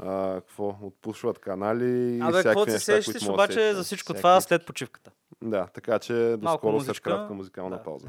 а, 0.00 0.34
какво, 0.34 0.76
отпушват 0.82 1.38
канали 1.38 2.16
и 2.16 2.20
Абе, 2.20 2.32
всякакви 2.32 2.70
се 2.70 2.72
неща, 2.72 2.92
които 2.94 3.02
сещаш 3.04 3.22
да 3.22 3.32
обаче 3.32 3.74
за 3.74 3.82
всичко 3.82 4.04
Всякакви- 4.04 4.20
това 4.20 4.40
след 4.40 4.66
почивката? 4.66 5.10
Да, 5.42 5.66
така 5.66 5.98
че 5.98 6.12
до 6.12 6.38
Малко 6.42 6.60
скоро 6.60 6.72
музичка. 6.72 6.94
след 6.94 7.02
кратка 7.04 7.34
музикална 7.34 7.76
Да, 7.76 7.82
пауза. 7.82 8.06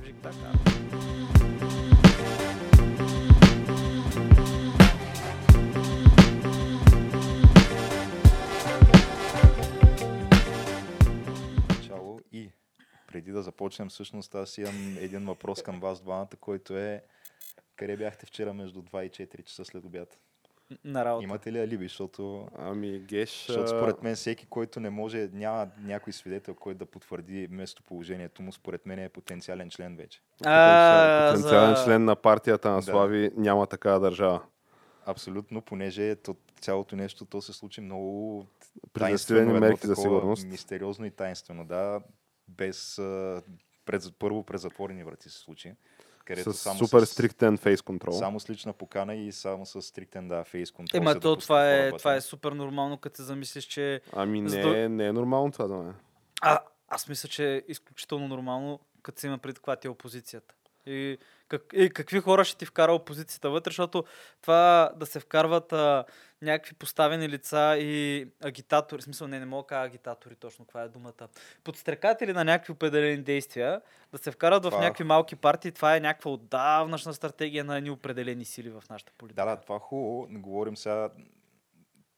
и 12.31 12.49
преди 13.07 13.31
да 13.31 13.41
започнем, 13.41 13.89
всъщност 13.89 14.35
аз 14.35 14.57
имам 14.57 14.97
един 14.97 15.25
въпрос 15.25 15.63
към 15.63 15.79
вас 15.79 16.01
двамата, 16.01 16.29
който 16.39 16.77
е 16.77 17.03
къде 17.75 17.97
бяхте 17.97 18.25
вчера 18.25 18.53
между 18.53 18.81
2 18.81 19.03
и 19.03 19.09
4 19.09 19.43
часа 19.43 19.65
след 19.65 19.85
обяд? 19.85 20.19
На 20.83 21.05
работа. 21.05 21.23
Имате 21.23 21.51
ли 21.51 21.59
алиби? 21.59 21.85
Защото, 21.85 22.47
Ами, 22.57 22.99
Геш... 22.99 23.45
защото 23.47 23.67
според 23.67 24.03
мен 24.03 24.15
всеки, 24.15 24.45
който 24.45 24.79
не 24.79 24.89
може, 24.89 25.29
няма 25.33 25.67
някой 25.79 26.13
свидетел, 26.13 26.55
който 26.55 26.77
да 26.77 26.85
потвърди 26.85 27.47
местоположението 27.51 28.41
му, 28.41 28.51
според 28.51 28.85
мен 28.85 28.99
е 28.99 29.09
потенциален 29.09 29.69
член 29.69 29.95
вече. 29.97 30.21
А, 30.45 31.31
потенциален 31.33 31.75
за- 31.75 31.83
член 31.85 32.05
на 32.05 32.15
партията 32.15 32.69
на 32.69 32.75
Да. 32.75 32.81
Слави 32.81 33.31
няма 33.37 33.67
такава 33.67 33.99
държава. 33.99 34.41
Абсолютно, 35.05 35.61
понеже 35.61 36.15
то, 36.15 36.35
цялото 36.61 36.95
нещо, 36.95 37.25
то 37.25 37.41
се 37.41 37.53
случи 37.53 37.81
много 37.81 38.45
едно 39.29 39.59
мерки 39.59 39.87
за 39.87 39.95
сигурност. 39.95 40.47
Мистериозно 40.47 41.05
и 41.05 41.11
таинствено, 41.11 41.65
да. 41.65 42.01
Без, 42.47 42.99
а, 42.99 43.41
през, 43.85 44.11
първо 44.11 44.43
през 44.43 44.61
затворени 44.61 45.03
врати 45.03 45.29
се 45.29 45.37
случи. 45.37 45.73
Където 46.31 46.53
С 46.53 46.57
само 46.57 46.79
супер 46.79 46.99
с, 46.99 47.05
стриктен 47.05 47.57
фейс 47.57 47.81
контрол. 47.81 48.13
Само 48.13 48.39
с 48.39 48.49
лична 48.49 48.73
покана 48.73 49.15
и 49.15 49.31
само 49.31 49.65
с 49.65 49.81
стриктен 49.81 50.27
да, 50.27 50.43
фейс 50.43 50.71
контрол. 50.71 50.97
Ема 50.97 51.13
то 51.13 51.19
допуска 51.19 51.45
това 51.45 51.73
е, 51.73 51.91
това 51.91 52.15
е 52.15 52.21
супер 52.21 52.51
нормално, 52.51 52.97
като 52.97 53.15
се 53.15 53.23
замислиш, 53.23 53.63
че... 53.65 54.01
Ами 54.13 54.41
не, 54.41 54.61
да- 54.61 54.79
е- 54.79 54.89
не 54.89 55.07
е 55.07 55.13
нормално 55.13 55.51
това 55.51 55.67
за 55.67 55.77
мен. 55.77 55.93
А, 56.41 56.59
аз 56.87 57.07
мисля, 57.07 57.29
че 57.29 57.55
е 57.55 57.61
изключително 57.67 58.27
нормално, 58.27 58.79
като 59.03 59.19
се 59.19 59.27
има 59.27 59.37
пред 59.37 59.55
каква 59.55 59.75
ти 59.75 59.87
е 59.87 59.91
опозицията. 59.91 60.55
И, 60.85 61.17
как, 61.51 61.73
и 61.73 61.89
какви 61.89 62.19
хора 62.19 62.43
ще 62.45 62.57
ти 62.57 62.65
вкара 62.65 62.93
опозицията 62.93 63.49
вътре, 63.49 63.69
защото 63.69 64.03
това 64.41 64.91
да 64.95 65.05
се 65.05 65.19
вкарват 65.19 65.73
а, 65.73 66.05
някакви 66.41 66.73
поставени 66.73 67.29
лица 67.29 67.75
и 67.79 68.27
агитатори, 68.43 69.01
в 69.01 69.03
смисъл 69.03 69.27
не, 69.27 69.39
не 69.39 69.45
мога 69.45 69.63
да 69.63 69.67
кажа 69.67 69.85
агитатори 69.85 70.35
точно, 70.35 70.65
каква 70.65 70.81
е 70.81 70.87
думата, 70.87 71.27
подстрекатели 71.63 72.33
на 72.33 72.43
някакви 72.43 72.71
определени 72.73 73.23
действия, 73.23 73.81
да 74.11 74.17
се 74.17 74.31
вкарат 74.31 74.63
в 74.63 74.69
Това- 74.69 74.81
някакви 74.81 75.03
малки 75.03 75.35
партии, 75.35 75.71
това 75.71 75.95
е 75.95 75.99
някаква 75.99 76.31
отдавнашна 76.31 77.13
стратегия 77.13 77.63
на 77.63 77.77
едни 77.77 77.89
определени 77.89 78.45
сили 78.45 78.69
в 78.69 78.83
нашата 78.89 79.11
политика. 79.17 79.45
Да, 79.45 79.55
да, 79.55 79.61
това 79.61 79.75
е 79.75 79.79
хубаво. 79.79 80.27
Говорим 80.29 80.77
сега 80.77 81.09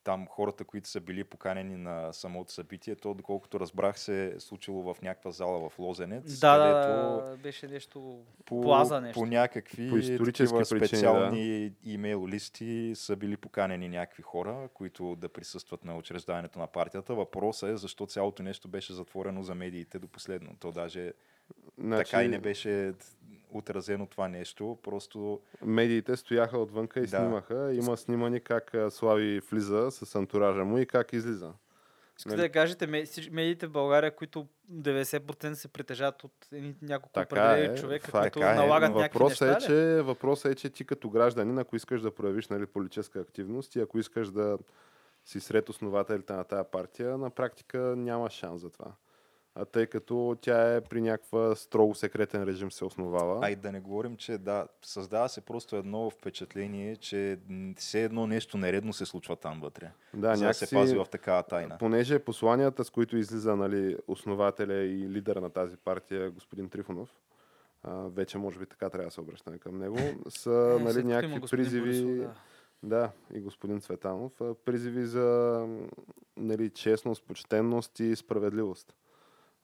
там 0.04 0.28
хората, 0.28 0.64
които 0.64 0.89
са 0.89 1.01
били 1.01 1.24
поканени 1.24 1.76
на 1.76 2.14
самото 2.14 2.51
събитие, 2.51 2.95
то 2.95 3.14
доколкото 3.14 3.60
разбрах 3.60 3.99
се 3.99 4.26
е 4.26 4.39
случило 4.39 4.93
в 4.93 5.01
някаква 5.01 5.32
зала 5.32 5.70
в 5.70 5.80
Лозенец, 5.80 6.39
да, 6.39 6.58
да, 6.58 6.82
където 6.82 7.30
да, 7.30 7.38
беше 7.38 7.68
нещо... 7.68 8.20
по, 8.45 8.62
плаза 8.62 9.01
нещо. 9.01 9.20
по 9.20 9.26
някакви 9.26 9.89
По 9.89 9.97
исторически 9.97 10.58
такива 10.58 10.60
причини, 10.60 10.80
да. 10.80 10.88
специални 10.88 11.72
имейл 11.84 12.28
листи 12.28 12.91
са 12.95 13.16
били 13.16 13.38
поканени 13.38 13.89
някакви 13.89 14.24
хора, 14.24 14.70
които 14.74 15.16
да 15.16 15.30
присъстват 15.30 15.86
на 15.86 15.97
учреждането 15.97 16.60
на 16.60 16.68
партията. 16.68 17.16
Въпросът 17.16 17.70
е 17.70 17.78
защо 17.78 18.06
цялото 18.06 18.43
нещо 18.43 18.68
беше 18.68 18.93
затворено 18.93 19.43
за 19.43 19.56
медиите 19.56 19.99
до 19.99 20.08
последно. 20.08 20.56
То 20.60 20.72
даже 20.72 21.14
Значи, 21.78 22.12
така 22.12 22.24
и 22.24 22.28
не 22.28 22.39
беше 22.39 22.93
отразено 23.58 24.06
това 24.08 24.28
нещо. 24.28 24.78
Просто 24.84 25.41
Медиите 25.62 26.18
стояха 26.18 26.58
отвънка 26.58 26.99
и 26.99 27.04
Да. 27.04 27.18
снимаха. 27.18 27.74
Има 27.74 27.97
снимани 27.97 28.39
как 28.39 28.76
Слави 28.89 29.39
влиза 29.39 29.91
с 29.91 30.16
антуража 30.16 30.66
му 30.66 30.78
и 30.78 30.86
как 30.86 31.14
излиза. 31.14 31.54
Искате 32.18 32.36
Нали? 32.36 32.47
да 32.47 32.51
кажете, 32.51 32.88
медиите 33.32 33.68
в 33.68 33.72
България, 33.72 34.16
които 34.16 34.47
90% 34.72 35.54
се 35.54 35.68
притежават 35.68 36.24
от 36.24 36.47
няколко 36.82 37.14
Така 37.14 37.36
определени 37.36 37.74
е, 37.74 37.82
човека, 37.82 38.12
факт 38.12 38.34
които 38.34 38.47
е, 38.47 38.54
налагат 38.54 38.89
Но 38.91 38.95
някакви 38.99 39.20
въпросът 39.20 39.47
неща. 39.47 39.64
е, 39.64 39.68
че, 39.68 40.01
въпросът 40.01 40.51
е, 40.51 40.56
че 40.56 40.70
ти 40.70 40.86
като 40.86 41.10
гражданин, 41.10 41.58
ако 41.60 41.76
искаш 41.76 42.01
да 42.01 42.16
проявиш 42.16 42.47
нали, 42.47 42.66
политическа 42.66 43.20
активност 43.20 43.76
и 43.76 43.80
ако 43.80 43.99
искаш 43.99 44.32
да 44.32 44.58
си 45.26 45.39
сред 45.39 45.70
основателите 45.70 46.34
на 46.34 46.43
тая 46.43 46.64
партия, 46.64 47.18
на 47.18 47.30
практика 47.30 47.78
няма 47.80 48.30
шанс 48.30 48.62
за 48.62 48.70
това. 48.70 48.91
А 49.56 49.66
тъй 49.66 49.88
като 49.88 50.38
тя 50.41 50.76
е 50.76 50.82
при 50.82 51.01
някаква 51.01 51.56
строго 51.56 51.95
секретен 51.95 52.43
режим 52.43 52.72
се 52.72 52.86
основава. 52.86 53.39
А 53.43 53.49
и 53.51 53.56
да 53.56 53.72
не 53.72 53.80
говорим, 53.80 54.16
че 54.16 54.38
да, 54.38 54.68
създава 54.82 55.30
се 55.30 55.41
просто 55.41 55.76
едно 55.76 56.10
впечатление, 56.10 56.95
че 56.95 57.39
все 57.78 58.04
едно 58.04 58.28
нещо 58.28 58.58
нередно 58.58 58.93
се 58.93 59.06
случва 59.06 59.36
там 59.36 59.60
вътре. 59.62 59.91
да, 60.14 60.36
за 60.36 60.45
да 60.45 60.54
се 60.54 60.76
пази 60.76 60.95
в 60.95 61.06
такава 61.12 61.43
тайна. 61.43 61.78
Понеже 61.78 62.20
посланията, 62.20 62.84
с 62.84 62.89
които 62.89 63.18
излиза 63.18 63.56
нали, 63.56 63.97
основателя 64.08 64.74
и 64.74 65.10
лидера 65.10 65.41
на 65.41 65.49
тази 65.49 65.78
партия, 65.78 66.32
господин 66.32 66.70
Трифонов, 66.70 67.10
а, 67.84 67.91
вече 67.93 68.38
може 68.38 68.60
би 68.60 68.66
така 68.66 68.89
трябва 68.89 69.08
да 69.08 69.12
се 69.12 69.22
обръщаме 69.22 69.58
към 69.58 69.78
него, 69.78 69.97
са 70.30 70.78
Е, 70.80 70.84
нали, 70.84 71.04
някакви 71.04 71.41
призиви. 71.51 71.82
Борисов, 71.82 72.18
да. 72.18 72.34
Да, 72.84 73.12
и 73.34 73.39
господин 73.39 73.82
Цветанов. 73.82 74.32
Призиви 74.66 75.06
за 75.06 75.68
нали, 76.38 76.70
честност, 76.70 77.24
почтенност 77.24 77.99
и 77.99 78.16
справедливост. 78.16 78.95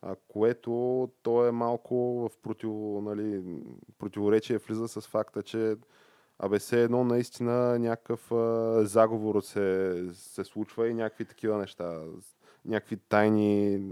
А, 0.02 0.16
което 0.28 1.10
то 1.24 1.48
е 1.48 1.52
малко 1.52 1.96
в 1.96 2.38
против, 2.42 2.70
нали, 3.04 3.44
противоречие 3.98 4.58
влиза 4.58 4.88
с 4.88 5.02
факта, 5.02 5.44
че 5.44 5.76
абе 6.40 6.60
все 6.60 6.84
едно 6.84 7.04
наистина 7.04 7.80
някакъв 7.80 8.32
а, 8.32 8.86
заговор 8.86 9.42
се, 9.42 10.06
се 10.14 10.44
случва 10.44 10.90
и 10.90 10.94
някакви 10.94 11.26
такива 11.26 11.58
неща. 11.58 12.02
Някакви 12.66 12.98
тайни 12.98 13.84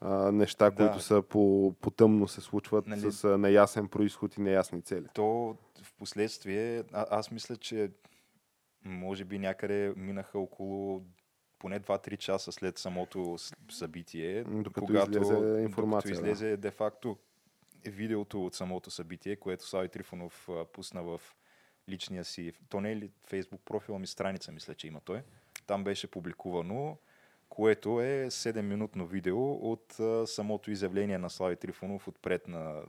а, 0.00 0.32
неща, 0.32 0.70
Да. 0.70 0.76
които 0.76 1.00
са 1.00 1.22
по, 1.22 1.74
по 1.80 1.90
тъмно 1.90 2.28
се 2.28 2.40
случват 2.40 2.86
Нали- 2.86 3.12
с 3.12 3.24
а, 3.24 3.38
неясен 3.38 3.88
происход 3.88 4.36
и 4.36 4.40
неясни 4.40 4.82
цели. 4.82 5.06
То 5.14 5.56
в 5.82 5.94
последствие, 5.98 6.84
а, 6.92 7.06
аз 7.10 7.30
мисля, 7.30 7.56
че 7.56 7.90
може 8.84 9.24
би 9.24 9.38
някъде 9.38 9.92
минаха 9.96 10.38
около 10.38 11.02
поне 11.64 11.80
2-3 11.80 12.16
часа 12.16 12.52
след 12.52 12.78
самото 12.78 13.36
събитие, 13.70 14.44
Докато 14.44 14.86
когато 14.86 15.10
излезе 15.10 15.62
информация, 15.62 16.12
Докато 16.12 16.24
да. 16.24 16.30
излезе 16.30 16.56
де-факто 16.56 17.18
видеото 17.84 18.46
от 18.46 18.54
самото 18.54 18.90
събитие, 18.90 19.36
което 19.36 19.66
Слави 19.66 19.88
Трифонов 19.88 20.48
а, 20.48 20.64
пусна 20.64 21.02
в 21.02 21.20
личния 21.88 22.24
си, 22.24 22.52
то 22.68 22.80
не 22.80 22.92
е 22.92 22.96
ли 22.96 23.10
фейсбук 23.26 23.60
профила 23.64 23.98
ми 23.98 24.06
страница, 24.06 24.52
мисля, 24.52 24.74
че 24.74 24.86
има 24.86 25.00
той. 25.00 25.22
Там 25.66 25.84
беше 25.84 26.10
публикувано, 26.10 26.98
което 27.48 28.00
е 28.00 28.26
7-минутно 28.30 29.06
видео 29.06 29.52
от 29.52 30.00
а, 30.00 30.26
самото 30.26 30.70
изявление 30.70 31.18
на 31.18 31.30
Слави 31.30 31.56
Трифонов 31.56 32.08
отпред 32.08 32.48
на 32.48 32.82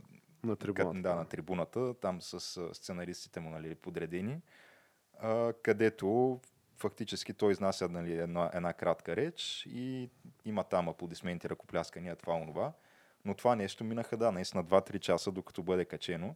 На 0.43 0.55
трибуната. 0.55 0.97
Къд- 0.97 1.01
да, 1.01 1.15
на 1.15 1.25
трибуната, 1.25 1.93
там 1.93 2.21
с 2.21 2.57
а, 2.57 2.73
сценаристите 2.73 3.39
му 3.39 3.49
нали, 3.49 3.75
подредени, 3.75 4.41
а, 5.19 5.53
където 5.53 6.39
фактически 6.77 7.33
той 7.33 7.51
изнася 7.51 7.89
нали, 7.89 8.17
една, 8.17 8.51
една 8.53 8.73
кратка 8.73 9.15
реч 9.15 9.67
и 9.69 10.09
има 10.45 10.63
там 10.63 10.89
аплодисменти, 10.89 11.49
ръкопляскания, 11.49 12.15
това, 12.15 12.33
онова. 12.33 12.71
Но 13.25 13.33
това 13.33 13.55
нещо 13.55 13.83
минаха, 13.83 14.17
да, 14.17 14.31
наистина 14.31 14.63
2-3 14.63 14.99
часа, 14.99 15.31
докато 15.31 15.63
бъде 15.63 15.85
качено. 15.85 16.35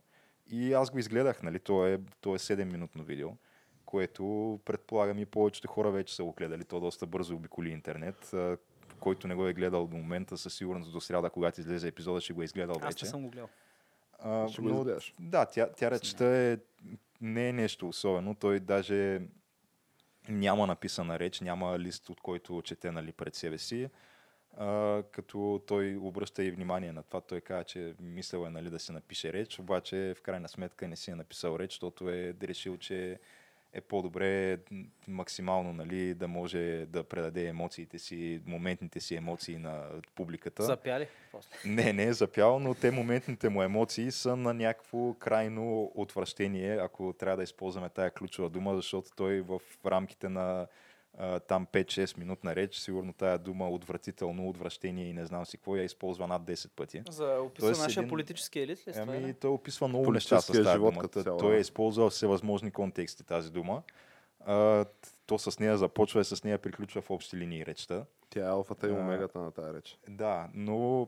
И 0.51 0.73
аз 0.73 0.91
го 0.91 0.99
изгледах, 0.99 1.43
нали, 1.43 1.59
то 1.59 1.87
е, 1.87 1.99
то 2.21 2.35
е 2.35 2.37
7-минутно 2.37 3.03
видео, 3.03 3.29
което 3.85 4.59
предполагам 4.65 5.19
и 5.19 5.25
повечето 5.25 5.67
хора 5.67 5.91
вече 5.91 6.15
са 6.15 6.23
го 6.23 6.31
гледали. 6.33 6.63
То 6.63 6.79
доста 6.79 7.05
бързо 7.05 7.35
обиколи 7.35 7.69
интернет. 7.69 8.33
Който 8.99 9.27
не 9.27 9.35
го 9.35 9.47
е 9.47 9.53
гледал 9.53 9.87
до 9.87 9.97
момента, 9.97 10.37
със 10.37 10.53
сигурност 10.53 10.91
до 10.91 11.01
сряда, 11.01 11.29
когато 11.29 11.61
излезе 11.61 11.87
епизода, 11.87 12.21
ще 12.21 12.33
го 12.33 12.41
е 12.41 12.45
изгледал 12.45 12.75
Аз 12.75 12.85
вече. 12.85 13.05
не 13.05 13.09
съм 13.09 13.23
го 13.23 13.29
гледал. 13.29 13.49
А, 14.19 14.47
Ще 14.47 14.61
го 14.61 14.69
изгледаш. 14.69 15.13
да, 15.19 15.45
тя, 15.45 15.69
тя 15.73 15.91
речта 15.91 16.37
е, 16.37 16.57
не 17.21 17.49
е 17.49 17.53
нещо 17.53 17.87
особено. 17.89 18.35
Той 18.35 18.59
даже 18.59 19.21
няма 20.29 20.67
написана 20.67 21.19
реч, 21.19 21.41
няма 21.41 21.79
лист, 21.79 22.09
от 22.09 22.21
който 22.21 22.61
чете 22.61 22.91
нали, 22.91 23.11
пред 23.11 23.35
себе 23.35 23.57
си. 23.57 23.89
А, 24.57 25.03
като 25.11 25.61
той 25.67 25.95
обръща 25.95 26.43
и 26.43 26.51
внимание 26.51 26.91
на 26.91 27.03
това. 27.03 27.21
Той 27.21 27.41
каза, 27.41 27.63
че 27.63 27.95
мислял 27.99 28.45
е 28.45 28.49
нали, 28.49 28.69
да 28.69 28.79
се 28.79 28.91
напише 28.91 29.33
реч, 29.33 29.59
обаче 29.59 30.13
в 30.17 30.21
крайна 30.21 30.49
сметка 30.49 30.87
не 30.87 30.95
си 30.95 31.11
е 31.11 31.15
написал 31.15 31.59
реч, 31.59 31.71
защото 31.71 32.09
е 32.09 32.33
решил, 32.43 32.77
че 32.77 33.19
е 33.73 33.81
по-добре 33.81 34.57
максимално 35.07 35.73
нали, 35.73 36.13
да 36.13 36.27
може 36.27 36.85
да 36.85 37.03
предаде 37.03 37.47
емоциите 37.47 37.99
си, 37.99 38.41
моментните 38.45 38.99
си 38.99 39.15
емоции 39.15 39.57
на 39.57 39.83
публиката. 40.15 40.63
Запяли? 40.63 41.07
После. 41.31 41.49
Не, 41.65 41.93
не 41.93 42.03
е 42.03 42.13
запял, 42.13 42.59
но 42.59 42.73
те 42.73 42.91
моментните 42.91 43.49
му 43.49 43.63
емоции 43.63 44.11
са 44.11 44.35
на 44.35 44.53
някакво 44.53 45.13
крайно 45.13 45.91
отвращение, 45.95 46.77
ако 46.77 47.13
трябва 47.13 47.37
да 47.37 47.43
използваме 47.43 47.89
тая 47.89 48.11
ключова 48.11 48.49
дума, 48.49 48.75
защото 48.75 49.09
той 49.15 49.41
в 49.41 49.59
рамките 49.85 50.29
на 50.29 50.67
а, 51.17 51.39
там 51.39 51.67
5-6 51.67 52.17
минутна 52.17 52.55
реч, 52.55 52.75
сигурно 52.75 53.13
тая 53.13 53.37
дума 53.37 53.69
отвратително, 53.69 54.49
отвращение 54.49 55.09
и 55.09 55.13
не 55.13 55.25
знам 55.25 55.45
си 55.45 55.57
какво 55.57 55.75
я 55.75 55.83
използва 55.83 56.27
над 56.27 56.41
10 56.41 56.69
пъти. 56.69 57.03
За 57.09 57.37
описва 57.37 57.67
Тоест 57.67 57.81
нашия 57.81 58.01
един- 58.01 58.09
политически 58.09 58.59
елит 58.59 58.87
ли? 58.87 58.91
Ами, 58.97 59.17
или? 59.17 59.33
той 59.33 59.51
описва 59.51 59.87
много 59.87 60.11
неща 60.11 60.41
с 60.41 60.47
тази 60.47 60.63
живот 60.63 60.93
дума. 60.93 61.07
цяло, 61.07 61.39
Той 61.39 61.55
е 61.55 61.59
използвал 61.59 62.09
всевъзможни 62.09 62.71
контексти 62.71 63.23
тази 63.23 63.51
дума. 63.51 63.83
А, 64.41 64.85
то 65.25 65.39
с 65.39 65.59
нея 65.59 65.77
започва 65.77 66.21
и 66.21 66.25
с 66.25 66.43
нея 66.43 66.57
приключва 66.57 67.01
в 67.01 67.11
общи 67.11 67.37
линии 67.37 67.65
речта. 67.65 68.05
Тя 68.29 68.39
е 68.39 68.49
алфата 68.49 68.87
и 68.87 68.91
А, 68.91 68.93
омегата 68.93 69.39
на 69.39 69.51
тази 69.51 69.73
реч. 69.73 69.97
Да, 70.09 70.49
но 70.53 71.07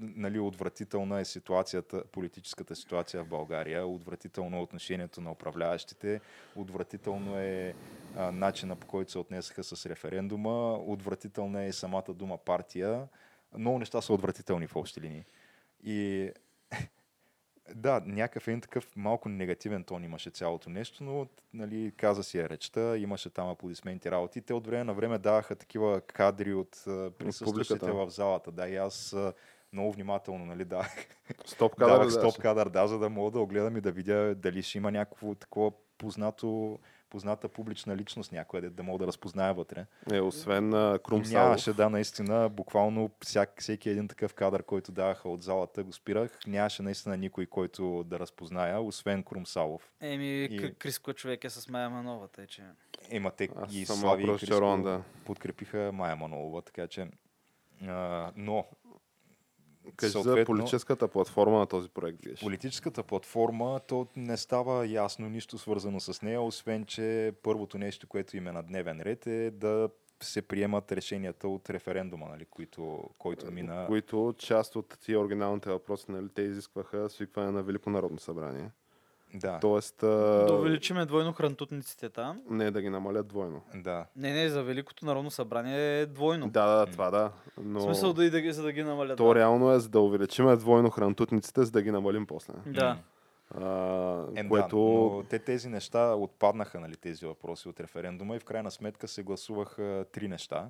нали, 0.00 0.38
отвратителна 0.38 1.20
е 1.20 1.24
ситуацията, 1.24 2.04
политическата 2.12 2.76
ситуация 2.76 3.24
в 3.24 3.28
България, 3.28 3.86
отвратително 3.86 4.56
е 4.56 4.60
отношението 4.60 5.20
на 5.20 5.32
управляващите, 5.32 6.20
отвратително 6.56 7.38
е 7.38 7.74
а, 8.16 8.32
начина 8.32 8.76
по 8.76 8.86
който 8.86 9.10
се 9.10 9.18
отнесаха 9.18 9.64
с 9.64 9.86
референдума, 9.86 10.74
отвратителна 10.74 11.62
е 11.62 11.68
и 11.68 11.72
самата 11.72 12.14
дума 12.14 12.38
партия. 12.38 13.08
Много 13.58 13.78
неща 13.78 14.00
са 14.00 14.12
отвратителни 14.12 14.66
в 14.66 14.76
общи 14.76 15.00
линии. 15.00 15.24
И 15.84 16.30
да, 17.74 18.02
някакъв 18.06 18.48
един 18.48 18.60
такъв 18.60 18.96
малко 18.96 19.28
негативен 19.28 19.84
тон 19.84 20.04
имаше 20.04 20.30
цялото 20.30 20.70
нещо, 20.70 21.04
но 21.04 21.26
нали, 21.54 21.92
каза 21.96 22.22
си 22.22 22.38
я 22.38 22.48
речта, 22.48 22.96
имаше 22.96 23.30
там 23.30 23.48
аплодисменти, 23.48 24.10
работи. 24.10 24.40
Те 24.40 24.54
от 24.54 24.66
време 24.66 24.84
на 24.84 24.94
време 24.94 25.18
даваха 25.18 25.56
такива 25.56 26.00
кадри 26.00 26.54
от 26.54 26.82
присъстващите 27.18 27.90
в 27.90 28.10
залата. 28.10 28.52
Да, 28.52 28.68
и 28.68 28.76
аз 28.76 29.16
много 29.72 29.92
внимателно 29.92 30.46
нали, 30.46 30.64
давах, 30.64 31.06
Стоп 31.44 31.74
кадър. 31.76 31.92
давах 31.92 32.06
да 32.06 32.12
стоп 32.12 32.38
кадър, 32.38 32.68
да, 32.68 32.86
за 32.88 32.98
да 32.98 33.10
мога 33.10 33.30
да 33.30 33.40
огледам 33.40 33.76
и 33.76 33.80
да 33.80 33.92
видя 33.92 34.34
дали 34.34 34.62
ще 34.62 34.78
има 34.78 34.90
някакво 34.90 35.34
такова 35.34 35.72
познато, 35.98 36.78
позната 37.10 37.48
публична 37.48 37.96
личност 37.96 38.32
някъде, 38.32 38.70
да 38.70 38.82
мога 38.82 38.98
да 38.98 39.06
разпозная 39.06 39.54
вътре. 39.54 39.86
Е, 40.12 40.20
освен 40.20 40.74
а, 40.74 40.98
Крум 41.04 41.24
Салов. 41.24 41.44
Нямаше, 41.44 41.72
да, 41.72 41.90
наистина, 41.90 42.48
буквално 42.48 43.10
всяк, 43.24 43.60
всеки 43.60 43.90
един 43.90 44.08
такъв 44.08 44.34
кадър, 44.34 44.62
който 44.62 44.92
даваха 44.92 45.28
от 45.28 45.42
залата, 45.42 45.84
го 45.84 45.92
спирах. 45.92 46.38
Нямаше 46.46 46.82
наистина 46.82 47.16
никой, 47.16 47.46
който 47.46 48.04
да 48.04 48.18
разпозная, 48.18 48.80
освен 48.80 49.22
Крум 49.22 49.46
Салов. 49.46 49.92
Еми, 50.00 50.44
И-. 50.44 50.74
Криско 50.78 51.12
човек 51.12 51.44
е 51.44 51.50
с 51.50 51.68
Майя 51.68 51.90
Манова, 51.90 52.28
тъй 52.28 52.46
че... 52.46 52.62
Ема 53.10 53.30
те 53.30 53.48
Аз 53.56 53.74
и 53.74 53.86
Слави 53.86 54.22
и 54.22 54.26
Криско 54.26 54.82
да. 54.82 55.02
подкрепиха 55.24 55.90
Майя 55.92 56.16
Манолова, 56.16 56.62
така 56.62 56.86
че... 56.86 57.08
А, 57.88 58.32
но, 58.36 58.66
Кажи 59.96 60.22
за 60.22 60.44
политическата 60.44 61.08
платформа 61.08 61.58
на 61.58 61.66
този 61.66 61.88
проект, 61.88 62.18
Геш. 62.22 62.40
Политическата 62.40 63.02
платформа, 63.02 63.80
то 63.88 64.06
не 64.16 64.36
става 64.36 64.86
ясно 64.86 65.28
нищо 65.28 65.58
свързано 65.58 66.00
с 66.00 66.22
нея, 66.22 66.42
освен 66.42 66.84
че 66.84 67.32
първото 67.42 67.78
нещо, 67.78 68.06
което 68.06 68.36
им 68.36 68.46
е 68.46 68.52
на 68.52 68.62
дневен 68.62 69.00
ред 69.00 69.26
е 69.26 69.50
да 69.50 69.88
се 70.22 70.42
приемат 70.42 70.92
решенията 70.92 71.48
от 71.48 71.70
референдума, 71.70 72.28
нали, 72.28 72.44
които, 72.44 73.10
който 73.18 73.52
мина. 73.52 73.84
които 73.86 74.34
част 74.38 74.76
от 74.76 74.98
тия 75.00 75.20
оригиналните 75.20 75.70
въпроси, 75.70 76.06
нали, 76.08 76.28
те 76.34 76.42
изискваха 76.42 77.08
свикване 77.08 77.50
на 77.50 77.62
Велико 77.62 77.90
народно 77.90 78.18
събрание. 78.18 78.70
Да, 79.34 79.58
Тоест, 79.60 80.02
а, 80.02 80.06
Да 80.46 80.54
увеличиме 80.54 81.06
двойно 81.06 81.32
хрантутниците 81.32 82.08
там. 82.10 82.42
не 82.50 82.70
да 82.70 82.82
ги 82.82 82.88
намалят 82.90 83.28
двойно. 83.28 83.62
да. 83.74 84.06
Не, 84.16 84.32
не, 84.32 84.48
за 84.48 84.62
Великото 84.62 85.06
народно 85.06 85.30
събрание 85.30 86.00
е 86.00 86.06
двойно. 86.06 86.48
Да, 86.48 86.66
да, 86.76 86.86
това 86.86 87.10
да. 87.10 87.32
Но 87.58 87.80
В 87.80 87.82
смисъл 87.82 88.12
да 88.12 88.24
и 88.24 88.30
да 88.30 88.40
ги, 88.40 88.52
за 88.52 88.62
да 88.62 88.72
ги 88.72 88.82
намалят. 88.82 89.16
то 89.16 89.34
реално 89.34 89.72
е 89.72 89.78
за 89.78 89.88
да 89.88 90.00
увеличим 90.00 90.56
двойно 90.56 90.90
хрантутниците, 90.90 91.64
за 91.64 91.70
да 91.70 91.82
ги 91.82 91.90
намалим 91.90 92.26
после. 92.26 92.52
Да. 92.66 92.98
А, 93.54 94.24
Е, 94.36 94.48
което... 94.48 94.76
да, 94.76 95.16
но 95.16 95.22
те 95.22 95.38
тези 95.38 95.68
неща 95.68 96.14
отпаднаха, 96.14 96.80
нали, 96.80 96.96
тези 96.96 97.26
въпроси 97.26 97.68
от 97.68 97.80
референдума 97.80 98.36
и 98.36 98.38
в 98.38 98.44
крайна 98.44 98.70
сметка 98.70 99.08
се 99.08 99.22
гласуваха 99.22 100.04
три 100.12 100.28
неща. 100.28 100.68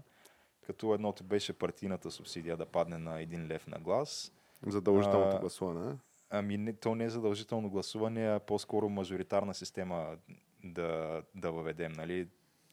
Като 0.66 0.94
едното 0.94 1.24
беше 1.24 1.52
партийната 1.52 2.10
субсидия 2.10 2.56
да 2.56 2.66
падне 2.66 2.98
на 2.98 3.20
един 3.20 3.46
лев 3.48 3.66
на 3.66 3.78
глас. 3.78 4.32
Задължителното 4.66 5.38
гласуване. 5.38 5.96
Ами 6.30 6.58
не, 6.58 6.72
то 6.72 6.94
не 6.94 7.04
е 7.04 7.10
задължително 7.10 7.70
гласуване, 7.70 8.28
а 8.28 8.40
по-скоро 8.40 8.88
мажоритарна 8.88 9.54
система 9.54 10.16
да, 10.64 11.22
да 11.34 11.52
въведем, 11.52 11.92
нали, 11.92 12.28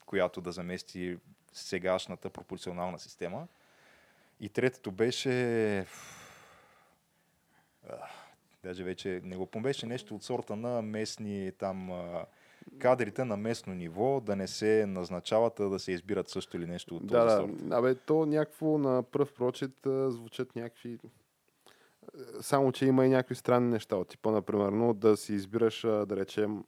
която 0.06 0.40
да 0.40 0.52
замести 0.52 1.18
сегашната 1.52 2.30
пропорционална 2.30 2.98
система. 2.98 3.46
И 4.40 4.48
третото 4.48 4.90
беше... 4.90 5.86
Даже 8.62 8.84
вече 8.84 9.20
не 9.24 9.36
го 9.36 9.46
помня, 9.46 9.62
беше 9.62 9.86
нещо 9.86 10.14
от 10.14 10.22
сорта 10.22 10.56
на 10.56 10.82
местни 10.82 11.52
там 11.58 11.90
кадрите 12.78 13.24
на 13.24 13.36
местно 13.36 13.74
ниво 13.74 14.20
да 14.20 14.36
не 14.36 14.46
се 14.46 14.86
назначават, 14.86 15.60
а 15.60 15.68
да 15.68 15.78
се 15.78 15.92
избират 15.92 16.28
също 16.28 16.56
или 16.56 16.66
нещо 16.66 16.96
от 16.96 17.00
този 17.00 17.12
Да, 17.12 17.24
да. 17.24 17.36
сорт. 17.36 17.72
Абе, 17.72 17.94
то 17.94 18.26
някакво 18.26 18.78
на 18.78 19.02
пръв 19.02 19.32
прочит 19.32 19.86
а, 19.86 20.10
звучат 20.10 20.56
някакви... 20.56 20.98
Само, 22.40 22.72
че 22.72 22.86
има 22.86 23.06
и 23.06 23.10
някакви 23.10 23.34
странни 23.34 23.70
неща. 23.70 23.96
От 23.96 24.08
типа, 24.08 24.30
например, 24.30 24.92
да 24.94 25.16
си 25.16 25.34
избираш, 25.34 25.80
да 25.80 26.06
речем, 26.10 26.64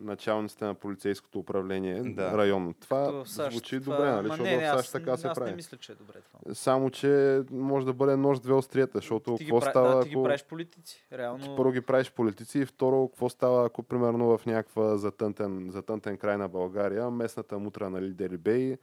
началниците 0.00 0.64
на 0.64 0.74
полицейското 0.74 1.38
управление, 1.38 2.02
Да. 2.04 2.38
районно. 2.38 2.74
Това 2.74 3.22
САЩ, 3.26 3.52
звучи 3.52 3.80
това- 3.80 3.96
добре, 3.96 4.10
нали? 4.10 4.26
Защото 4.26 4.42
не, 4.42 4.56
не, 4.56 4.62
в 4.62 4.68
САЩ 4.68 4.78
аз, 4.78 4.92
така 4.92 5.16
се 5.16 5.26
аз 5.28 5.34
прави. 5.34 5.50
не 5.50 5.56
мисля, 5.56 5.76
че 5.76 5.92
е 5.92 5.94
добре 5.94 6.12
това. 6.20 6.54
Само, 6.54 6.90
че 6.90 7.42
може 7.50 7.86
да 7.86 7.92
бъде 7.92 8.16
нож 8.16 8.40
две 8.40 8.54
острията, 8.54 8.98
защото 8.98 9.36
Ти 9.36 9.44
ги, 9.44 9.50
какво 9.50 9.60
пра... 9.60 9.70
става, 9.70 9.96
да, 9.96 10.02
ти 10.02 10.08
ги 10.08 10.14
ако... 10.14 10.22
правиш 10.24 10.44
политици. 10.44 11.06
Реално... 11.12 11.56
Първо 11.56 11.72
ги 11.72 11.80
правиш 11.80 12.12
политици 12.12 12.58
и 12.58 12.66
второ, 12.66 13.08
какво 13.08 13.28
става, 13.28 13.66
ако 13.66 13.82
примерно 13.82 14.38
в 14.38 14.46
някаква 14.46 14.96
затънтен, 14.96 15.68
затънтен 15.70 16.16
край 16.16 16.36
на 16.36 16.48
България, 16.48 17.10
местната 17.10 17.58
мутра 17.58 17.90
на 17.90 18.02
Лидери 18.02 18.36
Бей 18.36 18.76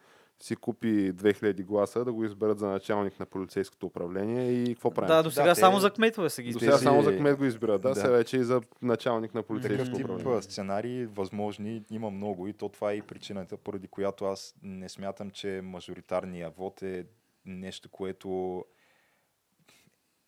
си 0.43 0.55
купи 0.55 0.87
2000 1.13 1.63
гласа 1.63 2.05
да 2.05 2.13
го 2.13 2.25
изберат 2.25 2.59
за 2.59 2.67
началник 2.67 3.19
на 3.19 3.25
полицейското 3.25 3.85
управление 3.85 4.51
и 4.53 4.67
какво 4.67 4.91
правим? 4.91 5.07
Да, 5.07 5.23
до 5.23 5.31
сега 5.31 5.43
Да, 5.43 5.53
те- 5.53 5.59
само 5.59 5.79
за 5.79 5.91
кметове 5.91 6.29
са 6.29 6.41
ги 6.41 6.45
До 6.45 6.49
избирали. 6.51 6.77
сега 6.77 6.83
само 6.83 7.01
за 7.03 7.17
кмет 7.17 7.37
го 7.37 7.45
избират, 7.45 7.81
да, 7.81 7.89
Да. 7.89 7.95
сега 7.95 8.09
вече 8.09 8.37
и 8.37 8.43
за 8.43 8.61
началник 8.81 9.33
на 9.33 9.39
Такъв 9.39 9.47
полицейското 9.47 9.91
тип 9.91 10.05
управление. 10.05 10.33
а, 10.33 10.41
сценарии, 10.41 11.05
възможни, 11.05 11.83
има 11.91 12.09
много 12.09 12.47
и 12.47 12.53
то 12.53 12.69
това 12.69 12.91
е 12.91 12.95
и 12.95 13.01
причината, 13.01 13.57
поради 13.57 13.87
която 13.87 14.25
аз 14.25 14.55
не 14.63 14.89
смятам, 14.89 15.31
че 15.31 15.61
мажоритарния 15.63 16.49
вод 16.49 16.81
е 16.81 17.05
нещо, 17.45 17.89
което 17.89 18.63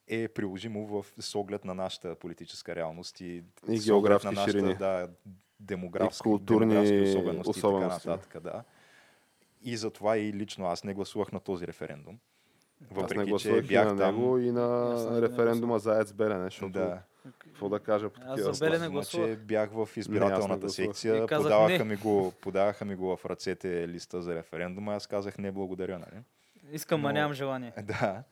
е 0.08 0.28
приложимо 0.28 0.86
в, 0.88 1.06
с 1.20 1.36
оглед 1.36 1.66
на 1.66 1.74
нашата 1.76 2.16
политическа 2.16 2.76
реалност 2.76 3.22
и, 3.22 3.26
И 3.26 3.44
географски 3.80 3.92
оглед 3.92 4.24
на 4.26 4.32
нашата, 4.32 4.52
ширини. 4.52 4.76
Да, 4.76 5.10
демографски, 5.60 6.22
И 6.22 6.24
културни 6.24 6.60
демографски 6.68 7.02
особености, 7.10 7.50
особености. 7.50 8.00
и 8.00 8.02
така 8.02 8.10
нататък. 8.12 8.44
Да. 8.44 8.64
И 9.66 9.78
затова 9.78 10.18
и 10.18 10.34
лично 10.34 10.66
аз 10.66 10.84
не 10.84 10.94
гласувах 10.94 11.32
на 11.32 11.40
този 11.40 11.68
референдум. 11.68 12.20
Аз 12.84 12.90
не 12.90 12.96
Въпреки, 12.96 13.20
че 13.20 13.30
гласувах 13.30 13.66
и 13.66 13.68
бях 13.68 13.86
на 13.86 13.98
там. 13.98 14.16
него 14.16 14.38
и 14.38 14.50
Аз 14.50 14.56
на 15.06 15.22
референдума 15.22 15.80
за 15.80 15.92
АЕЦ 15.92 16.14
Белене, 16.14 16.44
защото 16.44 16.72
Да. 16.72 17.00
какво 17.40 17.70
да 17.70 17.80
кажа 17.80 18.10
по 18.10 18.22
Аз 18.22 18.28
такива 18.28 18.54
за 18.54 18.66
Белене 18.66 18.78
Значи, 18.78 18.92
гласувах. 18.92 19.38
бях 19.38 19.70
в 19.70 19.76
Не, 19.76 19.82
аз 19.82 19.96
не 19.98 20.02
избирателната 20.02 20.70
секция, 20.70 21.16
И 21.16 21.28
казах 21.28 21.44
подаваха, 21.44 21.78
не. 21.78 21.84
ми 21.86 21.96
го, 21.96 22.34
подаваха 22.42 22.86
ми 22.86 22.96
го 22.96 23.18
в 23.18 23.26
ръцете 23.26 23.88
листа 23.88 24.22
за 24.22 24.36
референдума, 24.36 24.94
аз 24.94 25.08
казах 25.08 25.38
не 25.38 25.52
благодаря, 25.52 26.00
нали? 26.00 26.22
Искам, 26.72 27.02
Но- 27.02 27.08
а 27.08 27.14
нямам 27.14 27.34
желание. 27.34 27.74
Да, 27.84 28.24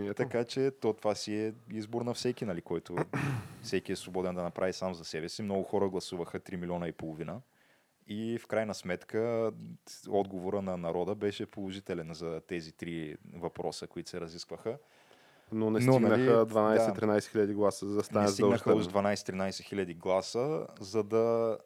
ето. 0.00 0.14
така 0.14 0.44
че 0.44 0.70
то, 0.72 0.92
това 0.92 1.14
си 1.14 1.36
е 1.36 1.52
избор 1.70 2.02
на 2.02 2.14
всеки, 2.14 2.44
нали, 2.44 2.60
който 2.60 2.96
всеки 3.62 3.92
е 3.92 3.96
свободен 3.96 4.34
да 4.34 4.42
направи 4.42 4.72
сам 4.72 4.94
за 4.94 5.04
себе 5.04 5.28
си. 5.28 5.42
Много 5.42 5.62
хора 5.62 5.88
гласуваха 5.88 6.40
3 6.40 6.56
милиона 6.56 6.88
и 6.88 6.92
половина 6.92 7.40
И 8.06 8.38
в 8.38 8.46
крайна 8.46 8.74
сметка 8.74 9.52
отговора 10.08 10.62
на 10.62 10.76
народа 10.76 11.14
беше 11.14 11.46
положителен 11.46 12.14
за 12.14 12.40
тези 12.40 12.72
три 12.72 13.16
въпроса, 13.34 13.86
които 13.86 14.10
се 14.10 14.20
разискваха. 14.20 14.78
Но 15.52 15.70
не 15.70 15.80
стигнаха 15.80 16.16
нали, 16.16 16.28
12-13 16.28 17.30
хиляди 17.30 17.54
гласа 17.54 17.86
за 17.86 17.94
да 17.94 18.02
стане 18.02 18.26
не 18.26 18.32
стигнаха 18.32 18.74
уж 18.74 18.84
задължително. 18.84 19.08
12-13 19.08 19.62
хиляди 19.62 19.94
гласа, 19.94 20.66
за 20.80 21.02
да 21.02 21.58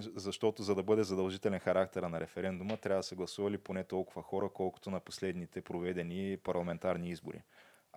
защото 0.00 0.62
за 0.62 0.74
да 0.74 0.82
бъде 0.82 1.04
задължителен 1.04 1.58
характера 1.58 2.08
на 2.08 2.20
референдума, 2.20 2.76
трябва 2.76 2.98
да 2.98 3.02
са 3.02 3.14
гласували 3.14 3.58
поне 3.58 3.84
толкова 3.84 4.22
хора, 4.22 4.48
колкото 4.54 4.90
на 4.90 5.00
последните 5.00 5.60
проведени 5.60 6.36
парламентарни 6.36 7.10
избори. 7.10 7.42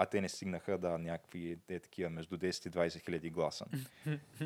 А 0.02 0.06
те 0.06 0.22
не 0.22 0.30
стигнаха 0.30 0.78
да 0.78 0.97
някакви 0.97 1.58
е, 1.70 1.80
такива 1.80 2.10
между 2.10 2.38
10 2.38 2.68
и 2.68 2.72
20 2.72 3.06
хиляди 3.06 3.30
гласа. 3.30 3.66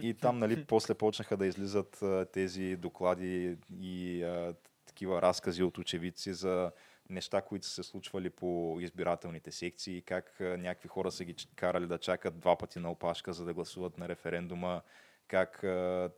И 0.01 0.13
там, 0.13 0.39
нали, 0.39 0.65
после 0.65 0.93
почнаха 0.93 1.37
да 1.37 1.45
излизат 1.45 2.01
а, 2.01 2.25
тези 2.25 2.75
доклади 2.75 3.57
и 3.81 4.23
а, 4.23 4.53
такива 4.85 5.21
разкази 5.21 5.63
от 5.63 5.77
очевидци 5.77 6.33
за 6.33 6.71
неща, 7.09 7.41
които 7.41 7.65
са 7.65 7.73
се 7.73 7.83
случвали 7.83 8.29
по 8.29 8.77
избирателните 8.81 9.51
секции, 9.51 10.01
как 10.01 10.41
а, 10.41 10.57
някакви 10.57 10.87
хора 10.87 11.11
са 11.11 11.25
ги 11.25 11.35
карали 11.55 11.87
да 11.87 11.97
чакат 11.97 12.39
два 12.39 12.57
пъти 12.57 12.79
на 12.79 12.91
опашка, 12.91 13.33
за 13.33 13.45
да 13.45 13.53
гласуват 13.53 13.97
на 13.97 14.09
референдума, 14.09 14.81
как 15.27 15.63
а, 15.63 16.09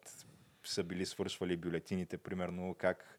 са 0.63 0.83
били 0.83 1.05
свършвали 1.05 1.57
бюлетините, 1.57 2.17
примерно, 2.17 2.75
как 2.79 3.14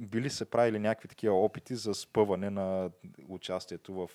били 0.00 0.30
се 0.30 0.44
правили 0.44 0.78
някакви 0.78 1.08
такива 1.08 1.34
опити 1.34 1.74
за 1.74 1.94
спъване 1.94 2.50
на 2.50 2.90
участието 3.28 3.94
в 3.94 4.10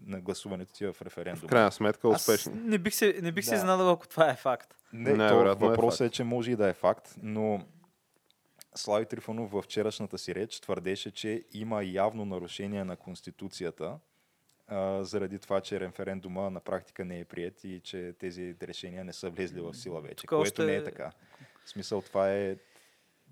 на 0.00 0.20
гласуването 0.20 0.72
ти 0.72 0.86
в 0.86 0.96
референдума. 1.02 1.48
В 1.48 1.50
крайна 1.50 1.72
сметка 1.72 2.08
Аз 2.08 2.20
успешни. 2.20 2.52
не 2.54 2.78
бих 2.78 2.94
се, 2.94 3.18
не 3.22 3.32
бих 3.32 3.44
се 3.44 3.50
Да. 3.50 3.56
изненадал, 3.56 3.90
ако 3.90 4.08
това 4.08 4.30
е 4.30 4.34
факт. 4.34 4.74
Не, 4.92 5.10
то 5.10 5.16
Най-вероятно 5.16 5.66
е 5.66 5.70
въпросът 5.70 6.00
е, 6.00 6.04
факт. 6.04 6.14
че 6.14 6.24
може 6.24 6.50
и 6.50 6.56
да 6.56 6.68
е 6.68 6.72
факт, 6.72 7.14
но 7.18 7.66
Слави 8.74 9.06
Трифонов 9.06 9.50
в 9.50 9.62
вчерашната 9.62 10.18
си 10.18 10.34
реч 10.34 10.60
твърдеше, 10.60 11.10
че 11.10 11.44
има 11.52 11.84
явно 11.84 12.24
нарушение 12.24 12.84
на 12.84 12.96
Конституцията 12.96 13.98
а, 14.66 15.04
заради 15.04 15.38
това, 15.38 15.60
че 15.60 15.80
референдума 15.80 16.50
на 16.50 16.60
практика 16.60 17.04
не 17.04 17.20
е 17.20 17.24
прият 17.24 17.64
и 17.64 17.80
че 17.80 18.14
тези 18.18 18.54
решения 18.62 19.04
не 19.04 19.12
са 19.12 19.30
влезли 19.30 19.60
в 19.60 19.74
сила 19.74 20.00
вече, 20.00 20.16
Тук 20.16 20.28
което 20.28 20.40
още- 20.42 20.64
не 20.64 20.74
е 20.74 20.84
така. 20.84 21.12
В 21.64 21.70
смисъл 21.70 22.02
това 22.02 22.30
е, 22.30 22.56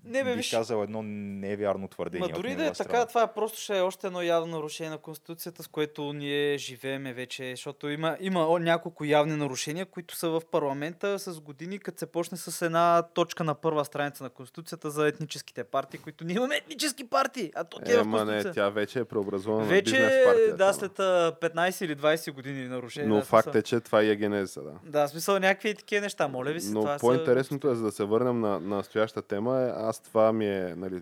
Не, 0.05 0.23
бе, 0.23 0.29
бих 0.29 0.35
виж, 0.37 0.51
казал, 0.51 0.83
едно 0.83 1.01
невярно 1.03 1.87
твърдение. 1.87 2.19
Ма 2.19 2.25
от 2.25 2.41
дори 2.41 2.55
да 2.55 2.63
е 2.63 2.71
така, 2.71 2.73
страна. 2.73 3.05
това 3.05 3.23
е 3.23 3.33
просто 3.33 3.59
ще 3.59 3.77
е 3.77 3.81
още 3.81 4.07
едно 4.07 4.21
явно 4.21 4.57
нарушение 4.57 4.89
на 4.89 4.97
Конституцията, 4.97 5.63
с 5.63 5.67
което 5.67 6.13
ние 6.13 6.57
живееме 6.57 7.13
вече, 7.13 7.49
защото 7.51 7.89
има, 7.89 8.17
има 8.19 8.47
о- 8.47 8.59
няколко 8.59 9.05
явни 9.05 9.35
нарушения, 9.35 9.85
които 9.85 10.15
са 10.15 10.29
в 10.29 10.41
парламента 10.51 11.19
с 11.19 11.39
години, 11.39 11.79
като 11.79 11.99
се 11.99 12.05
почне 12.05 12.37
с 12.37 12.65
една 12.65 13.03
точка 13.13 13.43
на 13.43 13.55
първа 13.55 13.85
страница 13.85 14.23
на 14.23 14.29
Конституцията 14.29 14.91
за 14.91 15.07
етническите 15.07 15.63
партии, 15.63 15.99
които 15.99 16.23
ние 16.23 16.35
имаме 16.35 16.55
етнически 16.55 17.09
партии, 17.09 17.51
а 17.55 17.63
то 17.63 17.79
те 17.79 17.93
Е, 17.93 17.97
в 17.97 18.01
ама 18.01 18.25
не, 18.25 18.51
тя 18.51 18.69
вече 18.69 18.99
е 18.99 19.05
преобразувана 19.05 19.63
Вече, 19.65 19.99
на 19.99 20.05
бизнес 20.07 20.25
партия. 20.25 20.55
да, 20.55 20.73
след 20.73 20.99
а, 20.99 21.35
15 21.41 21.85
или 21.85 21.95
20 21.95 22.31
години 22.31 22.67
нарушения. 22.67 23.09
Но 23.09 23.21
в 23.21 23.25
факт 23.25 23.55
е, 23.55 23.61
че 23.61 23.79
това 23.79 24.01
е 24.01 24.15
генеза, 24.15 24.61
да. 24.61 24.71
Да, 24.83 25.07
в 25.07 25.09
смисъл 25.09 25.39
някакви 25.39 25.75
такива 25.75 26.01
неща, 26.01 26.27
моля 26.27 26.51
ви 26.51 26.61
се. 26.61 26.71
Но 26.71 26.81
това 26.81 26.97
по-интересното 26.99 27.71
е, 27.71 27.75
за 27.75 27.83
да 27.83 27.91
се 27.91 28.03
върнем 28.03 28.39
на, 28.39 28.59
на 28.59 28.75
настоящата 28.75 29.27
тема, 29.27 29.61
е, 29.61 29.71
аз 29.75 29.92
това 29.99 30.33
ми 30.33 30.47
е 30.47 30.75
нали, 30.75 31.01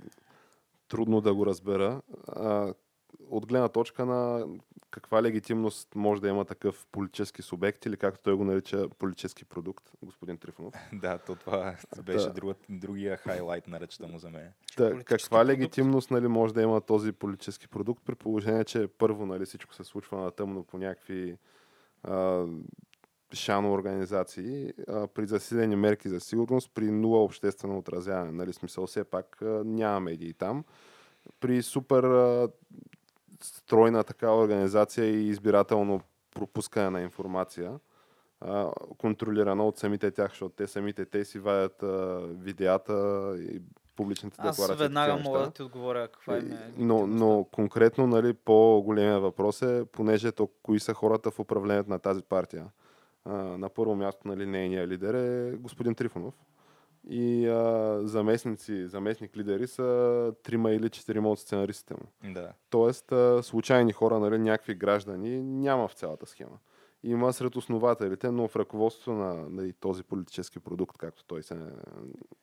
трудно 0.87 1.21
да 1.21 1.33
го 1.33 1.45
разбера. 1.45 2.01
А, 2.27 2.73
от 3.29 3.45
гледна 3.45 3.67
точка 3.69 4.05
на 4.05 4.47
каква 4.91 5.23
легитимност 5.23 5.95
може 5.95 6.21
да 6.21 6.29
има 6.29 6.45
такъв 6.45 6.85
политически 6.91 7.41
субект 7.41 7.85
или 7.85 7.97
както 7.97 8.23
той 8.23 8.33
го 8.33 8.43
нарича 8.43 8.89
политически 8.89 9.45
продукт, 9.45 9.91
господин 10.03 10.37
Трифонов. 10.37 10.73
Да, 10.93 11.17
то 11.17 11.35
това 11.35 11.75
беше 12.03 12.25
Да. 12.25 12.33
друг, 12.33 12.57
другия 12.69 13.17
хайлайт 13.17 13.67
на 13.67 13.79
речта 13.79 14.07
му 14.07 14.19
за 14.19 14.29
мен. 14.29 14.51
Да, 14.77 15.03
каква 15.03 15.37
продукт. 15.37 15.47
легитимност 15.47 16.11
нали, 16.11 16.27
може 16.27 16.53
да 16.53 16.61
има 16.61 16.81
този 16.81 17.11
политически 17.11 17.67
продукт 17.67 18.03
при 18.05 18.15
положение, 18.15 18.63
че 18.63 18.87
първо 18.87 19.25
нали, 19.25 19.45
всичко 19.45 19.73
се 19.73 19.83
случва 19.83 20.17
на 20.17 20.31
тъмно 20.31 20.63
по 20.63 20.77
някакви 20.77 21.37
а, 22.03 22.45
шано 23.33 23.73
организации, 23.73 24.73
а, 24.87 25.07
при 25.07 25.25
засилени 25.25 25.75
мерки 25.75 26.09
за 26.09 26.19
сигурност, 26.19 26.71
при 26.73 26.91
нула 26.91 27.23
обществено 27.23 27.77
отразяване. 27.77 28.31
Нали, 28.31 28.53
смисъл 28.53 28.87
все 28.87 29.03
пак 29.03 29.41
а, 29.41 29.45
няма 29.65 29.99
медии 29.99 30.33
там. 30.33 30.63
При 31.39 31.63
супер 31.63 32.03
а, 32.03 32.49
стройна 33.43 34.03
такава 34.03 34.41
организация 34.41 35.05
и 35.05 35.27
избирателно 35.27 36.01
пропускане 36.35 36.89
на 36.89 37.01
информация, 37.01 37.79
а, 38.41 38.71
контролирана 38.97 39.67
от 39.67 39.77
самите 39.77 40.11
тях, 40.11 40.29
защото 40.29 40.55
те 40.55 40.67
самите 40.67 41.05
те 41.05 41.25
си 41.25 41.39
вадят 41.39 41.83
а, 41.83 42.19
видеята 42.27 43.35
и 43.39 43.61
публичните 43.95 44.37
Аз 44.39 44.55
декларации. 44.57 44.83
веднага 44.83 45.11
такива 45.11 45.29
мога 45.29 45.45
да 45.45 45.51
ти 45.51 45.63
отговоря 45.63 46.07
каква 46.07 46.37
е 46.37 46.41
но, 46.77 47.07
но 47.07 47.47
конкретно, 47.51 48.07
нали, 48.07 48.33
по-големия 48.33 49.19
въпрос 49.19 49.61
е, 49.61 49.85
понеже 49.91 50.31
то, 50.31 50.49
кои 50.63 50.79
са 50.79 50.93
хората 50.93 51.31
в 51.31 51.39
управлението 51.39 51.89
на 51.89 51.99
тази 51.99 52.23
партия. 52.23 52.65
А, 53.25 53.33
на 53.33 53.69
първо 53.69 53.95
място, 53.95 54.27
нали, 54.27 54.45
нейният 54.45 54.89
лидер 54.89 55.13
е 55.13 55.55
господин 55.57 55.95
Трифонов. 55.95 56.33
И 57.09 57.47
а, 57.47 57.99
заместници, 58.03 58.87
заместник 58.87 59.37
лидери 59.37 59.67
са 59.67 60.33
трима 60.43 60.71
или 60.71 60.89
четирима 60.89 61.29
от 61.29 61.39
сценаристите 61.39 61.93
му. 61.93 62.33
Да. 62.33 62.53
Тоест, 62.69 63.11
а, 63.11 63.43
случайни 63.43 63.93
хора, 63.93 64.19
нали, 64.19 64.37
някакви 64.37 64.75
граждани, 64.75 65.43
няма 65.43 65.87
в 65.87 65.93
цялата 65.93 66.25
схема. 66.25 66.57
Има 67.03 67.33
сред 67.33 67.55
основателите, 67.55 68.31
но 68.31 68.47
в 68.47 68.55
ръководството 68.55 69.11
на 69.11 69.49
нали, 69.49 69.73
този 69.73 70.03
политически 70.03 70.59
продукт, 70.59 70.97
както 70.97 71.25
той 71.25 71.43
се 71.43 71.55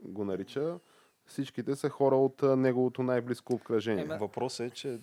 го 0.00 0.24
нарича, 0.24 0.78
всичките 1.26 1.76
са 1.76 1.88
хора 1.88 2.16
от 2.16 2.42
неговото 2.42 3.02
най-близко 3.02 3.52
обкръжение. 3.52 4.04
Въпросът 4.04 4.66
е, 4.66 4.70
че 4.70 4.98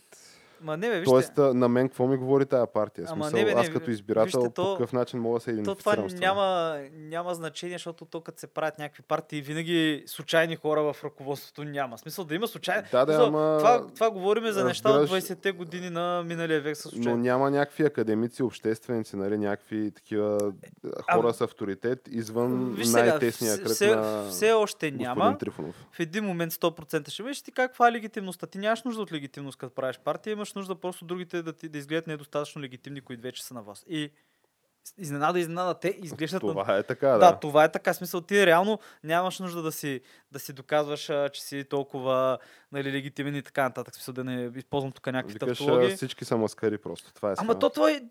Ма 0.66 0.78
не, 0.78 0.90
бе, 0.90 0.96
вижте. 0.96 1.06
Тоест, 1.06 1.38
а, 1.38 1.54
на 1.54 1.68
мен 1.68 1.88
какво 1.88 2.08
ми 2.08 2.18
говори 2.18 2.46
тая 2.46 2.68
партия? 2.68 3.06
Ама 3.08 3.24
Смисъл, 3.24 3.40
не, 3.40 3.46
бе, 3.46 3.54
не, 3.54 3.62
аз 3.62 3.70
като 3.70 3.92
избирател 3.92 4.24
вижте, 4.40 4.40
по 4.46 4.54
то- 4.54 4.74
какъв 4.74 4.94
начин 4.94 5.20
мога 5.20 5.36
да 5.36 5.42
се 5.42 5.46
То 5.46 5.52
идентифицирам 5.52 6.10
с 6.10 6.14
това? 6.14 6.20
няма, 6.22 6.78
няма 6.92 7.36
значение, 7.36 7.76
защото 7.76 8.06
то 8.06 8.22
като 8.22 8.40
се 8.40 8.48
правят 8.48 8.80
някакви 8.80 9.04
партии, 9.04 9.42
винаги 9.42 10.04
случайни 10.08 10.56
хора 10.56 10.84
в 10.84 11.04
ръководството 11.04 11.64
няма. 11.64 11.98
Смисъл 11.98 12.26
да 12.26 12.36
има 12.36 12.48
случайни. 12.48 12.88
Да, 12.92 13.00
да, 13.00 13.14
Смисъл, 13.14 13.28
ама- 13.28 13.58
това, 13.58 13.88
това 13.88 14.12
говорим 14.12 14.46
за 14.46 14.64
неща 14.64 14.90
от 14.90 14.96
разбираш- 14.98 15.10
20-те 15.24 15.52
години 15.52 15.90
на 15.90 16.24
миналия 16.24 16.62
век 16.62 16.78
с 16.78 16.86
Но 16.86 16.92
случайни. 16.92 17.20
няма 17.20 17.52
някакви 17.52 17.84
академици, 17.84 18.44
общественици, 18.44 19.16
нали, 19.16 19.38
някакви 19.38 19.92
такива 19.92 20.54
а, 21.08 21.14
хора 21.14 21.34
с 21.34 21.42
авторитет 21.42 22.00
извън 22.08 22.78
най-тесния 22.86 23.58
кръг 23.58 23.68
все, 23.68 23.96
на 23.96 24.24
все 24.24 24.54
още 24.54 24.92
няма. 24.92 25.38
Трифонов. 25.38 25.76
В 25.92 26.00
един 26.00 26.24
момент 26.24 26.54
100% 26.54 27.10
ще 27.10 27.24
бъдеш 27.24 27.42
ти 27.42 27.52
каква 27.52 27.88
е 27.88 27.92
легитимността. 27.92 28.48
Ти 28.48 28.58
нямаш 28.58 28.84
нужда 28.84 29.02
от 29.02 29.12
легитимност, 29.12 29.58
като 29.58 29.76
правиш 29.76 30.00
партия, 30.00 30.32
имаш 30.32 30.55
нужда 30.56 30.76
просто 30.76 31.06
другите 31.06 31.42
да, 31.42 31.54
ти, 31.54 31.70
да 31.70 31.78
изгледат 31.78 32.08
недостатъчно 32.08 32.62
легитимни, 32.62 33.02
които 33.02 33.24
вече 33.24 33.44
са 33.46 33.54
на 33.54 33.62
вас. 33.64 33.86
И 33.90 34.12
изненада, 34.98 35.40
изненада, 35.40 35.80
те 35.80 35.98
изглеждат 36.02 36.44
на 36.44 36.50
Това 36.50 36.78
е 36.78 36.84
така, 36.84 37.08
Да, 37.08 37.18
да. 37.18 37.40
това 37.40 37.64
е 37.64 37.72
така. 37.72 37.94
Смисъл, 37.94 38.22
ти 38.22 38.46
реално 38.46 38.80
нямаш 39.04 39.40
нужда 39.40 39.62
да 39.62 39.72
си, 39.72 40.02
да 40.32 40.40
си 40.40 40.54
доказваш, 40.54 41.10
а, 41.10 41.30
че 41.30 41.44
си 41.44 41.64
толкова 41.70 42.38
нали, 42.72 42.92
легитимен 42.92 43.36
и 43.36 43.44
така 43.44 43.64
нататък. 43.64 43.96
Смисъл, 43.96 44.14
да 44.14 44.24
не 44.24 44.52
използвам 44.56 44.92
тук 44.92 45.08
някакви 45.08 45.34
Викаш, 45.34 45.58
тавтологии. 45.58 45.96
всички 45.96 46.26
са 46.26 46.38
маскари 46.38 46.78
просто. 46.78 47.14
Това 47.14 47.32
е 47.32 47.36
Ама 47.38 47.60
то, 47.60 47.70
то, 47.70 47.88
е, 47.88 48.02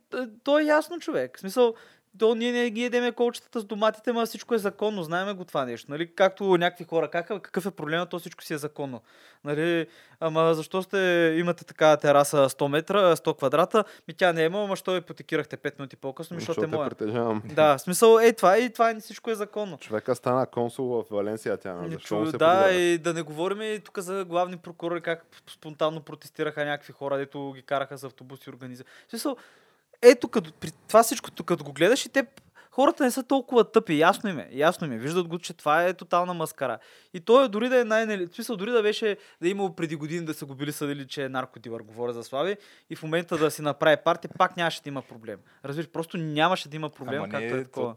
то 0.45 0.59
е 0.59 0.63
ясно, 0.65 1.01
човек. 1.01 1.39
Смисъл, 1.39 1.75
то 2.19 2.35
ние 2.35 2.53
не 2.53 2.71
ги 2.71 2.85
едеме 2.85 3.13
колчетата 3.13 3.61
с 3.61 3.65
доматите, 3.65 4.13
ма 4.13 4.27
всичко 4.27 4.55
е 4.55 4.59
законно. 4.59 5.03
Знаеме 5.03 5.33
го 5.33 5.45
това 5.45 5.65
нещо. 5.65 5.91
Нали? 5.91 6.15
Както 6.15 6.45
някакви 6.45 6.85
хора, 6.85 7.09
как, 7.09 7.27
какъв 7.27 7.67
е 7.67 7.71
проблема, 7.71 8.07
то 8.07 8.19
всичко 8.19 8.45
си 8.45 8.55
е 8.55 8.59
законно. 8.59 9.01
Нали? 9.45 9.87
Ама 10.21 10.55
защо 10.55 10.83
сте, 10.83 11.35
имате 11.39 11.65
такава 11.65 11.97
тераса 11.97 12.37
100 12.37 12.69
метра, 12.69 13.17
100 13.17 13.37
квадрата? 13.37 13.85
Ми 14.09 14.15
тя 14.15 14.33
не 14.33 14.43
е 14.43 14.47
имала, 14.47 14.65
ама 14.65 14.77
що 14.77 14.93
я 14.93 14.99
ипотекирахте 14.99 15.57
5 15.57 15.79
минути 15.79 15.97
по-късно, 15.97 16.39
защото 16.39 16.65
е 16.65 16.67
моя. 16.67 16.89
притежавам. 16.89 17.43
Да, 17.45 17.77
в 17.77 17.81
смисъл, 17.81 18.19
е 18.19 18.33
това 18.33 18.59
и 18.59 18.73
това 18.73 18.95
всичко 19.01 19.31
е 19.31 19.35
законно. 19.35 19.79
Човека 19.79 20.15
стана 20.15 20.47
консул 20.47 20.87
в 20.87 21.05
Валенсия, 21.11 21.57
тя. 21.57 21.75
Не 21.75 21.91
Защо 21.91 22.15
му 22.15 22.25
чу, 22.25 22.31
се 22.31 22.39
да, 22.39 22.49
подиграва? 22.49 22.73
и 22.73 22.99
да 22.99 23.15
не 23.15 23.23
говорим 23.23 23.63
и 23.63 23.81
тук 23.85 23.99
за 23.99 24.25
главни 24.25 24.57
прокурори, 24.57 25.01
как 25.01 25.27
спонтанно 25.51 26.01
протестираха 26.01 26.65
някакви 26.65 26.93
хора, 26.93 27.17
дето 27.17 27.53
ги 27.53 27.63
караха 27.63 27.99
с 27.99 28.05
автобуси 28.05 28.43
и 28.47 28.51
организации. 28.51 28.93
В 29.07 29.11
смисъл, 29.11 29.37
ето 30.05 30.29
като, 30.29 30.53
при 30.53 30.71
това 30.89 31.03
всичко, 31.03 31.31
като 31.45 31.65
го 31.65 31.73
гледаш 31.73 32.07
и 32.07 32.09
те 32.09 32.27
хората 32.75 33.05
не 33.05 33.11
са 33.11 33.23
толкова 33.23 33.73
тъпи. 33.73 33.99
Ясно 33.99 34.31
им 34.31 34.39
е, 34.39 34.49
ясно 34.53 34.87
им 34.87 34.93
е. 34.93 34.99
Виждат 34.99 35.29
го, 35.29 35.39
че 35.39 35.55
това 35.55 35.85
е 35.85 35.95
тотална 35.95 36.35
маскара. 36.35 36.79
И 37.15 37.21
той 37.21 37.45
е 37.45 37.49
дори 37.49 37.69
да 37.69 37.81
е 37.81 37.85
най 37.85 38.27
смисъл, 38.27 38.57
дори 38.57 38.71
да 38.71 38.83
беше 38.83 39.17
да 39.41 39.49
е 39.49 39.51
имало 39.51 39.77
преди 39.77 39.97
години 39.97 40.27
да 40.27 40.35
са 40.35 40.47
го 40.47 40.55
били 40.55 40.73
съдили, 40.73 41.07
че 41.07 41.25
е 41.25 41.29
наркодилър, 41.29 41.83
говоря 41.83 42.13
за 42.13 42.25
Слави, 42.25 42.57
и 42.91 42.97
в 42.97 43.03
момента 43.03 43.39
да 43.39 43.51
си 43.51 43.63
направи 43.63 43.97
партия, 44.05 44.31
пак 44.39 44.57
нямаше 44.57 44.83
да 44.83 44.89
има 44.89 45.03
проблем. 45.03 45.39
Разбираш, 45.65 45.89
просто 45.89 46.17
нямаше 46.17 46.69
да 46.69 46.77
има 46.77 46.91
проблем, 46.91 47.23
Ама 47.23 47.29
както 47.29 47.55
не, 47.55 47.61
е 47.61 47.65
такова. 47.65 47.95
То, 47.95 47.97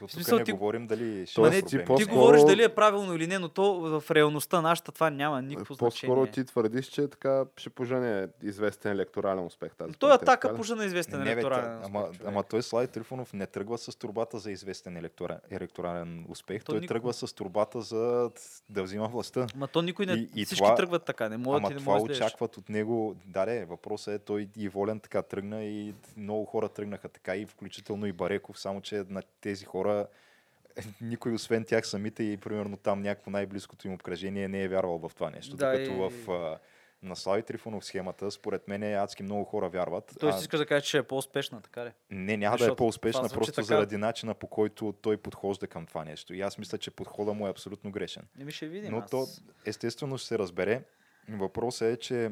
тук 0.00 0.10
смисъл, 0.12 0.38
не 0.38 0.44
ти- 0.44 0.52
говорим 0.52 0.86
дали 0.86 1.26
ще 1.26 1.40
не, 1.40 1.62
ти 1.62 1.78
по-скоро- 1.78 2.08
говориш 2.10 2.42
дали 2.42 2.62
е 2.62 2.68
правилно 2.70 3.14
или 3.14 3.26
не, 3.26 3.38
но 3.38 3.48
то 3.48 3.74
в 4.00 4.10
реалността 4.10 4.60
нашата 4.60 4.92
това 4.92 5.10
няма 5.10 5.42
никакво 5.42 5.76
По-скоро 5.76 5.90
значение. 6.20 6.26
ти 6.34 6.44
твърдиш, 6.44 6.86
че 6.86 7.08
така 7.08 7.44
ще 7.56 7.70
пожене 7.70 8.28
известен 8.42 8.92
електорален 8.92 9.40
успех 9.40 9.74
тази 9.74 9.92
Той 9.92 10.08
е 10.08 10.10
партия, 10.10 10.24
атака 10.24 10.40
така 10.40 10.52
ли? 10.52 10.56
пожа 10.56 10.76
на 10.76 10.84
известен 10.84 11.18
Не, 11.18 11.24
бе, 11.24 11.32
електорален 11.32 11.80
ама, 11.84 12.00
успех, 12.00 12.16
човек. 12.16 12.28
ама 12.28 12.42
той 12.42 12.62
Слави 12.62 12.86
Трифонов 12.86 13.32
не 13.32 13.46
тръгва 13.46 13.78
с 13.78 13.96
турбата 13.96 14.38
за 14.38 14.50
известен 14.50 14.96
електорален, 14.96 15.40
електорален 15.50 16.26
успех. 16.28 16.60
То 16.60 16.66
той 16.66 16.74
никой- 16.74 16.88
тръгва 16.88 17.12
с 17.12 17.34
турбата 17.34 17.80
за 17.80 18.30
да 18.68 18.82
взима 18.82 19.08
властта. 19.08 19.46
Ма 19.56 19.68
то 19.68 19.82
никой 19.82 20.06
не... 20.06 20.12
И- 20.12 20.28
и 20.36 20.44
всички 20.44 20.64
това- 20.64 20.74
тръгват 20.74 21.04
така, 21.04 21.28
не 21.28 21.36
могат 21.36 21.58
Ама 21.58 21.70
и 21.70 21.74
не 21.74 21.80
това 21.80 21.92
можеш 21.94 22.16
очакват 22.16 22.56
от 22.56 22.68
него. 22.68 23.16
Да, 23.26 23.44
де, 23.46 23.64
въпросът 23.64 24.14
е, 24.14 24.18
той 24.18 24.48
и 24.56 24.68
Волен 24.68 25.00
така 25.00 25.22
тръгна 25.22 25.64
и 25.64 25.94
много 26.16 26.44
хора 26.44 26.68
тръгнаха 26.68 27.08
така 27.08 27.36
и 27.36 27.46
включително 27.46 28.06
и 28.06 28.12
Бареков, 28.12 28.60
само 28.60 28.80
че 28.80 29.04
на 29.08 29.22
тези 29.40 29.64
хора 29.64 29.89
никой 31.00 31.32
освен 31.32 31.64
тях 31.64 31.86
самите 31.86 32.22
и 32.22 32.36
примерно 32.36 32.76
там 32.76 33.02
някакво 33.02 33.30
най-близкото 33.30 33.86
им 33.86 33.94
обкръжение 33.94 34.48
не 34.48 34.62
е 34.62 34.68
вярвал 34.68 34.98
в 34.98 35.12
това 35.14 35.30
нещо. 35.30 35.56
Да, 35.56 35.72
Докато 35.72 35.90
и- 35.90 36.10
в 36.10 36.30
а, 36.30 36.58
на 37.02 37.16
Слави 37.16 37.42
Трифонов 37.42 37.84
схемата, 37.84 38.30
според 38.30 38.68
мен 38.68 38.94
адски 38.94 39.22
много 39.22 39.44
хора 39.44 39.68
вярват. 39.68 40.16
Тоест 40.20 40.38
а- 40.38 40.40
искаш 40.40 40.58
да 40.60 40.66
кажеш, 40.66 40.88
че 40.88 40.98
е 40.98 41.02
по-успешна, 41.02 41.60
така 41.60 41.84
ли? 41.84 41.92
не, 42.10 42.36
няма 42.36 42.56
да 42.56 42.64
е 42.64 42.64
Защото 42.64 42.76
по-успешна, 42.76 43.28
просто 43.28 43.52
така. 43.52 43.62
заради 43.66 43.96
начина 43.96 44.34
по 44.34 44.46
който 44.46 44.94
той 45.02 45.16
подхожда 45.16 45.66
към 45.66 45.86
това 45.86 46.04
нещо. 46.04 46.34
И 46.34 46.40
аз 46.40 46.58
мисля, 46.58 46.78
че 46.78 46.90
подхода 46.90 47.32
му 47.32 47.46
е 47.46 47.50
абсолютно 47.50 47.90
грешен. 47.90 48.22
Еми 48.40 48.52
ще 48.52 48.66
видим. 48.68 48.90
Но 48.90 48.98
аз... 48.98 49.10
то 49.10 49.26
естествено 49.66 50.18
ще 50.18 50.28
се 50.28 50.38
разбере. 50.38 50.82
Въпросът 51.28 51.88
е, 51.88 51.96
че 51.96 52.30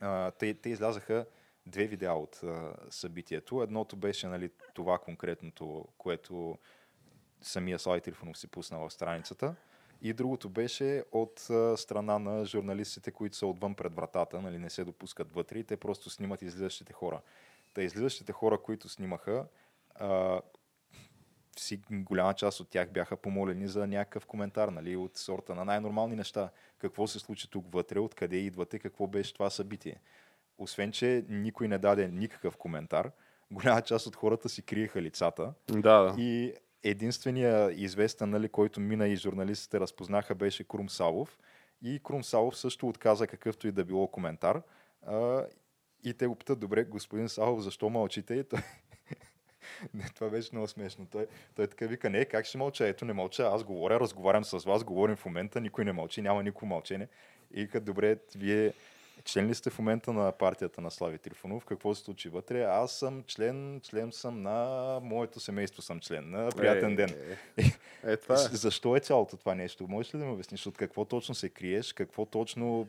а, 0.00 0.30
те, 0.30 0.54
те 0.54 0.70
излязаха 0.70 1.26
две 1.66 1.86
видеа 1.86 2.12
от 2.12 2.40
а, 2.44 2.74
събитието. 2.90 3.62
Едното 3.62 3.96
беше 3.96 4.26
нали, 4.26 4.50
това 4.74 4.98
конкретното, 4.98 5.88
което 5.98 6.58
самия 7.40 7.78
Слави 7.78 8.00
Трифонов 8.00 8.38
си 8.38 8.46
пусна 8.46 8.78
в 8.78 8.90
страницата. 8.90 9.54
И 10.02 10.12
другото 10.12 10.48
беше 10.48 11.04
от 11.12 11.50
а, 11.50 11.76
страна 11.76 12.18
на 12.18 12.44
журналистите, 12.44 13.10
които 13.10 13.36
са 13.36 13.46
отвън 13.46 13.74
пред 13.74 13.94
вратата, 13.94 14.40
нали, 14.40 14.58
не 14.58 14.70
се 14.70 14.84
допускат 14.84 15.32
вътре 15.32 15.58
и 15.58 15.64
те 15.64 15.76
просто 15.76 16.10
снимат 16.10 16.42
излизащите 16.42 16.92
хора. 16.92 17.20
Та 17.74 17.82
излизащите 17.82 18.32
хора, 18.32 18.58
които 18.62 18.88
снимаха, 18.88 19.46
а, 19.94 20.40
си, 21.58 21.80
голяма 21.90 22.34
част 22.34 22.60
от 22.60 22.70
тях 22.70 22.90
бяха 22.90 23.16
помолени 23.16 23.68
за 23.68 23.86
някакъв 23.86 24.26
коментар, 24.26 24.68
нали, 24.68 24.96
от 24.96 25.16
сорта 25.16 25.54
на 25.54 25.64
най-нормални 25.64 26.16
неща. 26.16 26.50
Какво 26.78 27.06
се 27.06 27.18
случи 27.18 27.50
тук 27.50 27.72
вътре, 27.72 27.98
откъде 27.98 28.36
идвате, 28.36 28.78
какво 28.78 29.06
беше 29.06 29.34
това 29.34 29.50
събитие. 29.50 30.00
Освен, 30.60 30.92
че 30.92 31.24
никой 31.28 31.68
не 31.68 31.78
даде 31.78 32.08
никакъв 32.08 32.56
коментар, 32.56 33.10
голяма 33.50 33.82
част 33.82 34.06
от 34.06 34.16
хората 34.16 34.48
си 34.48 34.62
криеха 34.62 35.02
лицата 35.02 35.52
Да, 35.68 35.98
да. 35.98 36.14
и 36.18 36.54
единствения 36.82 37.72
известен, 37.72 38.30
нали, 38.30 38.48
който 38.48 38.80
мина 38.80 39.08
и 39.08 39.16
журналистите 39.16 39.80
разпознаха, 39.80 40.34
беше 40.34 40.64
Крум 40.64 40.88
Савов. 40.88 41.38
И 41.82 42.00
Крум 42.04 42.24
Савов 42.24 42.56
също 42.56 42.88
отказа 42.88 43.26
какъвто 43.26 43.68
и 43.68 43.72
да 43.72 43.84
било 43.84 44.06
коментар. 44.06 44.62
А, 45.06 45.44
и 46.04 46.14
те 46.14 46.26
го 46.26 46.34
питат, 46.34 46.60
добре, 46.60 46.84
господин 46.84 47.28
Савов, 47.28 47.60
защо 47.60 47.90
мълчите? 47.90 48.34
И 48.34 48.44
той... 48.44 48.60
Не, 49.94 50.04
това 50.14 50.28
беше 50.28 50.48
много 50.52 50.68
смешно. 50.68 51.06
Той, 51.10 51.26
той 51.56 51.66
така 51.66 51.86
вика, 51.86 52.10
не, 52.10 52.24
как 52.24 52.46
ще 52.46 52.58
мълча? 52.58 52.88
Ето 52.88 53.04
не 53.04 53.12
мълча, 53.12 53.42
аз 53.42 53.64
говоря, 53.64 54.00
разговарям 54.00 54.44
с 54.44 54.64
вас, 54.64 54.84
говорим 54.84 55.16
в 55.16 55.26
момента, 55.26 55.60
никой 55.60 55.84
не 55.84 55.92
мълчи, 55.92 56.22
няма 56.22 56.42
никакво 56.42 56.66
мълчене. 56.66 57.08
И 57.54 57.62
вика, 57.62 57.80
добре, 57.80 58.16
вие 58.36 58.72
член 59.22 59.46
ли 59.46 59.54
сте 59.54 59.70
в 59.70 59.78
момента 59.78 60.12
на 60.12 60.32
партията 60.32 60.80
на 60.80 60.90
Слави 60.90 61.18
Трифонов? 61.18 61.64
Какво 61.64 61.94
се 61.94 62.02
случи 62.02 62.28
вътре? 62.28 62.62
Аз 62.62 62.92
съм 62.92 63.22
член, 63.24 63.80
член 63.80 64.12
съм 64.12 64.42
на 64.42 64.66
моето 65.02 65.40
семейство 65.40 65.82
съм 65.82 66.00
член. 66.00 66.30
На 66.30 66.48
приятен 66.50 66.92
Е, 66.92 66.96
ден. 66.96 67.10
Е, 67.56 67.72
е, 68.04 68.16
това 68.16 68.34
е. 68.34 68.38
З- 68.38 68.50
Защо 68.52 68.96
е 68.96 69.00
цялото 69.00 69.36
това 69.36 69.54
нещо? 69.54 69.86
Можеш 69.88 70.14
ли 70.14 70.18
да 70.18 70.24
ми 70.24 70.32
обясниш 70.32 70.66
от 70.66 70.76
какво 70.76 71.04
точно 71.04 71.34
се 71.34 71.48
криеш, 71.48 71.92
какво 71.92 72.24
точно 72.26 72.86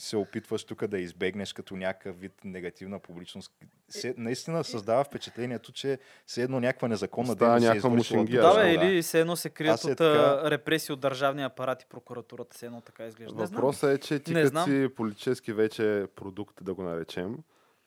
се 0.00 0.16
опитваш 0.16 0.64
тук 0.64 0.86
да 0.86 0.98
избегнеш 0.98 1.52
като 1.52 1.76
някакъв 1.76 2.20
вид 2.20 2.32
негативна 2.44 2.98
публичност? 2.98 3.52
Се, 3.88 4.14
наистина 4.16 4.64
създава 4.64 5.04
впечатлението, 5.04 5.72
че 5.72 5.98
все 6.26 6.42
едно 6.42 6.60
някаква 6.60 6.88
незаконна 6.88 7.34
дейност 7.34 7.62
се 7.62 7.72
е 7.72 7.76
извършила. 7.76 8.24
Да, 8.24 8.54
бе, 8.54 8.74
или 8.74 9.02
все 9.02 9.20
едно 9.20 9.36
се 9.36 9.50
крият 9.50 9.84
е 9.84 9.86
от 9.86 9.98
така- 9.98 10.50
репресии 10.50 10.92
от 10.92 11.00
държавния 11.00 11.46
апарат 11.46 11.82
и 11.82 11.86
прокуратурата, 11.86 12.56
все 12.56 12.66
едно 12.66 12.80
така 12.80 13.06
изглежда. 13.06 13.34
Въпросът 13.36 13.90
е, 13.90 13.98
че 13.98 14.18
ти 14.18 14.34
Не 14.34 14.42
като 14.42 14.64
си 14.64 14.88
политически 14.96 15.52
вече 15.52 16.06
продукт, 16.16 16.64
да 16.64 16.74
го 16.74 16.82
наречем, 16.82 17.38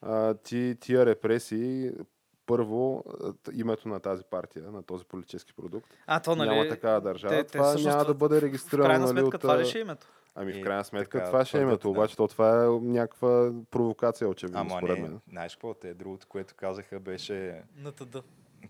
а, 0.02 0.34
ти 0.34 0.76
тия 0.80 1.06
репресии, 1.06 1.92
първо, 2.46 3.04
името 3.54 3.90
на 3.90 4.00
тази 4.00 4.24
партия, 4.24 4.72
на 4.72 4.84
този 4.84 5.06
политически 5.06 5.54
продукт, 5.54 5.94
А, 6.08 6.20
то, 6.20 6.36
нали, 6.36 6.50
няма 6.50 6.70
такава 6.70 7.02
държава. 7.02 7.34
те- 7.34 7.44
те 7.44 7.52
това 7.52 7.76
няма 7.76 8.06
да 8.06 8.14
бъде 8.14 8.40
в 8.40 8.44
регистрирано. 8.44 8.86
крайна 8.86 9.06
нали, 9.06 9.12
сметка 9.12 9.36
от, 9.36 9.42
това 9.42 9.60
ли 9.60 9.66
ще 9.66 9.78
е 9.78 9.82
името? 9.82 10.08
Ами 10.36 10.54
в 10.54 10.62
крайна 10.62 10.84
сметка 10.84 11.18
така 11.18 11.26
това 11.26 11.46
ще 11.46 11.60
е 11.60 11.62
името, 11.62 11.82
да. 11.82 11.90
обаче 11.90 12.16
то 12.16 12.28
това 12.28 12.64
е 12.64 12.68
някаква 12.68 13.52
провокация, 13.72 14.28
очевидно, 14.28 14.60
Ама 14.60 14.78
според 14.78 15.00
мен. 15.00 15.20
знаеш 15.30 15.56
какво? 15.56 15.74
Те 15.74 15.94
другото, 15.94 16.28
което 16.28 16.56
казаха, 16.56 17.00
беше 17.00 17.62
НТД. 17.78 18.18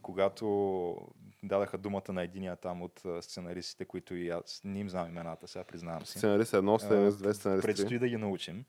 когато 0.01 0.97
дадаха 1.43 1.77
думата 1.77 2.13
на 2.13 2.23
единия 2.23 2.55
там 2.55 2.81
от 2.81 3.03
сценаристите, 3.21 3.85
които 3.85 4.15
и 4.15 4.29
аз 4.29 4.61
не 4.63 4.79
им 4.79 4.89
знам 4.89 5.07
имената, 5.07 5.47
сега 5.47 5.63
признавам 5.63 6.05
си. 6.05 6.17
Сценарист 6.17 6.53
едно, 6.53 6.79
сценарист 6.79 7.17
две, 7.17 7.33
сценарист. 7.33 7.65
Предстои 7.65 7.99
да 7.99 8.07
ги 8.07 8.17
научим. 8.17 8.65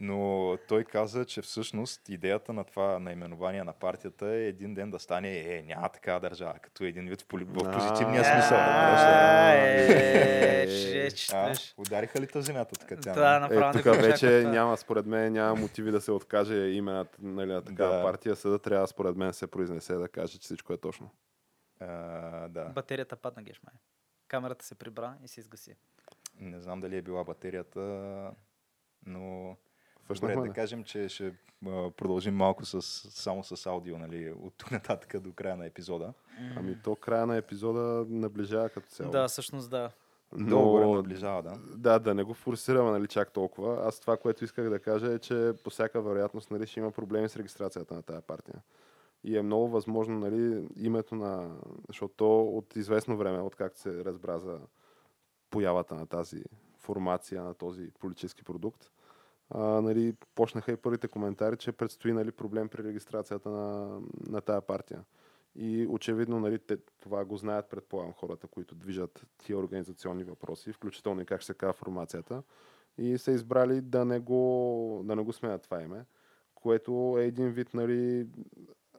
Но 0.00 0.56
той 0.68 0.84
каза, 0.84 1.24
че 1.24 1.42
всъщност 1.42 2.08
идеята 2.08 2.52
на 2.52 2.64
това 2.64 2.98
наименование 2.98 3.64
на 3.64 3.72
партията 3.72 4.26
е 4.26 4.46
един 4.46 4.74
ден 4.74 4.90
да 4.90 4.98
стане, 4.98 5.38
е, 5.38 5.62
няма 5.62 5.88
такава 5.88 6.20
държава, 6.20 6.54
като 6.62 6.84
един 6.84 7.08
вид 7.08 7.22
в, 7.22 7.26
позитивния 7.26 8.24
смисъл. 8.24 8.58
Е, 9.48 9.88
е, 10.92 11.52
удариха 11.76 12.20
ли 12.20 12.26
тази 12.26 12.46
земята 12.46 12.78
така? 12.78 12.96
Да, 12.96 13.36
Е, 13.36 13.40
направо 13.40 13.78
не 13.78 13.82
тук 13.82 13.94
вече 13.94 14.44
няма, 14.46 14.76
според 14.76 15.06
мен, 15.06 15.32
няма 15.32 15.60
мотиви 15.60 15.90
да 15.90 16.00
се 16.00 16.12
откаже 16.12 16.56
имената 16.56 17.18
нали, 17.22 17.52
на 17.52 17.62
такава 17.62 18.02
партия. 18.02 18.36
Съда 18.36 18.58
трябва, 18.58 18.86
според 18.86 19.16
мен, 19.16 19.32
се 19.32 19.46
произнесе 19.46 19.94
да 19.94 20.08
каже, 20.08 20.32
че 20.32 20.44
всичко 20.44 20.72
е 20.72 20.76
точно. 20.76 21.10
Батерията 22.74 23.16
падна 23.16 23.42
геш, 23.42 23.60
май. 23.66 23.74
Камерата 24.28 24.64
се 24.64 24.74
прибра 24.74 25.14
и 25.24 25.28
се 25.28 25.40
изгаси. 25.40 25.76
Не 26.40 26.60
знам 26.60 26.80
дали 26.80 26.96
е 26.96 27.02
била 27.02 27.24
батерията, 27.24 27.80
но 29.06 29.56
Добре, 30.14 30.36
да 30.36 30.52
кажем, 30.52 30.84
че 30.84 31.08
ще 31.08 31.34
продължим 31.96 32.34
малко 32.34 32.64
с, 32.64 32.82
само 33.10 33.44
с 33.44 33.66
аудио, 33.66 33.98
нали, 33.98 34.30
от 34.30 34.54
тук 34.56 34.70
нататък 34.70 35.20
до 35.20 35.32
края 35.32 35.56
на 35.56 35.66
епизода. 35.66 36.12
Ами 36.56 36.76
то 36.84 36.96
края 36.96 37.26
на 37.26 37.36
епизода 37.36 38.06
наближава 38.08 38.68
като 38.68 38.88
цяло. 38.88 39.10
Да, 39.10 39.28
всъщност 39.28 39.70
да. 39.70 39.90
Много 40.32 40.70
горе 40.70 40.86
наближава, 40.86 41.42
да. 41.42 41.58
Да, 41.76 41.98
да 41.98 42.14
не 42.14 42.22
го 42.22 42.34
форсираме 42.34 42.90
нали, 42.90 43.06
чак 43.06 43.32
толкова. 43.32 43.88
Аз 43.88 44.00
това, 44.00 44.16
което 44.16 44.44
исках 44.44 44.70
да 44.70 44.78
кажа 44.78 45.12
е, 45.12 45.18
че 45.18 45.52
по 45.64 45.70
всяка 45.70 46.02
вероятност 46.02 46.50
нали, 46.50 46.66
ще 46.66 46.80
има 46.80 46.90
проблеми 46.90 47.28
с 47.28 47.36
регистрацията 47.36 47.94
на 47.94 48.02
тази 48.02 48.22
партия. 48.22 48.62
И 49.24 49.36
е 49.36 49.42
много 49.42 49.68
възможно 49.68 50.18
нали, 50.18 50.68
името 50.76 51.14
на... 51.14 51.56
Защото 51.88 52.14
то 52.16 52.42
от 52.42 52.76
известно 52.76 53.16
време, 53.16 53.40
откакто 53.40 53.80
се 53.80 54.04
разбра 54.04 54.38
за 54.38 54.58
появата 55.50 55.94
на 55.94 56.06
тази 56.06 56.44
формация, 56.78 57.42
на 57.42 57.54
този 57.54 57.90
политически 58.00 58.44
продукт, 58.44 58.90
а, 59.50 59.60
нали, 59.80 60.14
почнаха 60.34 60.72
и 60.72 60.76
първите 60.76 61.08
коментари, 61.08 61.56
че 61.56 61.72
предстои 61.72 62.12
нали, 62.12 62.32
проблем 62.32 62.68
при 62.68 62.84
регистрацията 62.84 63.50
на, 63.50 64.00
на 64.28 64.40
тая 64.40 64.60
партия. 64.60 65.04
И 65.54 65.86
очевидно 65.90 66.40
нали, 66.40 66.58
те, 66.58 66.76
това 67.00 67.24
го 67.24 67.36
знаят, 67.36 67.70
предполагам, 67.70 68.12
хората, 68.12 68.46
които 68.46 68.74
движат 68.74 69.26
тия 69.38 69.58
организационни 69.58 70.24
въпроси, 70.24 70.72
включително 70.72 71.20
и 71.20 71.26
как 71.26 71.40
ще 71.40 71.46
се 71.46 71.54
казва 71.54 71.72
формацията. 71.72 72.42
И 72.98 73.18
са 73.18 73.32
избрали 73.32 73.80
да 73.80 74.04
не 74.04 74.20
го, 74.20 75.02
да 75.04 75.16
не 75.16 75.22
го 75.22 75.32
сменят 75.32 75.62
това 75.62 75.82
име, 75.82 76.04
което 76.54 77.16
е 77.18 77.24
един 77.24 77.50
вид, 77.50 77.74
нали, 77.74 78.26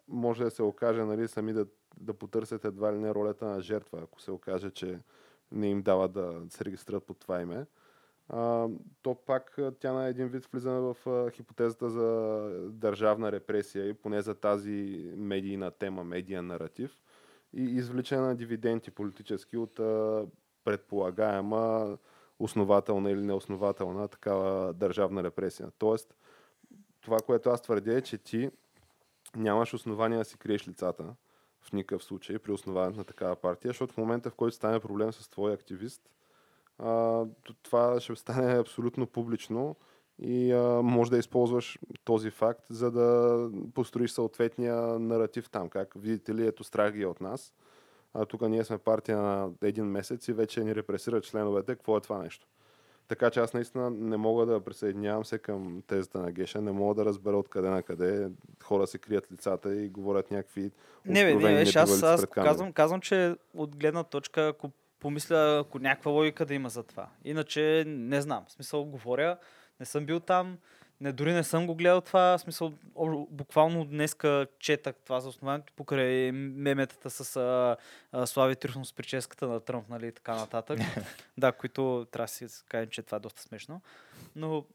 може 0.08 0.44
да 0.44 0.52
се 0.52 0.64
окаже, 0.64 1.04
нали, 1.04 1.28
сами 1.28 1.54
да, 1.54 1.68
да 1.98 2.14
потърсят 2.14 2.66
едва 2.66 2.94
ли 2.94 2.98
не 2.98 3.14
ролята 3.14 3.46
на 3.46 3.62
жертва, 3.62 4.02
ако 4.04 4.22
се 4.22 4.32
окаже, 4.32 4.72
че 4.72 5.00
не 5.52 5.70
им 5.70 5.82
дава 5.82 6.08
да 6.08 6.42
се 6.50 6.66
регистрират 6.66 7.06
под 7.06 7.20
това 7.20 7.42
име. 7.42 7.66
То 9.02 9.16
пак 9.26 9.60
тя 9.80 9.94
на 9.94 10.08
един 10.08 10.28
вид 10.28 10.46
влизаме 10.46 10.80
в 10.80 10.96
хипотезата 11.32 11.90
за 11.90 12.50
държавна 12.70 13.32
репресия 13.32 13.90
и 13.90 13.94
поне 13.94 14.22
за 14.22 14.36
тази 14.36 15.12
медийна 15.18 15.72
тема, 15.72 16.04
медиен 16.04 16.48
наратив 16.48 16.98
и 17.54 17.64
извличане 17.64 18.22
на 18.22 18.36
дивиденти 18.36 18.92
политически 18.92 19.58
от 19.58 19.76
предполагаема 20.64 21.98
основателна 22.40 23.12
или 23.12 23.22
неоснователна 23.22 24.08
такава 24.08 24.74
държавна 24.74 25.24
репресия. 25.24 25.72
Тоест, 25.78 26.16
това, 27.02 27.18
което 27.26 27.50
аз 27.50 27.62
твърдя 27.62 27.98
е, 27.98 28.02
че 28.02 28.18
ти 28.18 28.50
нямаш 29.36 29.74
основания 29.74 30.20
да 30.20 30.26
си 30.26 30.38
криеш 30.38 30.68
лицата 30.68 31.16
в 31.62 31.74
никакъв 31.74 32.04
случай 32.04 32.40
при 32.40 32.52
основаването 32.52 32.98
на 32.98 33.04
такава 33.04 33.36
партия, 33.36 33.70
защото 33.70 33.94
в 33.94 33.98
момента, 33.98 34.30
в 34.30 34.36
който 34.36 34.56
стане 34.56 34.80
проблем 34.80 35.14
с 35.14 35.30
твой 35.30 35.54
активист, 35.54 36.10
а, 36.80 37.26
това 37.64 38.00
ще 38.00 38.16
стане 38.16 38.60
абсолютно 38.60 39.08
публично 39.08 39.76
и 40.22 40.52
а, 40.52 40.82
може 40.84 41.12
да 41.12 41.18
използваш 41.18 41.80
този 42.04 42.30
факт, 42.30 42.66
за 42.70 42.92
да 42.92 43.50
построиш 43.74 44.12
съответния 44.12 44.76
наратив 45.00 45.50
там. 45.50 45.70
Как 45.70 45.94
видите 45.96 46.36
ли, 46.36 46.48
ето 46.48 46.64
страх 46.64 46.94
ги 46.94 47.02
е 47.02 47.08
от 47.08 47.22
нас. 47.22 47.54
А 48.14 48.26
тук 48.26 48.42
ние 48.42 48.64
сме 48.64 48.78
партия 48.78 49.18
на 49.18 49.50
един 49.62 49.86
месец 49.86 50.28
и 50.28 50.34
вече 50.34 50.64
ни 50.64 50.76
репресират 50.76 51.24
членовете. 51.24 51.76
Какво 51.76 51.98
е 51.98 52.02
това 52.02 52.18
нещо? 52.18 52.48
Така 53.08 53.30
че 53.30 53.40
аз 53.40 53.54
наистина 53.54 53.90
не 53.90 54.18
мога 54.18 54.46
да 54.46 54.60
присъединявам 54.60 55.26
се 55.26 55.38
към 55.38 55.84
тезата 55.88 56.20
на 56.20 56.32
Геша. 56.32 56.62
Не 56.62 56.72
мога 56.72 56.96
да 56.96 57.06
разбера 57.06 57.38
откъде 57.38 57.70
на 57.70 57.84
къде 57.84 58.30
хора 58.64 58.88
се 58.88 58.98
крият 58.98 59.32
лицата 59.32 59.76
и 59.76 59.90
говорят 59.90 60.32
някакви 60.32 60.72
Не, 61.06 61.36
бе, 61.36 61.36
не, 61.36 61.62
аз, 61.76 62.04
аз 62.04 62.26
казвам, 62.26 62.74
казвам, 62.74 63.02
че 63.02 63.36
от 63.54 63.76
гледна 63.76 64.04
точка, 64.04 64.48
ако 64.48 64.72
помисля, 65.00 65.60
ако 65.60 65.80
някаква 65.80 66.12
логика 66.12 66.46
да 66.46 66.54
има 66.54 66.70
за 66.70 66.84
това. 66.84 67.10
Иначе 67.26 67.84
не 67.88 68.22
знам. 68.22 68.46
В 68.48 68.52
смисъл, 68.52 68.86
говоря, 68.86 69.38
не 69.80 69.86
съм 69.86 70.06
бил 70.06 70.20
там, 70.20 70.58
не, 71.02 71.12
дори 71.12 71.34
не 71.34 71.44
съм 71.44 71.68
го 71.68 71.76
гледал 71.76 72.02
това. 72.02 72.38
В 72.38 72.42
смисъл, 72.42 72.74
буквално 73.30 73.86
днеска 73.86 74.48
четах 74.60 74.96
това 74.96 75.20
за 75.20 75.30
основанието 75.30 75.74
покрай 75.74 76.32
меметата 76.32 77.10
с 77.10 77.36
а, 77.36 77.78
а, 78.12 78.26
Слави 78.26 78.56
Трифонов 78.56 78.88
с 78.88 78.94
прическата 78.94 79.48
на 79.48 79.60
Тръмп, 79.60 79.90
нали, 79.90 80.08
и 80.08 80.12
така 80.12 80.36
нататък. 80.36 80.80
да, 81.38 81.52
които 81.52 82.08
трябва 82.12 82.26
да 82.26 82.28
си 82.28 82.64
кажем, 82.70 82.90
че 82.90 83.04
това 83.04 83.16
е 83.16 83.20
доста 83.20 83.42
смешно. 83.42 83.82
Но 84.36 84.66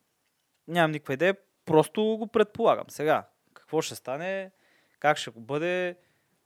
нямам 0.68 0.90
никаква 0.90 1.14
идея, 1.14 1.36
просто 1.64 2.02
го 2.02 2.26
предполагам. 2.26 2.84
Сега, 2.88 3.28
какво 3.54 3.82
ще 3.82 3.94
стане, 3.94 4.50
как 4.98 5.16
ще 5.16 5.30
го 5.30 5.40
бъде, 5.40 5.96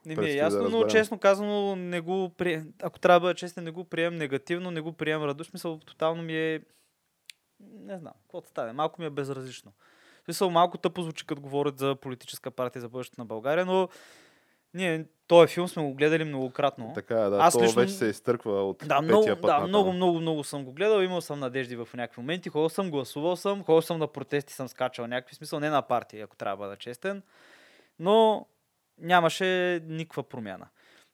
не 0.06 0.08
ми 0.08 0.12
е 0.12 0.16
Предстои 0.16 0.32
да 0.32 0.38
ясно, 0.38 0.58
но 0.60 0.64
разберем. 0.66 0.88
честно 0.90 1.18
казано, 1.18 1.76
не 1.76 2.00
го 2.00 2.28
при... 2.28 2.62
ако 2.82 2.98
трябва 2.98 3.16
да 3.16 3.24
бъда 3.24 3.34
честен, 3.34 3.64
не 3.64 3.70
го 3.70 3.84
приемам 3.84 4.18
негативно, 4.18 4.70
не 4.70 4.80
го 4.80 4.92
приемам 4.92 5.28
радостно. 5.28 5.50
Смисъл, 5.50 5.78
тотално 5.78 6.22
ми 6.22 6.36
е... 6.36 6.60
Не 7.60 7.98
знам, 7.98 8.12
какво 8.22 8.40
да 8.40 8.48
стане. 8.48 8.72
Малко 8.72 9.00
ми 9.00 9.06
е 9.06 9.10
безразлично. 9.10 9.72
В 10.20 10.24
Смисъл, 10.24 10.50
малко 10.50 10.78
тъпо 10.78 11.02
звучи, 11.02 11.26
като 11.26 11.40
говорят 11.40 11.78
за 11.78 11.94
политическа 11.94 12.50
партия 12.50 12.82
за 12.82 12.88
бъдещето 12.88 13.20
на 13.20 13.24
България, 13.24 13.66
но 13.66 13.88
ние 14.74 15.04
този 15.26 15.54
филм 15.54 15.68
сме 15.68 15.82
го 15.82 15.94
гледали 15.94 16.24
многократно. 16.24 16.92
Така 16.94 17.14
е, 17.16 17.28
да. 17.30 17.36
Аз 17.36 17.54
то 17.54 17.62
лично- 17.62 17.80
вече 17.80 17.92
се 17.92 18.06
изтърква 18.06 18.62
от 18.62 18.82
Да, 18.86 19.02
много, 19.02 19.26
път 19.26 19.40
да, 19.40 19.46
натам. 19.46 19.68
много, 19.68 19.92
много, 19.92 20.20
много 20.20 20.44
съм 20.44 20.64
го 20.64 20.72
гледал. 20.72 21.00
Имал 21.00 21.20
съм 21.20 21.40
надежди 21.40 21.76
в 21.76 21.88
някакви 21.94 22.20
моменти. 22.20 22.48
Ходил 22.48 22.68
съм, 22.68 22.90
гласувал 22.90 23.36
съм, 23.36 23.64
ходил 23.64 23.82
съм 23.82 23.98
на 23.98 24.06
протести, 24.06 24.52
съм 24.52 24.68
скачал 24.68 25.06
някакви 25.06 25.34
смисъл, 25.34 25.60
не 25.60 25.70
на 25.70 25.82
партия, 25.82 26.24
ако 26.24 26.36
трябва 26.36 26.56
да 26.56 26.68
бъда 26.68 26.76
честен. 26.76 27.22
Но 27.98 28.46
нямаше 29.00 29.80
никаква 29.84 30.22
промяна. 30.22 30.68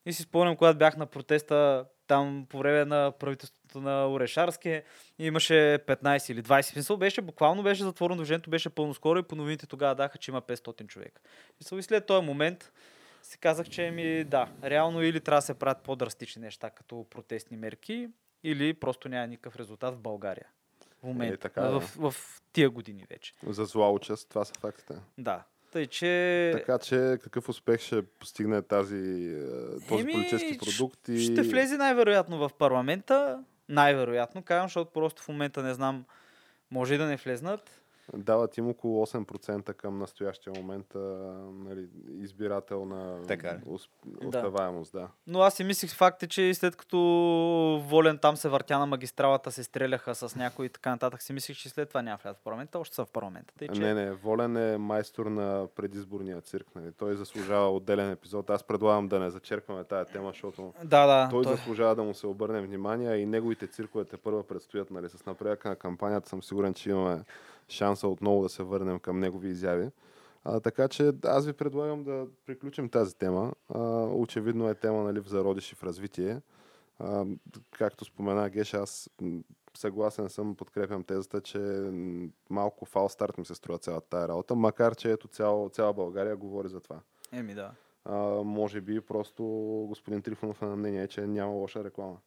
И 0.05 0.13
си 0.13 0.23
спомням, 0.23 0.55
когато 0.55 0.77
бях 0.77 0.97
на 0.97 1.05
протеста 1.05 1.85
там 2.07 2.45
по 2.49 2.57
време 2.57 2.85
на 2.85 3.11
правителството 3.19 3.81
на 3.81 4.11
Орешарски, 4.11 4.81
имаше 5.19 5.53
15 5.87 6.31
или 6.31 6.43
20. 6.43 6.61
В 6.61 6.65
Смисъл 6.65 6.97
беше, 6.97 7.21
буквално 7.21 7.63
беше 7.63 7.83
затворено 7.83 8.17
движението, 8.17 8.49
беше 8.49 8.69
пълно 8.69 8.93
скоро 8.93 9.19
и 9.19 9.23
по 9.23 9.35
новините 9.35 9.67
тогава 9.67 9.95
даха, 9.95 10.17
че 10.17 10.31
има 10.31 10.41
500 10.41 10.87
човека. 10.87 11.21
И 11.61 11.81
след 11.81 12.05
този 12.05 12.25
момент 12.25 12.71
си 13.23 13.37
казах, 13.37 13.69
че 13.69 13.91
ми 13.91 14.23
да, 14.23 14.47
реално 14.63 15.03
или 15.03 15.19
трябва 15.19 15.37
да 15.37 15.45
се 15.45 15.53
правят 15.53 15.83
по-драстични 15.83 16.41
неща, 16.41 16.69
като 16.69 17.05
протестни 17.09 17.57
мерки, 17.57 18.09
или 18.43 18.73
просто 18.73 19.09
няма 19.09 19.27
никакъв 19.27 19.55
резултат 19.55 19.95
в 19.95 19.99
България. 19.99 20.47
В 20.99 21.03
момента. 21.03 21.33
Е, 21.33 21.37
така 21.37 21.61
е. 21.61 21.69
в, 21.69 21.79
в, 21.79 22.15
тия 22.53 22.69
години 22.69 23.05
вече. 23.09 23.33
За 23.47 23.65
зла 23.65 23.91
участ, 23.91 24.29
това 24.29 24.45
са 24.45 24.53
фактите. 24.59 24.93
Да. 25.17 25.43
Тъй, 25.75 25.87
че... 25.87 26.51
Така 26.53 26.79
че 26.79 27.17
какъв 27.23 27.49
успех 27.49 27.81
ще 27.81 28.01
постигне 28.01 28.61
тази, 28.61 28.95
е, 28.95 29.87
този 29.87 30.01
Еми, 30.01 30.13
политически 30.13 30.57
продукт? 30.57 31.07
И... 31.07 31.19
Ще 31.19 31.41
влезе 31.41 31.77
най-вероятно 31.77 32.37
в 32.37 32.51
парламента. 32.59 33.43
Най-вероятно, 33.69 34.43
казвам, 34.43 34.67
защото 34.67 34.91
просто 34.91 35.23
в 35.23 35.27
момента 35.27 35.63
не 35.63 35.73
знам, 35.73 36.05
може 36.71 36.93
и 36.93 36.97
да 36.97 37.05
не 37.05 37.15
влезнат. 37.15 37.81
Дават 38.13 38.57
им 38.57 38.69
около 38.69 39.05
8% 39.05 39.73
към 39.73 39.99
настоящия 39.99 40.53
момент 40.57 40.95
а, 40.95 40.99
нали, 41.53 41.87
избирателна 42.21 43.21
Така 43.27 43.57
усп... 43.65 43.91
Да. 44.05 44.27
успеваемост. 44.27 44.91
Да. 44.91 45.07
Но 45.27 45.39
аз 45.39 45.53
си 45.53 45.63
мислих 45.63 45.95
факт 45.95 46.23
е, 46.23 46.27
че 46.27 46.53
след 46.53 46.75
като 46.75 46.97
Волен 47.87 48.17
там 48.17 48.37
се 48.37 48.49
въртя 48.49 48.79
на 48.79 48.85
магистралата, 48.85 49.51
се 49.51 49.63
стреляха 49.63 50.15
с 50.15 50.35
някой 50.35 50.65
и 50.65 50.69
така 50.69 50.89
нататък, 50.89 51.21
си 51.21 51.33
мислих, 51.33 51.57
че 51.57 51.69
след 51.69 51.87
това 51.89 52.01
няма 52.01 52.17
влязат 52.23 52.37
в 52.37 52.43
парламента, 52.43 52.79
още 52.79 52.95
са 52.95 53.05
в 53.05 53.11
парламента. 53.11 53.53
Тъй, 53.59 53.67
че... 53.67 53.81
Не, 53.81 53.93
не, 53.93 54.11
Волен 54.11 54.57
е 54.57 54.77
майстор 54.77 55.25
на 55.25 55.67
предизборния 55.75 56.41
цирк. 56.41 56.67
Нали. 56.75 56.91
Той 56.91 57.15
заслужава 57.15 57.69
отделен 57.71 58.11
епизод. 58.11 58.49
Аз 58.49 58.63
предлагам 58.63 59.07
да 59.07 59.19
не 59.19 59.29
зачеркваме 59.29 59.83
тая 59.83 60.05
тема, 60.05 60.29
защото 60.29 60.73
Да, 60.83 61.05
да. 61.07 61.29
той, 61.31 61.43
той- 61.43 61.55
заслужава 61.55 61.95
да 61.95 62.03
му 62.03 62.13
се 62.13 62.27
обърне 62.27 62.61
внимание 62.61 63.15
и 63.15 63.25
неговите 63.25 63.67
циркове 63.67 64.05
те 64.05 64.17
първа 64.17 64.43
предстоят. 64.43 64.91
Нали. 64.91 65.09
С 65.09 65.25
напредъка 65.25 65.69
на 65.69 65.75
кампанията 65.75 66.29
съм 66.29 66.43
сигурен, 66.43 66.73
че 66.73 66.89
имаме 66.89 67.23
шанса 67.69 68.07
отново 68.07 68.43
да 68.43 68.49
се 68.49 68.63
върнем 68.63 68.99
към 68.99 69.19
негови 69.19 69.49
изяви. 69.49 69.89
А, 70.43 70.59
така 70.59 70.87
че 70.87 71.13
аз 71.25 71.45
ви 71.45 71.53
предлагам 71.53 72.03
да 72.03 72.27
приключим 72.45 72.89
тази 72.89 73.17
тема. 73.17 73.53
А, 73.69 73.79
очевидно 74.03 74.69
е 74.69 74.75
тема 74.75 75.03
нали, 75.03 75.19
в 75.19 75.27
зародиш 75.27 75.71
и 75.71 75.75
в 75.75 75.83
развитие. 75.83 76.41
А, 76.99 77.25
както 77.71 78.05
спомена 78.05 78.49
Геш, 78.49 78.73
аз 78.73 79.09
съгласен 79.77 80.29
съм, 80.29 80.55
подкрепям 80.55 81.03
тезата, 81.03 81.41
че 81.41 81.59
малко 82.49 82.85
фал 82.85 83.09
старт 83.09 83.37
ми 83.37 83.45
се 83.45 83.55
струва 83.55 83.77
цялата 83.77 84.09
тая 84.09 84.27
работа, 84.27 84.55
макар 84.55 84.95
че 84.95 85.11
ето 85.11 85.27
цяла, 85.27 85.69
цяла 85.69 85.93
България 85.93 86.35
говори 86.35 86.69
за 86.69 86.79
това. 86.79 86.99
Еми 87.31 87.53
да. 87.53 87.71
А, 88.05 88.17
може 88.43 88.81
би 88.81 89.01
просто 89.01 89.43
господин 89.87 90.21
Трифонов 90.21 90.61
е 90.61 90.65
на 90.65 90.75
мнение, 90.75 91.07
че 91.07 91.27
няма 91.27 91.51
лоша 91.51 91.83
реклама. 91.83 92.17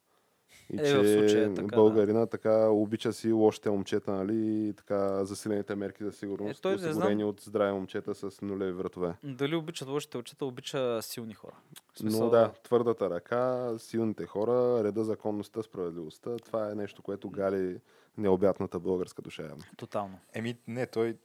И 0.73 0.81
Е, 0.81 0.83
че 0.85 0.97
в 0.97 1.07
случая 1.13 1.45
е 1.45 1.53
така, 1.53 1.67
да. 1.67 1.75
българина 1.75 2.25
така 2.25 2.69
обича 2.69 3.13
си 3.13 3.31
лошите 3.31 3.69
момчета, 3.69 4.11
нали, 4.11 4.67
и 4.67 4.73
така 4.73 5.25
засилените 5.25 5.75
мерки 5.75 6.03
за 6.03 6.11
сигурност, 6.11 6.59
Е, 6.59 6.61
той 6.61 6.71
не 6.71 6.77
знам. 6.77 6.91
осигурени 6.91 7.23
от 7.23 7.41
здрави 7.41 7.73
момчета 7.73 8.15
с 8.15 8.41
нулеви 8.41 8.71
вратове. 8.71 9.13
Дали 9.23 9.55
обичат 9.55 9.87
лошите 9.87 10.17
очета, 10.17 10.45
обича 10.45 11.01
силни 11.01 11.33
хора. 11.33 11.55
В 11.75 12.03
Но 12.03 12.29
да, 12.29 12.51
твърдата 12.63 13.09
ръка, 13.09 13.73
силните 13.77 14.25
хора, 14.25 14.83
реда, 14.83 15.03
законността, 15.03 15.63
справедливостта, 15.63 16.37
това 16.37 16.71
е 16.71 16.75
нещо, 16.75 17.01
което 17.01 17.29
гали 17.29 17.79
необятната 18.17 18.79
българска 18.79 19.21
душа. 19.21 19.55
Тотално. 19.77 20.19
Еми, 20.33 20.57
не, 20.67 20.85
той 20.85 21.17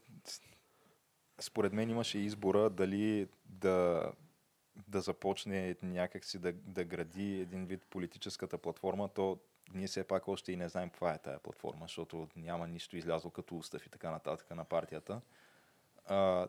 според 1.40 1.72
мен 1.72 1.90
имаше 1.90 2.18
избора 2.18 2.70
дали 2.70 3.28
да, 3.46 4.02
да 4.88 5.00
започне 5.00 5.76
някакси 5.82 6.38
да, 6.38 6.52
да 6.52 6.84
гради 6.84 7.40
един 7.40 7.66
вид 7.66 7.86
политическата 7.90 8.58
платформа, 8.58 9.08
то 9.08 9.38
ние 9.74 9.86
все 9.86 10.04
пак 10.04 10.28
още 10.28 10.52
и 10.52 10.56
не 10.56 10.68
знаем 10.68 10.90
каква 10.90 11.14
е 11.14 11.18
тая 11.18 11.38
платформа, 11.38 11.84
защото 11.84 12.28
няма 12.36 12.68
нищо 12.68 12.96
излязло 12.96 13.30
като 13.30 13.56
устав 13.56 13.86
и 13.86 13.90
така 13.90 14.10
нататък 14.10 14.50
на 14.50 14.64
партията. 14.64 15.20
А, 16.06 16.48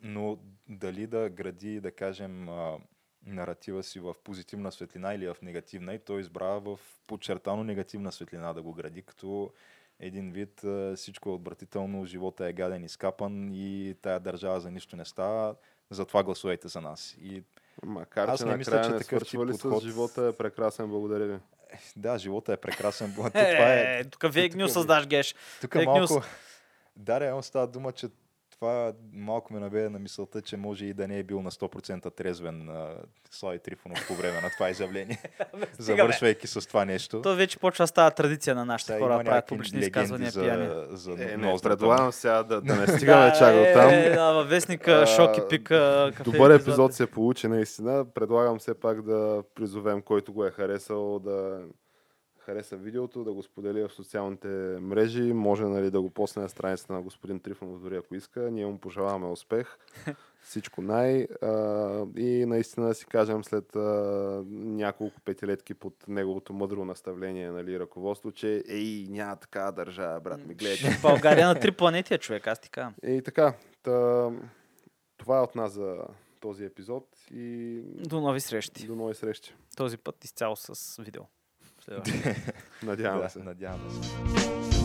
но 0.00 0.38
дали 0.68 1.06
да 1.06 1.30
гради, 1.30 1.80
да 1.80 1.92
кажем, 1.92 2.48
а, 2.48 2.78
наратива 3.26 3.82
си 3.82 4.00
в 4.00 4.14
позитивна 4.24 4.72
светлина 4.72 5.14
или 5.14 5.28
в 5.28 5.36
негативна, 5.42 5.94
и 5.94 5.98
той 5.98 6.20
избра 6.20 6.58
в 6.58 6.80
подчертано 7.06 7.64
негативна 7.64 8.12
светлина 8.12 8.52
да 8.52 8.62
го 8.62 8.72
гради, 8.72 9.02
като 9.02 9.52
един 10.00 10.32
вид 10.32 10.64
а, 10.64 10.96
всичко 10.96 11.28
е 11.28 11.32
отвратително, 11.32 12.06
живота 12.06 12.46
е 12.46 12.52
гаден 12.52 12.84
и 12.84 12.88
скапан 12.88 13.50
и 13.52 13.94
тая 14.02 14.20
държава 14.20 14.60
за 14.60 14.70
нищо 14.70 14.96
не 14.96 15.04
става, 15.04 15.56
затова 15.90 16.22
гласувайте 16.22 16.68
за 16.68 16.80
нас. 16.80 17.16
И 17.20 17.42
Макар, 17.82 18.28
Аз 18.28 18.40
че 18.40 18.44
не 18.44 18.56
мисля, 18.56 18.82
че 18.82 18.90
не 18.90 18.98
такъв 18.98 19.22
тип 19.22 19.40
ли 19.40 19.54
с 19.54 19.58
подход- 19.58 19.82
живота 19.82 20.24
е 20.24 20.32
прекрасен, 20.32 20.88
благодаря 20.88 21.26
ви. 21.26 21.38
да, 21.96 22.18
живота 22.18 22.52
е 22.52 22.56
прекрасен. 22.56 23.14
Това 23.14 23.30
Е, 23.34 23.98
е, 23.98 24.04
тук 24.04 24.32
фейк 24.32 24.54
нюс 24.54 24.70
е- 24.70 24.74
създаш, 24.74 25.06
Геш. 25.06 25.34
Тук 25.60 25.74
малко... 25.76 26.22
Да, 26.96 27.20
реално 27.20 27.42
става 27.42 27.66
дума, 27.66 27.92
че 27.92 28.08
това 28.60 28.92
малко 29.12 29.52
ме 29.54 29.60
наведе 29.60 29.88
на 29.88 29.98
мисълта, 29.98 30.42
че 30.42 30.56
може 30.56 30.84
и 30.86 30.94
да 30.94 31.08
не 31.08 31.18
е 31.18 31.22
бил 31.22 31.42
на 31.42 31.50
100% 31.50 32.14
трезвен 32.14 32.68
а, 32.68 32.94
Слави 33.30 33.58
Трифонов 33.58 34.06
по 34.08 34.14
време 34.14 34.40
на 34.40 34.50
това 34.50 34.70
изявление, 34.70 35.22
завършвайки 35.78 36.46
с 36.46 36.68
това 36.68 36.84
нещо. 36.84 37.22
То 37.22 37.34
вече 37.36 37.58
почва 37.58 37.82
да 37.82 37.86
става 37.86 38.10
традиция 38.10 38.54
на 38.54 38.64
нашите 38.64 38.92
Сега 38.92 39.04
хора 39.04 39.18
да 39.18 39.24
правят 39.24 39.46
публични 39.46 39.78
легенди 39.78 39.86
изказвания 39.86 40.32
пияни. 40.32 40.66
за, 40.66 40.86
за 40.90 41.12
Е, 41.12 41.36
не, 41.36 41.56
предлагам 41.62 42.12
сега 42.12 42.42
да, 42.42 42.60
да 42.60 42.76
не 42.76 42.86
стигаме 42.96 43.32
чак 43.38 43.54
до 43.56 43.64
там. 43.74 43.90
Е, 43.90 44.10
да, 44.10 44.32
във 44.32 44.48
вестника 44.48 44.92
А, 44.92 45.06
Шок 45.06 45.38
и 45.38 45.40
Пик. 45.48 45.64
кафе 45.68 46.22
Добър 46.24 46.50
епизод. 46.50 46.62
епизод 46.68 46.94
се 46.94 47.06
получи 47.06 47.48
наистина. 47.48 48.04
Предлагам 48.14 48.58
все 48.58 48.80
пак 48.80 49.02
да 49.02 49.42
призовем, 49.54 50.02
който 50.02 50.32
го 50.32 50.44
е 50.44 50.50
харесал, 50.50 51.18
да 51.18 51.60
хареса 52.46 52.76
видеото, 52.76 53.24
да 53.24 53.32
го 53.32 53.42
сподели 53.42 53.82
в 53.82 53.92
социалните 53.92 54.48
мрежи. 54.80 55.32
Може 55.32 55.64
нали, 55.64 55.90
да 55.90 56.00
го 56.00 56.10
посне 56.10 56.42
на 56.42 56.48
страницата 56.48 56.92
на 56.92 57.02
господин 57.02 57.40
Трифонов, 57.40 57.80
дори 57.80 57.96
ако 57.96 58.14
иска. 58.14 58.50
Ние 58.50 58.66
му 58.66 58.78
пожелаваме 58.78 59.26
успех. 59.26 59.78
Всичко 60.42 60.82
най. 60.82 61.26
А, 61.42 62.06
и 62.16 62.44
наистина 62.46 62.94
си 62.94 63.06
кажем 63.06 63.44
след 63.44 63.76
а, 63.76 63.80
няколко 64.50 65.20
петилетки 65.20 65.74
под 65.74 65.94
неговото 66.08 66.52
мъдро 66.52 66.84
наставление, 66.84 67.50
нали, 67.50 67.80
ръководство, 67.80 68.32
че 68.32 68.64
ей, 68.68 69.06
няма 69.10 69.36
така 69.36 69.72
държава, 69.72 70.20
брат 70.20 70.46
ми, 70.46 70.54
гледайте. 70.54 70.90
В 70.90 71.02
България 71.02 71.46
на 71.46 71.60
три 71.60 71.72
планети 71.76 72.14
е 72.14 72.18
човек, 72.18 72.46
аз 72.46 72.60
ти 72.60 72.70
казвам. 72.70 72.94
И 73.06 73.22
така, 73.22 73.54
та, 73.82 74.30
това 75.16 75.38
е 75.38 75.42
от 75.42 75.54
нас 75.54 75.72
за 75.72 75.96
този 76.40 76.64
епизод 76.64 77.08
и 77.34 77.80
До 77.84 78.20
нови 78.20 78.40
срещи. 78.40 78.86
до 78.86 78.94
нови 78.94 79.14
срещи. 79.14 79.54
Този 79.76 79.98
път 79.98 80.24
изцяло 80.24 80.56
с 80.56 81.02
видео. 81.02 81.22
Следващия. 81.86 82.36
Надявам 82.82 83.20
Да, 83.20 83.28
се. 83.28 83.38
надяваме 83.38 83.90
се. 83.90 84.75